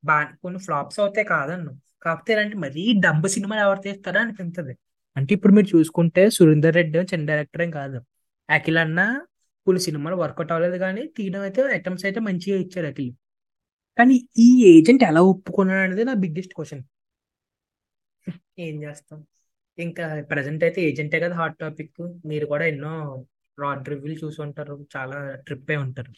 బా 0.03 0.15
కొన్ని 0.43 0.59
ఫ్లాప్స్ 0.65 0.99
అవుతాయి 0.99 1.25
కాదన్ను 1.25 1.71
కాకపోతే 2.01 2.31
ఇలాంటి 2.33 2.57
మరీ 2.65 2.83
డంబ 3.05 3.25
సినిమాలు 3.35 3.61
ఎవరు 3.61 3.81
తీస్తారా 3.87 4.19
అనిపించదు 4.25 4.73
అంటే 5.15 5.31
ఇప్పుడు 5.37 5.53
మీరు 5.53 5.69
చూసుకుంటే 5.75 6.23
'సురేందర్ 6.29 6.75
రెడ్డి' 6.79 7.05
చిన్న 7.11 7.23
డైరెక్టర్ 7.31 7.61
ఏం 7.65 7.71
కాదు. 7.79 7.99
అఖిల్ 8.49 8.79
అన్న 8.83 8.99
కొన్ని 9.67 9.81
సినిమాలు 9.87 10.15
వర్కౌట్ 10.23 10.51
అవ్వలేదు 10.53 10.77
కానీ 10.85 11.03
తీయడం 11.17 11.41
అయితే 11.47 11.61
ఐటమ్స్ 11.77 12.03
అయితే 12.07 12.19
మంచిగా 12.27 12.57
ఇచ్చారు 12.65 12.87
అఖిల్. 12.91 13.11
కానీ 13.97 14.15
ఈ 14.45 14.47
ఏజెంట్ 14.73 15.03
ఎలా 15.09 15.21
ఒప్పుకున్నాడనేది 15.31 16.03
నా 16.09 16.15
బిగ్గెస్ట్ 16.23 16.53
క్వశ్చన్ 16.57 16.83
ఏం 18.65 18.75
చేస్తాం. 18.83 19.19
ఇంకా 19.77 20.03
ప్రెజెంట్ 20.31 20.63
అయితే 20.67 20.79
ఏజెంటే 20.89 21.17
కదా 21.23 21.35
హాట్ 21.41 21.57
టాపిక్. 21.63 21.99
మీరు 22.29 22.45
కూడా 22.53 22.65
ఎన్నో 22.73 22.93
రాడ్ 23.57 23.89
రివ్యూలు 23.91 24.17
చూసుంటారు. 24.23 24.75
చాలా 24.95 25.17
ట్రిప్ 25.47 25.69
అయి 25.73 25.79
ఉంటారు. 25.85 26.11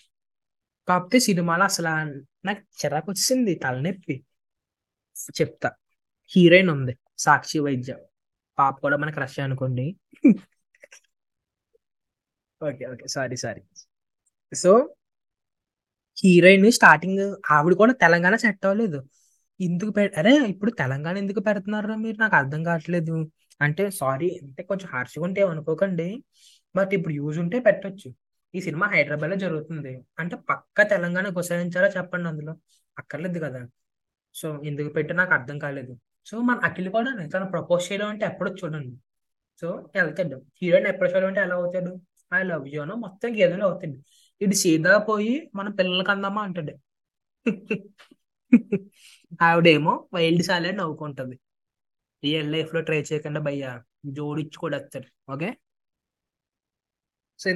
కాకపోతే 0.89 1.19
సినిమాలో 1.27 1.63
అసలు 1.65 1.91
నాకు 2.45 2.61
చిరాకొచ్చేసింది. 2.79 3.53
తలనొప్పి. 3.63 4.15
చెప్తా. 5.37 5.69
హీరోయిన్ 6.31 6.71
ఉంది. 6.75 6.93
సాక్షి 7.19 7.59
వైద్య. 7.65 7.91
పాప 8.57 8.75
కూడా 8.85 8.97
మన 8.97 9.11
క్రష్ 9.17 9.39
అనుకోండి. 9.47 9.85
Okay. 12.61 12.83
Okay. 12.91 13.05
Sorry. 13.15 13.37
Sorry. 13.43 13.61
So 14.51 14.71
heroine 16.17 16.65
starting 16.77 17.21
ఆవిడ 17.51 17.73
కూడా 17.81 17.93
తెలంగాణ 18.03 18.35
సెట్ 18.43 18.65
అవ్వలేదు. 18.65 18.99
ఎందుకు 19.59 19.91
పె 19.91 20.03
అరే 20.19 20.33
ఇప్పుడు 20.53 20.71
తెలంగాణ 20.81 21.15
ఎందుకు 21.17 21.41
పెడుతున్నారురా 21.47 21.95
మీరు 22.03 22.17
నాకు 22.19 22.35
అర్థం 22.35 22.61
కావట్లేదు. 22.65 23.15
అంటే 23.61 23.83
సారీ 23.99 24.29
అంటే 24.43 24.61
కొంచెం 24.69 24.87
హార్ష్‌గా 24.93 25.23
ఉంటే 25.27 25.39
ఏమనుకోకండి. 25.41 26.07
బట్ 26.75 26.91
ఇప్పుడు 26.97 27.13
యూజ్ 27.19 27.37
ఉంటే 27.43 27.57
పెట్టొచ్చు. 27.67 28.09
ఈ 28.53 28.59
సినిమా 28.61 28.85
హైదరాబాద్లో 28.87 29.37
జరుగుతుంది. 29.37 29.91
అంటే 30.19 30.35
పక్కా 30.49 30.83
తెలంగాణ 30.93 31.27
గుసాయించారా 31.37 31.87
చెప్పండి 31.97 32.27
అందులో. 32.29 32.53
అక్కర్లేదు 32.97 33.39
కదా! 33.39 33.61
సో 34.35 34.47
ఎందుకు 34.63 34.89
పెట్టి 34.89 35.13
నాకు 35.13 35.33
అర్థం 35.33 35.57
కాలేదు. 35.59 35.93
సో 36.27 36.35
మన 36.41 36.57
అఖిల్ 36.67 36.89
కూడా 36.89 37.11
తను 37.33 37.47
ప్రపోజ్ 37.53 37.83
చేయడం 37.89 38.07
అంటే 38.09 38.25
ఎప్పుడో 38.25 38.51
చూడండి. 38.61 38.93
సో 39.61 39.67
వెళ్తాడు 39.95 40.37
హీరోయిన్ 40.61 40.87
అప్రోచ్ 40.87 41.13
చేయడం 41.13 41.29
అంటే 41.29 41.41
ఎలా 41.41 41.55
అవుతాడు? 41.55 41.91
ఐ 42.31 42.41
లవ్ 42.43 42.65
యూ 42.69 42.79
అనో 42.81 42.95
మొత్తానికి 43.05 43.41
ఏదోలా 43.43 43.65
అవుతాడు. 43.65 43.97
ఇటు 44.41 44.57
సీదా 44.63 44.93
పోయి 45.09 45.33
మన 45.55 45.67
పిల్లలకి 45.79 46.11
అందామా 46.11 46.41
అంటాడు. 46.47 46.73
ఆవిడేమో 49.41 49.93
వైల్డ్ 50.13 50.43
సాలే 50.43 50.71
నవ్వుకుంటది. 50.73 51.35
రియల్ 52.23 52.51
లైఫ్‌లో 52.53 52.81
ట్రై 52.81 53.01
చేయకుండా 53.09 53.41
భయ్యా. 53.41 53.71
జోడించుకోడెత్తాడు. 54.17 55.07
ఓకే. 55.31 55.49
సో 57.39 57.49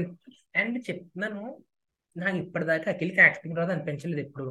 అండ్ 0.55 0.77
చెప్తున్నాను. 0.87 1.41
నాకు 2.15 2.37
ఇప్పటిదాకా 2.37 2.87
అఖిల్‌కి 2.91 3.21
యాక్టింగ్ 3.21 3.57
రాదు 3.59 3.71
అనిపించలేదు 3.75 4.21
ఎప్పుడు. 4.25 4.47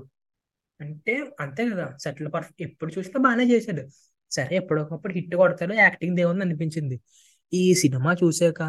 అంటే 0.80 1.14
అంతే 1.40 1.64
కదా! 1.70 1.86
సెటిల్ 2.04 2.30
పర్ఫెక్ట్ 2.34 2.62
ఎప్పుడు 2.68 2.90
చూసినా 2.96 3.18
బాగానే 3.26 3.46
చేశాడు. 3.52 3.84
సరే 4.30 4.54
ఎప్పుడొకప్పుడు 4.62 5.14
హిట్ 5.18 5.36
కొడతాడు. 5.42 5.74
యాక్టింగ్‌దేముంది 5.82 6.44
అనిపించింది. 6.46 6.98
ఈ 7.52 7.64
సినిమా 7.82 8.12
చూసాక 8.22 8.60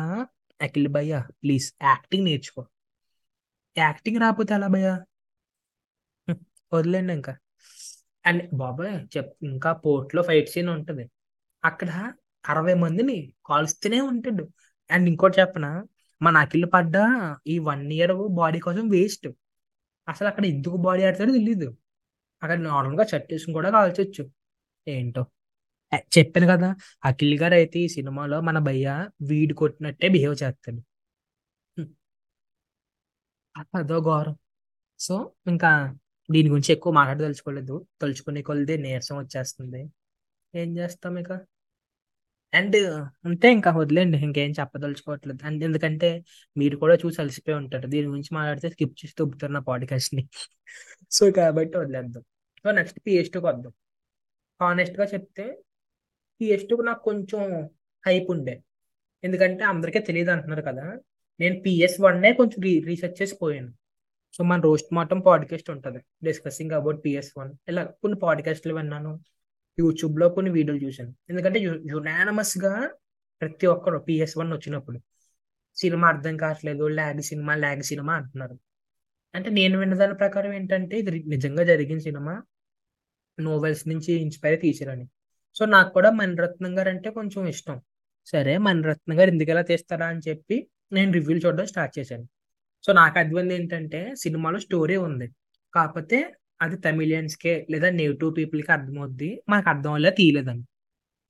అఖిల్ 0.59 0.89
భయ్యా 0.95 1.19
ప్లీజ్ 1.43 1.67
యాక్టింగ్ 1.87 2.27
నేర్చుకో. 2.29 2.63
యాక్టింగ్ 3.75 4.19
రాకపోతే 4.23 4.51
అలా 4.55 4.67
భయ్యా? 4.73 4.93
వదిలేండి 6.71 7.13
ఇంకా. 7.17 7.33
అండ్ 8.25 8.43
బాబోయ్! 8.55 8.95
చెప్ 9.15 9.31
ఇంకా 9.49 9.71
పోర్ట్‌లో 9.83 10.21
ఫైట్ 10.29 10.49
సీన్ 10.53 10.69
ఉంటుంది 10.75 11.05
అక్కడ 11.63 11.89
60 12.45 12.75
మందిని 12.83 13.17
కాలుస్తూనే 13.45 13.99
ఉంటాడు. 14.11 14.45
అండ్ 14.89 15.07
ఇంకోటి 15.11 15.35
చెప్పనా? 15.41 15.71
మన 16.23 16.35
అఖిల్ 16.43 16.67
పడ్డ 16.73 16.95
ఈ 17.47 17.55
వన్ 17.67 17.83
ఇయర్ 17.93 18.13
బాడీ 18.37 18.59
కోసం 18.61 18.85
వేస్ట్. 18.89 19.27
అసలు 20.07 20.27
అక్కడ 20.29 20.45
ఎందుకు 20.53 20.77
బాడీ 20.85 21.03
ఆడతాడో 21.07 21.33
తెలియదు 21.39 21.69
అక్కడ 22.41 22.57
నార్మల్‌గా 22.67 23.05
షర్ట్ 23.11 23.31
వేసుకుని 23.33 23.57
కూడా 23.59 23.71
కాల్చొచ్చు. 23.77 24.25
ఏంటో. 24.87 25.23
చెప్పాను 26.13 26.47
కదా! 26.51 26.69
అఖిల్ 27.03 27.35
గారు 27.41 27.55
అయితే 27.59 27.79
ఈ 27.81 27.89
సినిమాలో 27.95 28.39
మన 28.43 28.59
భయ్య 28.67 28.87
వీడు 29.29 29.55
కొట్టినట్టే 29.61 30.07
బిహేవ్ 30.15 30.35
చేస్తాడు. 30.43 30.81
అదో 33.73 33.97
ఘోరం. 34.05 34.35
సో 34.99 35.15
ఇంకా 35.51 35.71
దీని 36.29 36.49
గురించి 36.51 36.71
ఎక్కువ 36.75 36.91
మాట్లాడదలుచుకోలేదు. 36.99 37.75
తలుచుకునే 38.01 38.41
కొలది 38.47 38.75
నీరసం 38.85 39.17
వచ్చేస్తుంది. 39.21 39.81
ఏం 40.53 40.69
చేస్తాం 40.79 41.15
ఇక. 41.19 41.31
అండ్ 42.53 42.75
అంతే 43.25 43.47
ఇంకా 43.55 43.69
వదిలేండి 43.77 44.17
ఇంకేం 44.25 44.51
చెప్పదలుచుకోవట్లేదు. 44.59 45.39
అండ్ 45.45 45.61
ఎందుకంటే 45.67 46.09
మీరు 46.55 46.75
కూడా 46.77 46.95
చూసి 47.03 47.17
అలసిపోయి 47.23 47.55
ఉంటారు. 47.61 47.87
దీని 47.93 48.07
గురించి 48.07 48.31
మాట్లాడితే 48.37 48.69
స్కిప్ 48.73 48.95
చేసి 49.01 49.15
తొబ్బుతారు 49.19 49.53
నా 49.53 49.61
పాడ్‌కాస్ట్‌ని. 49.69 50.23
సో 51.11 51.25
కాబట్టి 51.39 51.75
వదిలేద్దాం. 51.81 52.23
సో 52.65 52.71
నెక్స్ట్ 52.79 52.99
'పీఎస్2' 53.05 53.41
కొద్దాం. 53.47 53.73
హానెస్ట్‌గా 54.59 55.07
చెప్తే 55.13 55.45
'పీఎస్2' 56.41 56.83
నాకు 56.89 57.03
కొంచెం 57.09 57.41
హైప్ 58.03 58.29
ఉండే. 58.35 58.55
ఎందుకంటే 59.23 59.63
అందరికీ 59.65 59.99
అంటున్నారు 60.31 60.65
కదా! 60.69 60.87
నేను 61.39 61.57
పిఎస్ 61.65 61.97
వన్నే 62.01 62.31
కొంచెం 62.33 62.59
రీ 62.67 62.73
రీసెర్చ్ 62.89 63.17
చేసి 63.21 63.35
పోయాను. 63.41 63.71
సో 64.33 64.41
మన 64.43 64.59
రోస్ట్ 64.61 64.91
మార్టం 64.97 65.19
పాడ్‌కాస్ట్ 65.27 65.69
ఉంటుంది 65.75 65.99
డిస్కసింగ్ 66.25 66.73
అబౌట్ 66.79 66.99
పిఎస్ 67.05 67.31
వన్ 67.37 67.51
ఇలా 67.69 67.83
కొన్ని 68.01 68.17
పాడ్‌కాస్ట్‌లు 68.19 68.75
విన్నాను. 68.75 69.11
యూట్యూబ్‌లో 69.77 70.25
కొన్ని 70.29 70.51
వీడియోలు 70.51 70.81
చూసాను. 70.85 71.11
ఎందుకంటే 71.29 71.59
యునానమస్ 71.61 71.91
యునానిమస్‌గా 71.93 72.73
ప్రతి 73.41 73.65
ఒక్కరు 73.67 73.97
పిఎస్ 74.07 74.35
వన్ 74.37 74.51
వచ్చినప్పుడు 74.53 74.97
సినిమా 75.77 76.07
అర్థం 76.07 76.35
కావట్లేదు. 76.37 76.83
ల్యాగ్ 76.97 77.21
సినిమా, 77.29 77.53
ల్యాగ్ 77.55 77.83
సినిమా 77.83 78.13
అంటున్నారు. 78.19 78.55
అంటే 79.33 79.49
నేను 79.51 79.75
విన్న 79.79 79.95
దాని 79.95 80.15
ప్రకారం 80.15 80.51
ఏంటంటే 80.53 80.95
ఇది 80.99 81.11
నిజంగా 81.33 81.63
జరిగిన 81.63 81.99
సినిమా. 81.99 82.33
నోవెల్స్ 83.37 83.83
నుంచి 83.87 84.11
ఇన్‌స్పైర్ 84.23 84.59
తీసిరని 84.61 85.05
సో 85.55 85.63
నాకు 85.67 85.91
కూడా 85.93 86.09
మణిరత్నం 86.11 86.73
అంటే 86.93 87.09
కొంచెం 87.11 87.43
ఇష్టం. 87.47 87.77
సరే 88.27 88.53
మణిరత్నం 88.67 89.15
గారు 89.19 89.29
ఎందుకిలా 89.29 89.63
తీస్తారా 89.63 90.07
అని 90.07 90.21
చెప్పి 90.29 90.57
నేను 90.93 91.11
రివ్యూలు 91.13 91.41
చూడడం 91.45 91.65
స్టార్ట్ 91.65 91.93
చేశాను. 91.99 92.25
సో 92.83 92.91
నాకు 92.93 93.15
అర్థమైంది 93.19 93.55
ఏంటంటే 93.55 94.01
సినిమాలో 94.15 94.59
స్టోరీ 94.59 94.97
ఉంది. 95.07 95.27
కాకపోతే 95.73 96.17
అది 96.63 96.77
తమిళియన్స్కే 96.77 97.67
లేదా 97.71 97.89
నేటివ్ 97.89 98.37
పీపుల్కి 98.37 98.71
అర్థమవుద్ది. 98.71 99.43
మనకు 99.49 99.69
అర్థం 99.69 99.93
వల్ల 99.93 100.09
తీయలేదని 100.09 100.63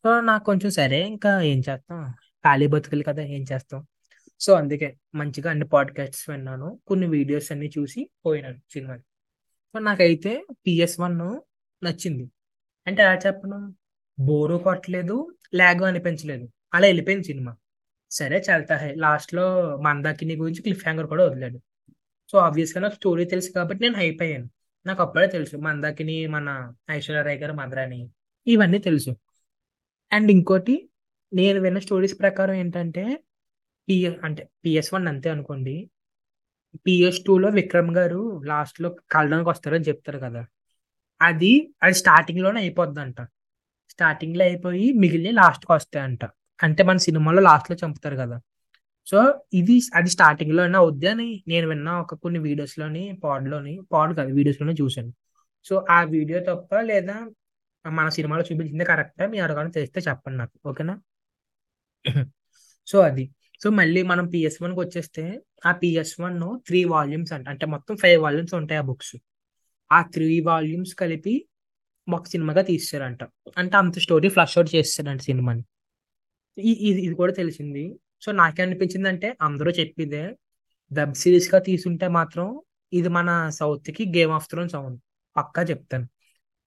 సో 0.04 0.22
నాకు 0.22 0.44
కొంచెం 0.44 0.72
సరే 0.72 1.08
ఇంకా 1.08 1.42
ఏం 1.42 1.58
చేస్తాం? 1.58 2.14
ఖాళీ 2.46 2.68
బతుకులు 2.68 3.04
కదా 3.04 3.24
ఏం 3.24 3.46
చేస్తాం? 3.54 3.88
సో 4.40 4.54
అందుకే 4.54 4.98
మంచిగా 5.16 5.50
అన్ని 5.50 5.68
పాడ్కాస్ట్స్ 5.68 6.30
విన్నాను. 6.30 6.80
కొన్ని 6.88 7.08
వీడియోస్ 7.08 7.52
అన్ని 7.52 7.70
చూసి 7.80 8.10
పోయినాను 8.26 8.58
సినిమా 8.74 8.98
సో 9.74 9.80
నాకైతే 9.80 10.46
పిఎస్ 10.68 11.00
వన్ 11.00 11.20
నచ్చింది. 11.86 12.30
అంటే 12.88 13.04
ఎలా 13.04 13.16
చెప్పను? 13.16 13.76
బోరు 14.20 14.58
కొట్టలేదు 14.58 15.36
లాగ్ 15.56 15.84
అనిపించలేదు. 15.84 16.50
అలా 16.74 16.88
వెళ్ళిపోయింది 16.88 17.24
సినిమా. 17.24 17.56
సరే 18.12 18.38
చల్తా 18.40 18.76
హై 18.78 18.94
లాస్ట్లో 18.96 19.78
మందాకిని 19.78 20.36
గురించి 20.36 20.62
క్లిఫ్ 20.62 20.84
హ్యాంగర్ 20.84 21.08
కూడా 21.08 21.26
వదిలాడు. 21.26 21.60
సో 22.32 22.38
ఆబ్వియస్గా 22.38 22.82
నాకు 22.82 22.96
స్టోరీ 22.96 23.26
తెలుసు 23.26 23.52
కాబట్టి 23.52 23.84
నేను 23.84 23.96
హైప్ 23.96 24.22
అయ్యాను. 24.22 24.50
నాకు 24.86 25.02
అప్పుడే 25.02 25.28
తెలుసు 25.28 25.58
మందాకిని 25.58 26.28
మన 26.28 26.74
ఐశ్వర్య 26.92 27.22
రాయ్ 27.22 27.40
గారు 27.40 27.54
మద్రాని 27.54 28.10
ఇవన్నీ 28.48 28.78
తెలుసు. 28.78 29.16
అండ్ 30.14 30.32
ఇంకోటి 30.32 30.90
నేను 31.34 31.60
విన్న 31.62 31.80
స్టోరీస్ 31.80 32.20
ప్రకారం 32.20 32.54
ఏంటంటే 32.54 33.24
పిఎస్ 33.90 34.26
అంటే 34.26 34.50
పిఎస్ 34.66 34.94
వన్ 34.94 35.08
అంతే 35.08 35.30
అనుకోండి. 35.30 35.90
పిఎస్ 36.76 37.20
టూలో 37.28 37.50
విక్రమ్ 37.50 37.96
గారు 37.96 38.42
లాస్ట్లో 38.46 38.96
కలడానికి 39.12 39.50
వస్తారని 39.50 39.84
చెప్తారు 39.84 40.20
కదా. 40.20 40.46
అది 41.22 41.74
అది 41.84 41.94
స్టార్టింగ్లోనే 41.94 42.62
అయిపోద్దంట. 42.62 43.22
స్టార్టింగ్లో 43.90 44.44
అయిపోయి 44.46 44.94
మిగిలిన 44.94 45.36
లాస్ట్కి 45.36 45.72
వస్తాయంట. 45.72 46.26
అంటే 46.64 46.84
మన 46.84 46.98
సినిమాలో 46.98 47.42
లాస్ట్లో 47.42 47.78
చంపుతారు 47.86 48.16
కదా. 48.16 48.42
సో 49.08 49.18
ఇది 49.60 49.76
అది 50.00 50.10
స్టార్టింగ్లోనే 50.16 50.78
అవుద్ది 50.82 51.08
అని 51.14 51.28
నేను 51.52 51.66
విన్న 51.72 51.90
ఒక 52.04 52.16
కొన్ని 52.24 52.40
వీడియోస్లోని 52.48 53.04
పాడ్లోని 53.24 53.74
పాడ్ 53.94 54.12
కాదు 54.20 54.32
వీడియోస్లోనే 54.40 54.76
చూశాను. 54.82 55.12
సో 55.66 55.74
ఆ 55.96 56.00
వీడియో 56.16 56.40
తప్ప 56.50 56.72
లేదా 56.92 57.18
మన 57.86 58.08
సినిమాలో 58.18 58.44
చూపించింది 58.50 58.86
కరెక్టా 58.92 59.26
మీ 59.34 59.38
అడగాలని 59.46 59.74
తెలిస్తే 59.78 60.00
చెప్పండి 60.10 60.38
నాకు 60.42 60.56
ఓకేనా 60.72 60.96
సో 62.88 62.98
అది. 63.10 63.24
సో 63.62 63.68
మళ్ళీ 63.80 64.02
మనం 64.12 64.26
పిఎస్ 64.34 64.58
వన్కి 64.64 64.80
వచ్చేస్తే 64.84 65.24
ఆ 65.70 65.72
పిఎస్ 65.82 66.14
వన్ 66.24 66.38
త్రీ 66.68 66.80
వాల్యూమ్స్ 66.94 67.32
అంట 67.36 67.46
అంటే 67.54 67.66
మొత్తం 67.74 67.96
ఫైవ్ 68.04 68.20
వాల్యూమ్స్ 68.26 68.56
ఉంటాయి 68.60 68.80
ఆ 68.82 68.86
బుక్స్ 68.90 69.16
ఆ 69.92 70.00
త్రీ 70.16 70.30
వాల్యూమ్స్ 70.50 70.94
కలిపి 71.02 71.36
ఒక 72.08 72.26
సినిమాగా 72.34 72.64
తీస్తారంట. 72.72 73.22
అంటే 73.62 73.76
అంత 73.82 73.96
స్టోరీ 74.06 74.30
ఫ్లష్ 74.36 74.56
అవుట్ 74.58 74.72
చేస్తారంట 74.76 75.22
సినిమాని. 75.30 75.64
ఇది 76.58 76.74
ఇది 77.08 77.16
కూడా 77.22 77.34
తెలిసింది. 77.42 77.84
సో 78.24 78.32
నాకేమనిపించింది 78.32 79.08
అంటే 79.10 79.38
అందరూ 79.42 79.72
చెప్పిందే 79.72 80.24
వెబ్ 80.92 81.14
సిరీస్గా 81.14 81.60
తీసుంటే 81.60 82.08
మాత్రం 82.08 82.62
ఇది 82.94 83.10
మన 83.10 83.50
సౌత్కి 83.50 84.04
గేమ్ 84.18 84.32
ఆఫ్ 84.32 84.48
థ్రోన్స్ 84.52 84.76
అవును. 84.76 84.98
పక్కా 85.38 85.62
చెప్తాను. 85.62 86.08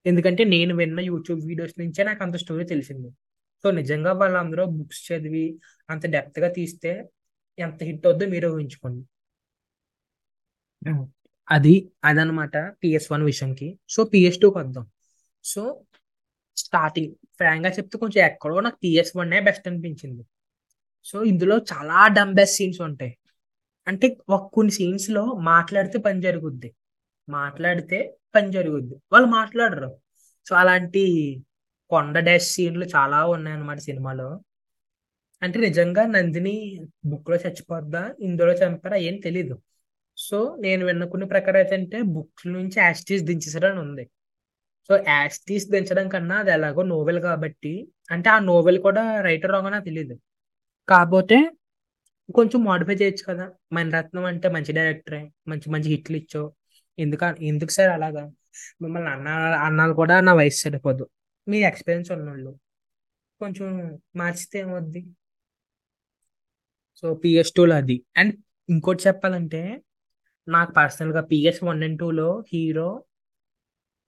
ఎందుకంటే 0.06 0.44
నేను 0.44 0.76
విన్న 0.76 1.00
యూట్యూబ్ 1.00 1.40
వీడియోస్ 1.46 1.74
నుంచే 1.80 2.04
నాకు 2.04 2.22
అంత 2.22 2.36
స్టోరీ 2.36 2.64
తెలిసింది. 2.64 3.10
సో 3.64 3.70
నిజంగా 3.70 4.12
వాళ్ళందరూ 4.12 4.64
బుక్స్ 4.64 5.12
చదివి 5.12 5.44
అంత 5.90 6.06
డెప్త్గా 6.06 6.48
తీస్తే 6.52 6.92
ఎంత 7.58 7.82
హిట్ 7.82 8.06
అవుద్దో 8.06 8.26
మీరు 8.26 8.48
ఊహించుకోండి. 8.48 9.02
అది 11.50 11.74
అదనమాట 12.04 12.56
పిఎస్ 12.82 13.12
వన్ 13.12 13.24
విషయంకి. 13.24 13.78
సో 13.88 14.04
పిఎస్ 14.04 14.38
టూకి 14.40 14.58
వద్దాం 14.58 14.86
సో 15.44 15.62
స్టార్టింగ్ 16.56 17.12
ఫ్రాంక్గా 17.38 17.70
చెప్తే 17.72 17.98
కొంచెం 17.98 18.20
ఎక్కడో 18.26 18.60
నాకు 18.60 18.78
పిఎస్ 18.84 19.12
వన్ 19.16 19.30
బెస్ట్ 19.44 19.68
అనిపించింది. 19.68 20.22
సో 21.08 21.16
ఇందులో 21.24 21.56
చాలా 21.72 22.08
డమ్ 22.08 22.34
బెస్ట్ 22.34 22.56
సీన్స్ 22.56 22.80
ఉంటాయి. 22.80 23.12
అంటే 23.88 24.06
ఒక 24.28 24.50
కొన్ని 24.54 24.72
సీన్స్లో 24.72 25.24
మాట్లాడితే 25.52 25.98
పని 25.98 26.20
జరుగుద్ది. 26.20 26.70
మాట్లాడితే 27.28 27.98
పని 28.34 28.48
జరుగుద్ది. 28.52 28.94
వాళ్ళు 29.12 29.28
మాట్లాడరు. 29.28 29.90
సో 30.48 30.52
అలాంటి 30.56 31.04
కొండ 31.90 32.18
డాష్ 32.18 32.48
సీన్లు 32.54 32.84
చాలా 32.96 33.26
ఉన్నాయి 33.26 33.54
అన్నమాట 33.56 33.78
సినిమాలో. 33.78 34.28
అంటే 35.42 35.58
నిజంగా 35.60 36.02
నందిని 36.06 36.54
బుక్లో 37.04 37.36
చచ్చిపోద్దా 37.36 38.02
ఇందులో 38.20 38.52
చంపారా 38.52 38.96
ఏం 39.08 39.16
తెలీదు. 39.24 39.56
సో 40.16 40.56
నేను 40.60 40.86
విన్న 40.86 41.04
కొన్ని 41.04 41.28
ప్రకారం 41.28 41.56
అయితే 41.56 41.74
అంటే 41.74 42.02
బుక్ 42.02 42.46
నుంచి 42.46 42.78
యాస్టీస్ 42.78 43.24
దించేసారని 43.24 43.80
ఉంది. 43.80 44.04
సో 44.88 44.96
యాస్టీస్ 45.08 45.66
దించడం 45.70 46.08
కన్నా 46.08 46.36
అది 46.36 46.50
ఎలాగో 46.50 46.82
నోవెల్ 46.82 47.20
కాబట్టి 47.20 47.72
అంటే 48.10 48.28
ఆ 48.30 48.38
నోవెల్ 48.38 48.78
కూడా 48.78 49.20
రైటర్ 49.20 49.52
రాంగ్ 49.52 49.72
నాకు 49.72 49.84
తెలియదు 49.84 50.16
కాకపోతే 50.88 51.50
కొంచెం 52.34 52.64
మోడిఫై 52.64 52.94
చేయొచ్చు 52.94 53.34
కదా. 53.34 53.52
మన 53.72 53.88
రత్నం 53.90 54.24
అంటే 54.24 54.48
మంచి 54.48 54.72
డైరెక్టరే 54.72 55.30
మంచి 55.48 55.70
మంచి 55.70 55.88
హిట్లు 55.88 56.16
ఇచ్చావు 56.16 56.54
ఎందుక 56.98 57.36
ఎందుకు 57.42 57.70
సార్ 57.70 57.90
అలాగా? 57.90 58.24
మిమ్మల్ని 58.82 59.10
అన్న 59.10 59.28
అన్నాలు 59.66 59.92
కూడా 59.94 60.20
నా 60.20 60.34
వయసు 60.34 60.60
సరిపోదు. 60.62 61.08
మీ 61.48 61.58
ఎక్స్పీరియన్స్ 61.62 62.12
ఉన్నోళ్ళు. 62.12 62.58
కొంచెం 63.40 63.98
మార్చితే 64.16 64.58
ఏమొద్ది? 64.58 65.06
సో 66.96 67.14
పిఎస్ 67.14 67.52
టూలో 67.52 67.74
అది. 67.76 68.02
అండ్ 68.16 68.34
ఇంకోటి 68.68 69.02
చెప్పాలంటే 69.06 69.82
నాకు 70.48 70.72
పర్సనల్గా 70.72 71.20
పిఎస్ 71.20 71.64
వన్ 71.64 71.82
అండ్ 71.84 71.98
టూలో 72.00 72.44
హీరో 72.52 73.04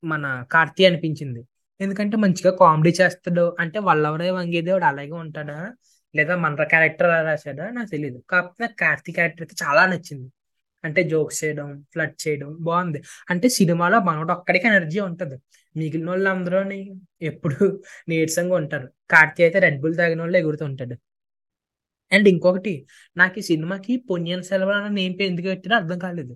మన 0.04 0.46
కార్తీ 0.52 0.84
అనిపించింది. 0.84 1.42
ఎందుకంటే 1.80 2.16
మంచిగా 2.16 2.56
కామెడీ 2.56 2.90
చేస్తాడు. 3.00 3.56
అంటే 3.60 3.78
వల్లవరే 3.78 4.30
వంగేదేవుడు 4.30 4.84
అలాగే 4.84 5.10
ఉంటాడా? 5.10 5.74
లేదా 6.14 6.34
మన 6.44 6.64
క్యారెక్టర్ 6.72 7.08
అలా 7.08 7.20
రాశాడా 7.28 7.64
నాకు 7.70 7.90
తెలియదు 7.94 8.18
కాకపోతే 8.30 8.60
నాకు 8.64 8.76
కార్తీ 8.82 9.10
క్యారెక్టర్ 9.12 9.44
అయితే 9.44 9.56
చాలా 9.64 9.82
నచ్చింది. 9.92 10.28
అంటే 10.84 11.00
జోక్స్ 11.12 11.38
చేయడం 11.42 11.68
ఫ్లడ్ 11.92 12.14
చేయడం 12.24 12.50
బాగుంది. 12.60 12.98
అంటే 13.30 13.46
సినిమాలో 13.58 13.98
మనోడు 14.00 14.32
ఒక్కడికి 14.36 14.66
ఎనర్జీ 14.70 15.00
ఉంటుంది. 15.08 15.36
మిగిలిన 15.76 16.08
వాళ్ళు 16.10 16.28
అందరూ 16.34 16.58
ఎప్పుడు 17.30 17.56
నీరసంగా 18.10 18.54
ఉంటారు. 18.62 18.88
కార్తీ 19.10 19.40
అయితే 19.46 19.58
రెడ్ 19.66 19.78
బుల్ 19.82 19.96
తాగిన 20.00 20.20
వాళ్ళు 20.20 20.38
ఎగురుతుంటాడు 20.42 20.96
అండ్ 22.12 22.28
ఇంకొకటి 22.32 22.72
నాకు 23.16 23.36
ఈ 23.38 23.44
సినిమాకి 23.48 23.94
పొన్నియన్ 24.10 24.44
సెలవు 24.50 24.72
అన్న 24.76 24.88
నేమ్ 24.98 25.14
పేరు 25.18 25.30
ఎందుకు 25.32 25.48
పెట్టినా 25.48 25.74
అర్థం 25.80 25.98
కాలేదు. 26.04 26.34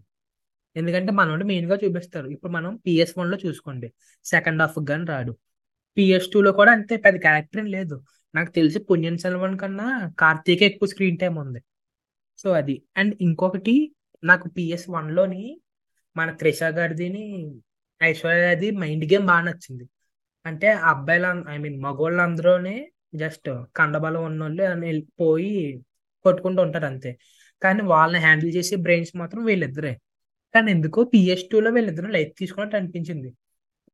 ఎందుకంటే 0.77 1.11
మనోడు 1.13 1.45
మెయిన్గా 1.51 1.77
చూపిస్తారు. 1.83 2.29
ఇప్పుడు 2.35 2.53
మనం 2.53 2.73
పిఎస్ 2.87 3.15
వన్లో 3.19 3.37
చూసుకోండి. 3.45 3.89
సెకండ్ 4.25 4.63
హాఫ్ 4.65 4.79
కానీ 4.91 5.07
రాడు. 5.13 5.33
పిఎస్ 5.97 6.29
టూ 6.33 6.39
లో 6.41 6.51
కూడా 6.61 6.71
అంతే 6.73 6.95
పెద్ద 7.07 7.17
క్యారెక్టర్ 7.21 7.61
ఏం 7.63 7.69
లేదు. 7.77 7.97
నాకు 8.35 8.51
తెలిసి 8.51 8.79
పుణ్యం 8.79 9.19
సెల్వన్ 9.19 9.59
కన్నా 9.59 10.13
కార్తీకే 10.19 10.67
ఎక్కువ 10.67 10.89
స్క్రీన్ 10.89 11.19
టైం 11.19 11.35
ఉంది. 11.35 11.61
సో 12.39 12.51
అది. 12.53 12.83
అండ్ 12.97 13.15
ఇంకొకటి 13.21 13.95
నాకు 14.25 14.49
పిఎస్ 14.49 14.91
వన్లోని 14.91 15.61
మన 16.17 16.31
త్రిష 16.31 16.63
గారిదిని 16.63 17.25
ఐశ్వర్య 18.03 18.71
మైండ్ 18.71 19.13
గేమ్ 19.13 19.27
బాగా 19.27 19.41
నచ్చింది. 19.41 19.89
అంటే 20.47 20.69
అబ్బాయిలు 20.69 21.51
ఐ 21.51 21.57
మీన్ 21.59 21.83
మగోళ్ళందరూనే 21.83 22.91
జస్ట్ 23.15 23.65
కండబలం 23.77 24.25
ఉన్నోళ్ళు 24.25 24.63
అని 24.63 25.83
కొట్టుకుంటూ 26.25 26.63
ఉంటారు 26.63 26.85
అంతే. 26.85 27.19
కానీ 27.63 27.83
వాళ్ళని 27.83 28.21
హ్యాండిల్ 28.25 28.57
చేసే 28.57 28.77
బ్రెయిన్స్ 28.77 29.17
మాత్రం 29.17 29.45
వీళ్ళిద్దరే. 29.45 29.95
కానీ 30.55 30.71
ఎందుకో 30.71 31.05
పిఎస్ 31.05 31.45
టూలో 31.53 31.71
వీళ్ళిద్దరూ 31.71 32.09
లైఫ్ 32.09 32.33
తీసుకున్నట్టు 32.39 32.77
అనిపించింది. 32.77 33.31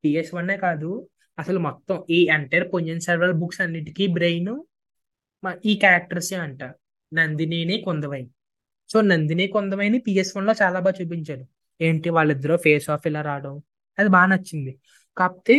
పిఎస్ 0.05 0.35
వన్నే 0.35 0.57
కాదు 0.57 1.09
అసలు 1.39 1.59
మొత్తం 1.59 1.97
ఈ 2.11 2.19
ఎంటైర్ 2.35 2.67
పొంజన్ 2.73 3.01
సర్వర్ 3.01 3.33
బుక్స్ 3.33 3.61
అన్నిటికీ 3.61 4.07
బ్రెయిన్ 4.07 4.53
ఈ 5.65 5.77
క్యారెక్టర్సే 5.77 6.37
అంట. 6.37 6.63
నందినిని 7.13 7.77
కొందవై 7.83 8.23
సో 8.91 9.01
నందిని 9.01 9.47
కొందవైని 9.47 9.99
పిఎస్ 9.99 10.37
వన్లో 10.37 10.53
చాలా 10.63 10.79
బాగా 10.81 10.97
చూపించారు 11.01 11.45
ఏంటి 11.81 12.11
వాళ్ళిద్దరూ 12.11 12.57
ఫేస్ 12.57 12.91
ఆఫ్ 12.91 13.07
ఇలా 13.07 13.23
రావడం? 13.23 13.55
అది 13.99 14.09
బాగా 14.09 14.27
నచ్చింది. 14.27 14.73
కాకపోతే 15.17 15.57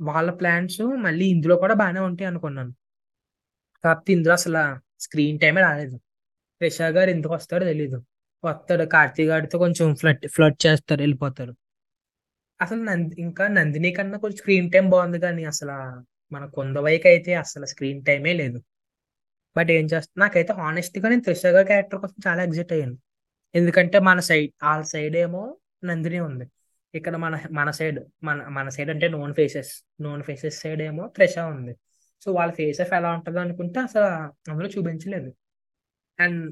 వాళ్ళ 0.00 0.30
ప్లాన్స్ 0.30 0.80
మళ్ళీ 1.06 1.26
ఇందులో 1.26 1.56
కూడా 1.56 1.74
బాగానే 1.74 2.00
ఉంటాయి 2.00 2.28
అనుకున్నాను. 2.28 2.72
కాకపోతే 3.84 4.12
ఇందులో 4.12 4.34
అసలు 4.34 4.62
స్క్రీన్ 5.00 5.38
టైమే 5.38 5.60
రాలేదు. 5.60 5.96
రిషా 6.62 6.88
గారు 6.88 7.10
ఎందుకు 7.10 7.34
వస్తాడో 7.34 7.64
తెలీదు. 7.64 7.98
వస్తాడు 8.44 8.84
కార్తీక్ 8.84 9.28
గారితో 9.28 9.58
కొంచెం 9.58 9.94
ఫ్లట్ 9.94 10.26
ఫ్లట్ 10.26 10.66
చేస్తారు 10.66 11.00
వెళ్ళిపోతారు. 11.02 11.54
అసలు 12.60 12.80
నంది 12.88 13.14
ఇంకా 13.24 13.44
నందిని 13.56 13.90
కన్నా 13.96 14.16
కొంచెం 14.22 14.38
స్క్రీన్ 14.42 14.68
టైం 14.74 14.86
బాగుంది 14.94 15.18
కానీ 15.24 15.42
అసలు 15.52 15.74
మన 16.32 16.44
కొందవైకి 16.56 17.08
అయితే 17.12 17.32
అసలు 17.44 17.66
స్క్రీన్ 17.72 18.00
టైమే 18.08 18.32
లేదు. 18.42 18.58
బట్ 19.56 19.70
ఏం 19.76 19.84
చేస్తా 19.92 20.14
నాకైతే 20.22 20.52
హానెస్ట్గా 20.60 21.08
నేను 21.08 21.24
త్రిష 21.26 21.44
గారి 21.56 21.66
క్యారెక్టర్ 21.70 22.00
కోసం 22.02 22.18
చాలా 22.28 22.40
ఎగ్జైట్ 22.48 22.72
అయ్యాను. 22.76 22.96
ఎందుకంటే 23.54 23.98
మన 24.08 24.20
సైడ్ 24.28 24.50
వాళ్ళ 24.64 24.84
సైడ్ 24.94 25.16
ఏమో 25.24 25.42
నందిని 25.84 26.20
ఉంది. 26.28 26.46
ఇక్కడ 26.94 27.14
మన 27.24 27.34
మన 27.58 27.70
సైడ్ 27.78 27.98
మన 28.24 28.38
మన 28.48 28.68
సైడ్ 28.76 28.90
అంటే 28.90 29.08
known 29.16 29.32
faces 29.34 29.72
known 30.00 30.22
faces 30.22 30.58
side 30.62 30.82
ఏమో 30.82 31.04
త్రిష 31.16 31.36
ఉంది. 31.54 31.72
సో 32.22 32.28
వాళ్ళ 32.32 32.52
ఫేస్ 32.52 32.80
ఆఫ్ 32.80 32.92
ఎలా 32.98 33.10
ఉంటుందో 33.16 33.40
అనుకుంటే 33.40 33.78
అసలు 33.80 34.06
అందులో 34.52 34.68
చూపించలేదు. 34.76 35.30
అండ్ 36.18 36.42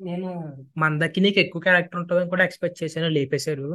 నేను 0.00 0.28
మందకి 0.78 1.20
నీకు 1.20 1.38
ఎక్కువ 1.40 1.60
క్యారెక్టర్ 1.62 1.98
ఉంటుందని 2.00 2.30
కూడా 2.34 2.44
ఎక్స్పెక్ట్ 2.44 2.78
చేశాను 2.82 3.08
లేపేశారు. 3.08 3.68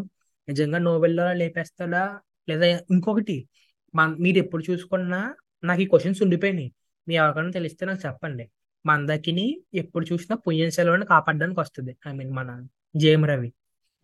నిజంగా 0.50 0.78
నోవెల్లో 0.78 1.34
లేపేస్తాడా? 1.34 2.20
లేదా 2.50 2.66
ఇంకొకటి 2.66 3.48
మన 3.96 4.16
మీరు 4.20 4.38
ఎప్పుడు 4.38 4.64
చూసుకున్నా 4.72 5.36
నాకు 5.64 5.82
ఈ 5.82 5.86
క్వశ్చన్స్ 5.86 6.22
ఉండిపోయినాయి. 6.22 6.74
మీ 7.08 7.16
ఎవరికైనా 7.16 7.52
తెలిస్తే 7.52 7.86
నాకు 7.86 8.08
చెప్పండి. 8.08 8.50
మందకిని 8.86 9.62
ఎప్పుడు 9.74 10.06
చూసినా 10.14 10.36
పుయ్యన్ 10.36 10.72
సెలవుని 10.72 11.06
కాపాడడానికి 11.06 11.60
వస్తుంది. 11.60 11.98
ఐ 12.08 12.12
మీన్ 12.12 12.32
మన 12.32 12.68
జేఎం 12.96 13.26
రవి. 13.26 13.54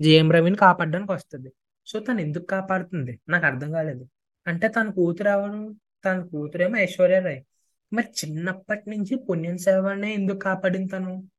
జేఎం 0.01 0.31
రవిని 0.31 0.55
కాపాడడానికి 0.55 1.11
వస్తుంది. 1.11 1.51
సో 1.85 1.99
తను 1.99 2.21
ఎందుకు 2.21 2.45
కాపాడుతుంది? 2.45 3.19
నాకు 3.29 3.45
అర్థం 3.45 3.71
కాలేదు. 3.71 4.07
అంటే 4.47 4.67
తన 4.67 4.89
కూతురు 4.89 5.29
ఎవరు? 5.29 5.75
తన 6.05 6.21
కూతురేమో 6.21 6.77
ఐశ్వర్య 6.77 7.19
రాయ్. 7.19 7.43
మరి 7.93 8.05
చిన్నప్పటి 8.05 8.89
నుంచి 8.89 9.15
పుణ్యం 9.17 9.57
సేవనే 9.57 10.13
ఎందుకు 10.13 10.37
కాపాడింది 10.37 10.87
తను? 10.87 11.29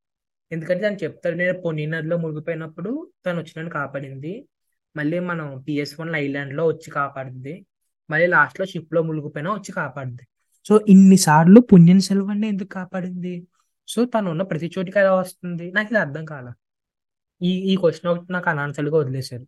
ఎందుకంటే 0.53 0.89
తను 0.89 0.97
చెప్తాడు 1.05 1.35
నేను 1.35 1.61
పొన్నియిన్ 1.61 1.93
నదిలో 1.93 2.17
మునిగిపోయినప్పుడు 2.17 3.11
తను 3.27 3.39
వచ్చి 3.39 3.53
నన్ను 3.59 3.73
కాపాడింది. 3.73 4.49
మళ్ళీ 4.97 5.19
మనం 5.21 5.65
పిఎస్ 5.69 6.01
వన్ 6.01 6.15
ఐలాండ్లో 6.15 6.67
వచ్చి 6.67 6.91
కాపాడుద్ది. 6.91 7.67
మళ్ళీ 8.11 8.27
లాస్ట్లో 8.27 8.67
షిప్లో 8.67 9.03
మునిగిపోయినా 9.03 9.53
వచ్చి 9.53 9.73
కాపాడుద్ది. 9.73 10.27
సో 10.69 10.81
ఇన్నిసార్లు 10.89 11.61
పుణ్యం 11.61 12.01
సెల్వన్నే 12.01 12.49
ఎందుకు 12.49 12.69
కాపాడింది? 12.69 13.47
సో 13.89 14.05
తను 14.05 14.31
ఉన్న 14.31 14.43
ప్రతి 14.43 14.73
చోటికి 14.79 14.99
ఎలా 14.99 15.15
వస్తుంది? 15.15 15.73
నాకు 15.73 15.87
ఇది 15.87 15.99
అర్థం 15.99 16.25
కాల. 16.25 16.53
ఈ 17.43 17.73
ఈ 17.73 17.77
క్వశ్చన్ 17.77 18.11
ఒకటి 18.11 18.33
నాకు 18.33 18.51
అనాన్సర్గా 18.51 18.97
వదిలేశారు. 18.99 19.47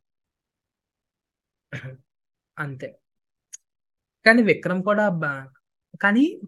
అంతే. 2.59 2.99
కానీ 4.26 4.42
విక్రమ్ 4.42 4.82
కూడా 4.82 5.09
బా 5.09 5.46
కానీ 6.01 6.40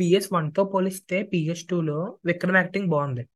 పిఎస్తో 0.00 0.64
పోలిస్తే 0.64 1.22
పిఎస్ 1.22 1.64
టూలో 1.64 2.18
విక్రమ్ 2.24 2.56
యాక్టింగ్ 2.56 2.86
బాగుంది. 2.86 3.28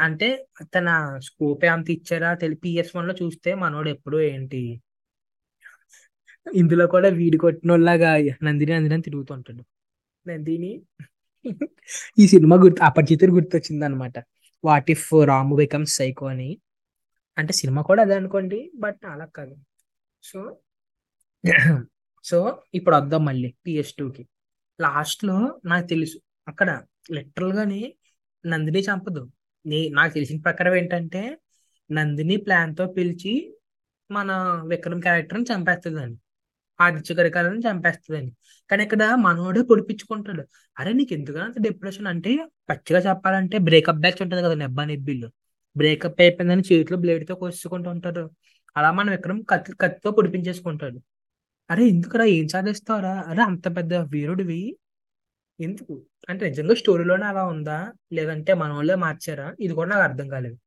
అంటే 0.00 0.46
తన 0.74 0.88
స్కోప్ 1.24 1.64
అంత 1.64 1.90
ఇచ్చారా? 1.90 2.34
తెలి 2.34 2.54
పిఎస్లో 2.54 3.14
చూస్తే 3.22 3.54
మనోడు 3.54 3.88
ఎప్పుడు 3.88 4.20
ఏంటి? 4.20 4.62
ఇందులో 6.54 6.86
కూడా 6.86 7.08
వీడి 7.08 7.38
కొట్టినోళ్ళగా 7.38 8.10
నందిని 8.42 8.72
నందిని 8.72 8.94
అని 8.94 9.02
తిరుగుతుంటాడు 9.02 9.62
నందిని 10.26 10.82
ఈ 12.18 12.26
సినిమా 12.26 12.56
గుర్తు 12.56 12.82
అపరిచితుడు 12.82 13.32
గుర్తొచ్చింది 13.32 13.84
అనమాట 13.84 14.16
what 14.64 14.90
if 14.90 15.08
Ramu 15.26 15.56
becomes 15.56 15.96
psycho 15.96 16.26
అని. 16.26 16.50
అంటే 17.38 17.52
సినిమా 17.52 17.82
కూడా 17.82 18.02
అదే 18.02 18.14
అనుకోండి 18.14 18.72
బట్ 18.74 19.06
అలా 19.06 19.24
కాదు. 19.24 19.54
సో 20.22 20.38
సో 22.24 22.62
ఇప్పుడు 22.74 22.96
వద్దాం 22.96 23.24
మళ్ళీ 23.24 23.54
పిఎస్ 23.66 23.94
టూకి. 23.94 24.28
లాస్ట్లో 24.80 25.60
నాకు 25.64 25.86
తెలుసు 25.86 26.18
అక్కడ 26.48 26.82
లిటరల్గానే 27.12 27.94
నందిని 28.46 28.80
చంపదు. 28.80 29.22
నీ 29.64 29.88
నాకు 29.88 30.12
తెలిసిన 30.14 30.40
ప్రకారం 30.40 30.74
ఏంటంటే 30.74 31.22
నందిని 31.90 32.36
ప్లాన్తో 32.36 32.86
పిలిచి 32.86 33.32
మన 34.10 34.30
విక్రమ్ 34.68 35.02
క్యారెక్టర్ని 35.02 35.46
చంపేస్తుందని 35.52 36.16
ఆదిత్య 36.80 37.14
గరికాలని 37.14 37.60
చంపేస్తుందని 37.60 38.30
కానీ 38.70 38.82
ఇక్కడ 38.82 39.04
మనోడే 39.26 39.62
పొడిపించుకుంటాడు. 39.62 40.42
అరే 40.76 40.92
నీకు 40.92 41.12
ఎందుకు 41.14 41.38
అంత 41.38 41.54
డిప్రెషన్ 41.60 42.06
అంటే 42.06 42.32
పచ్చిగా 42.70 43.00
చెప్పాలంటే 43.00 43.58
బ్రేకప్ 43.58 44.00
బ్యాచ్ 44.00 44.22
ఉంటుంది 44.22 44.42
కదా 44.42 44.54
నెబ్బా 44.54 44.84
నెబ్బిల్లు 44.84 45.28
బ్రేకప్ 45.76 46.20
అయిపోయిందని 46.20 46.64
చేతిలో 46.72 46.98
బ్లేడ్తో 46.98 47.34
కోసుకుంటూ 47.34 47.90
ఉంటాడు. 47.90 48.24
అలా 48.76 48.90
మన 48.92 49.10
విక్రమ్ 49.10 49.40
కత్తి 49.50 49.72
కత్తితో 49.80 50.10
పొడిపించేసుకుంటాడు. 50.10 50.98
అరే 51.70 51.84
ఎందుకురా? 51.88 52.24
ఏం 52.36 52.48
సాధిస్తావురా? 52.48 53.14
అరే 53.28 53.42
అంత 53.42 53.66
పెద్ద 53.76 53.94
వీరుడివి. 53.94 54.60
ఎందుకు? 55.62 56.06
అంటే 56.28 56.48
నిజంగా 56.48 56.74
స్టోరీలోనే 56.74 57.26
అలా 57.26 57.44
ఉందా? 57.44 57.92
లేదంటే 58.12 58.54
మన 58.54 58.72
వాళ్ళే 58.72 58.94
మార్చారా? 58.94 59.56
ఇది 59.60 59.74
కూడా 59.74 59.90
నాకు 59.90 60.02
అర్థం 60.02 60.28
కాలేదు. 60.28 60.58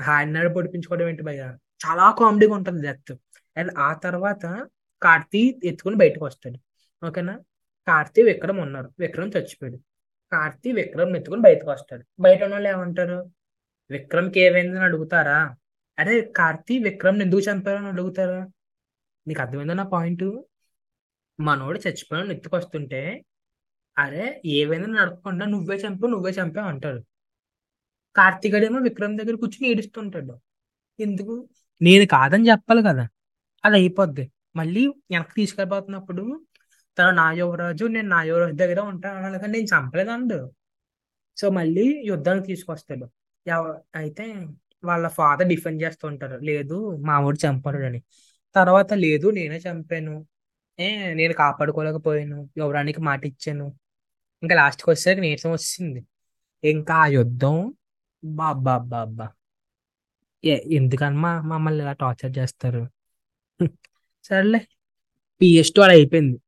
హాయినాడు 0.00 0.48
పొడిపించుకోవడం 0.48 1.08
ఏంటి 1.08 1.22
భయ 1.22 1.38
చాలా 1.86 2.16
కామెడీగా 2.18 2.54
ఉంటుంది 2.54 2.86
డెత్ 2.86 3.16
అండ్ 3.56 3.72
ఆ 3.78 3.94
తర్వాత 3.94 4.66
కార్తీ 5.02 5.60
ఎత్తుకుని 5.64 5.96
బయటకు 5.96 6.24
వస్తాడు. 6.24 6.58
ఓకేనా? 7.06 7.40
కార్తీ 7.88 8.22
విక్రమ్ 8.22 8.60
ఉన్నారు. 8.60 8.90
విక్రమ్ 8.98 9.32
చచ్చిపోయాడు. 9.36 9.76
కార్తీ 10.32 10.72
విక్రమ్ 10.72 11.16
ఎత్తుకుని 11.16 11.40
బయటకు 11.42 11.70
వస్తాడు. 11.70 12.04
బయట 12.20 12.42
ఉన్న 12.42 12.54
వాళ్ళు 12.54 12.68
ఏమంటారు? 12.68 13.30
విక్రమ్కి 13.90 14.40
ఏమైందని 14.40 14.84
అడుగుతారా? 14.84 15.56
అరే 15.98 16.20
కార్తీ 16.20 16.78
విక్రమ్ 16.78 17.22
ఎందుకు 17.22 17.40
చంపారని 17.40 17.86
అడుగుతారా? 17.86 18.48
నీకు 19.26 19.40
అర్థమైందా 19.40 19.74
నా 19.74 19.84
పాయింట్? 19.84 20.42
మనోడు 21.40 21.78
చచ్చిపోయిన 21.78 22.32
ఎత్తుకొస్తుంటే 22.32 23.24
అరే 23.98 24.42
ఏవైనా 24.46 24.86
నడపకుండా 24.86 25.46
నువ్వే 25.46 25.76
చంపావు 25.76 26.06
నువ్వే 26.06 26.30
చంపావు 26.30 26.68
అంటాడు. 26.68 27.02
కార్తీగడేమో 28.16 28.78
విక్రమ్ 28.78 29.18
దగ్గర 29.18 29.34
కూర్చుని 29.34 29.68
ఏడుస్తుంటాడు. 29.68 30.40
ఎందుకు? 31.00 31.48
నేను 31.82 32.06
కాదని 32.06 32.48
చెప్పాలి 32.48 32.82
కదా. 32.82 33.08
అది 33.64 33.76
అయిపోద్ది. 33.76 34.32
మళ్ళీ 34.56 34.86
వెనక్కి 34.86 35.34
తీసుకెళ్ళిపోతున్నప్పుడు 35.34 36.40
తను 36.98 37.10
నా 37.10 37.32
యువరాజు 37.32 37.84
నేను 37.84 38.08
నా 38.08 38.22
యువరాజు 38.22 38.52
దగ్గర 38.52 38.80
ఉంటాను 38.80 39.16
అన్నాడు 39.16 39.38
కానీ 39.38 39.52
నేను 39.52 39.64
చంపలేదండు 39.64 40.52
సో 41.36 41.50
మళ్ళీ 41.50 42.02
యుద్ధానికి 42.06 42.46
తీసుకొస్తాడు. 42.46 43.10
ఎవ- 43.46 43.76
అయితే 43.96 44.46
వాళ్ళ 44.84 45.08
ఫాదర్ 45.08 45.48
డిఫెండ్ 45.48 45.82
చేస్తూ 45.82 46.08
ఉంటారు 46.08 46.40
లేదు 46.40 46.96
మా 46.96 47.30
చంపాడు 47.30 47.76
అని 47.76 48.02
తర్వాత 48.54 48.92
లేదు 48.92 49.30
నేనే 49.30 49.56
చంపాను. 49.56 50.26
ఏ 50.80 50.88
నేను 51.14 51.34
కాపాడుకోలేకపోయాను. 51.34 52.38
యువరానికి 52.58 53.00
మాట 53.00 53.22
ఇచ్చాను. 53.26 53.66
ఇంకా 54.42 54.54
లాస్ట్కి 54.54 54.88
వచ్చేసరికి 54.90 55.22
నీరసం 55.26 55.50
వచ్చింది. 55.50 56.00
ఇంకా 56.64 56.94
ఆ 56.94 57.06
యుద్ధం 57.18 57.56
బాబ్బా 58.24 58.74
బాబ్బా 58.92 59.26
ఎందుకమ్మా 60.78 61.30
మమ్మల్ని 61.42 61.82
ఇలా 61.84 61.92
టార్చర్ 61.92 62.32
చేస్తారు? 62.38 62.82
సర్లే. 64.24 64.60
పిఎస్ 65.40 65.72
టూ 65.76 65.80
అలా 65.82 65.92
అయిపోయింది. 65.92 66.38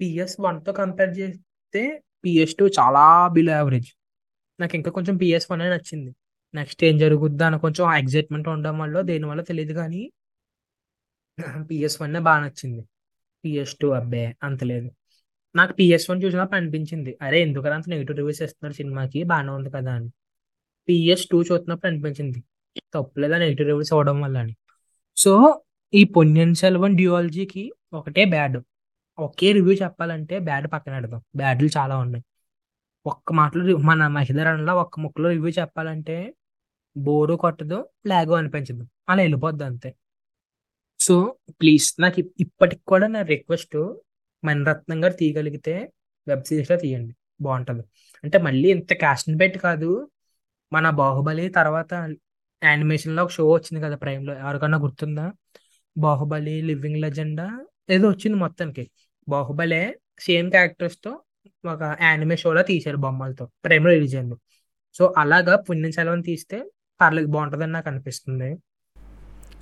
పిఎస్ 0.00 0.36
వన్తో 0.40 0.72
కంపేర్ 0.72 1.12
చేస్తే 1.20 1.82
పిఎస్ 2.24 2.54
టూ 2.58 2.64
చాలా 2.78 3.04
బిలో 3.28 3.52
యావరేజ్ 3.52 3.90
నాకు 4.60 4.74
ఇంకా 4.76 4.90
కొంచెం 4.90 5.16
పిఎస్ 5.16 5.46
వన్ 5.52 5.62
నచ్చింది. 5.74 6.10
నెక్స్ట్ 6.54 6.84
ఏం 6.84 6.98
జరుగుద్దా 6.98 7.46
అని 7.46 7.58
కొంచెం 7.58 7.84
ఎగ్జైట్మెంట్ 8.00 8.48
ఉండడం 8.48 8.76
వల్ల 8.78 9.00
దేనివల్ల 9.10 9.42
తెలియదు 9.50 9.74
కానీ 9.80 10.02
పిఎస్ 11.70 11.96
వన్ 12.02 12.16
బాగా 12.28 12.40
నచ్చింది. 12.46 12.82
పిఎస్ 13.44 13.74
టూ 13.80 13.90
అబ్బే 13.90 14.36
అంత 14.42 14.64
లేదు. 14.64 14.90
నాకు 15.56 15.72
పిఎస్ 15.72 16.10
వన్ 16.10 16.22
చూసినప్పుడు 16.22 16.56
అనిపించింది. 16.56 17.18
అరే 17.22 17.42
ఎందుకని 17.42 17.74
అంత 17.74 17.84
నెగిటివ్ 17.88 18.16
రివ్యూస్ 18.16 18.42
ఇస్తున్నారు 18.42 18.74
సినిమాకి? 18.74 19.22
బాగానే 19.22 19.50
ఉంది 19.50 19.70
కదా 19.70 19.92
అని. 19.92 20.10
పిఎస్ 20.88 21.26
టూ 21.32 21.40
చూస్తున్నప్పుడు 21.40 21.86
అనిపించింది. 21.92 22.42
తప్పులేదా 22.94 23.38
నెగిటివ్ 23.38 23.68
రివ్యూస్ 23.68 23.92
అవ్వడం 23.92 24.20
వల్ల 24.20 24.38
అని. 24.38 24.56
సో 25.16 25.62
ఈ 25.94 26.04
పొన్నియిన్ 26.04 26.54
సెల్వన్ 26.54 26.96
డ్యూయాలజీకి 26.96 27.72
ఒకటే 27.92 28.24
బ్యాడ్. 28.24 28.58
ఒకే 29.18 29.52
రివ్యూ 29.52 29.74
చెప్పాలంటే 29.74 30.38
బ్యాడ్ 30.38 30.72
పక్కన 30.72 30.94
పెడదాం. 30.94 31.22
బ్యాడ్లు 31.36 31.68
చాలా 31.76 31.98
ఉన్నాయి. 31.98 32.24
ఒక్క 33.06 33.32
మాటలో 33.32 33.76
మన 33.76 34.06
మహిళలో 34.06 34.76
ఒక్క 34.76 35.00
ముక్కలో 35.00 35.28
రివ్యూ 35.28 35.50
చెప్పాలంటే 35.50 36.34
బోరు 36.96 37.34
కొట్టదు 37.34 37.88
లాగో 38.06 38.34
అనిపించదు. 38.34 38.88
అలా 39.08 39.22
వెళ్ళిపోద్ది 39.22 39.64
అంతే. 39.64 39.94
సో 41.08 41.36
ప్లీజ్ 41.50 41.94
నాకు 42.00 42.20
ఇప్పటికి 42.40 42.82
కూడా 42.88 43.06
నా 43.06 43.22
రిక్వెస్ట్ 43.22 43.76
మణిరత్నం 44.44 45.04
గారు 45.04 45.12
తీయగలిగితే 45.12 45.92
వెబ్ 46.28 46.44
సిరీస్లో 46.44 46.76
తీయండి. 46.76 47.14
బాగుంటుంది. 47.40 47.82
అంటే 48.24 48.38
మళ్ళీ 48.38 48.70
ఇంత 48.70 48.92
క్యాస్ట్ 48.92 49.40
పెట్టి 49.40 49.58
కాదు 49.58 50.10
మన 50.72 50.90
బాహుబలి 50.90 51.48
తర్వాత 51.48 51.94
యానిమేషన్లో 52.64 53.24
ఒక 53.24 53.30
షో 53.30 53.50
వచ్చింది 53.52 53.84
కదా 53.86 53.96
ప్రైమ్లో 53.96 54.34
ఎవరికన్నా 54.34 54.78
గుర్తుందా? 54.78 55.32
బాహుబలి 55.98 56.62
లివింగ్ 56.62 56.96
లెజెండా 56.96 57.66
ఏదో 57.90 58.08
వచ్చింది 58.08 58.38
మొత్తానికి. 58.38 58.90
బాహుబలే 59.28 59.98
సేమ్ 60.20 60.50
క్యారెక్టర్స్తో 60.50 61.20
ఒక 61.66 61.96
యానిమే 62.00 62.36
షోలో 62.36 62.62
తీశారు 62.62 62.96
బొమ్మలతో 62.96 63.48
ప్రైమ్లో 63.64 63.90
రిలీజ్ 63.92 64.16
అయింది. 64.16 64.34
సో 64.94 65.14
అలాగా 65.18 65.56
పుణ్యం 65.56 65.92
సెలవుని 65.92 66.22
తీస్తే 66.22 66.64
పర్లేదు 67.00 67.26
బాగుంటుందని 67.26 67.72
నాకు 67.72 67.88
అనిపిస్తుంది. 67.88 68.50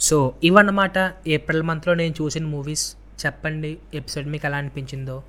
సో 0.00 0.34
ఇవన్నమాట 0.44 1.14
ఏప్రిల్ 1.26 1.62
మంత్లో 1.62 1.94
నేను 1.94 2.14
చూసిన 2.22 2.46
మూవీస్ 2.46 2.96
చెప్పండి 3.26 3.78
ఎపిసోడ్ 3.94 4.26
మీకు 4.26 4.46
ఎలా 4.46 4.56
అనిపించిందో. 4.56 5.22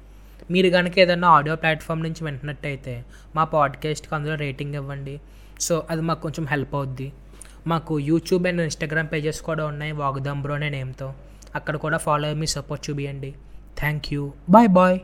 మీరు 0.52 0.70
కనుక 0.70 1.00
ఏదైనా 1.00 1.28
ఆడియో 1.28 1.56
ప్లాట్ఫామ్ 1.56 2.04
నుంచి 2.04 2.24
వింటున్నట్టయితే 2.24 3.06
మా 3.36 3.44
పాడ్కాస్ట్కి 3.44 4.16
అందులో 4.16 4.36
రేటింగ్ 4.36 4.76
ఇవ్వండి. 4.76 5.22
సో 5.60 5.84
అది 5.90 6.02
మాకు 6.02 6.22
కొంచెం 6.22 6.46
హెల్ప్ 6.46 6.76
అవుద్ది. 6.76 7.14
మాకు 7.68 8.00
యూట్యూబ్ 8.00 8.48
అండ్ 8.48 8.62
ఇన్స్టాగ్రామ్ 8.62 9.08
పేజెస్ 9.14 9.42
కూడా 9.42 9.66
ఉన్నాయి 9.66 9.92
వాగ్దాంబ్రో 9.92 10.56
అనే 10.56 10.70
నేమ్తో. 10.70 11.14
అక్కడ 11.56 11.78
కూడా 11.78 11.98
ఫాలో 11.98 12.26
అయ్యి 12.28 12.40
మీ 12.40 12.48
సపోర్ట్ 12.48 12.90
చూపియండి. 12.90 13.34
Thank 13.78 14.14
you 14.14 14.32
bye 14.50 14.68
bye 14.68 15.00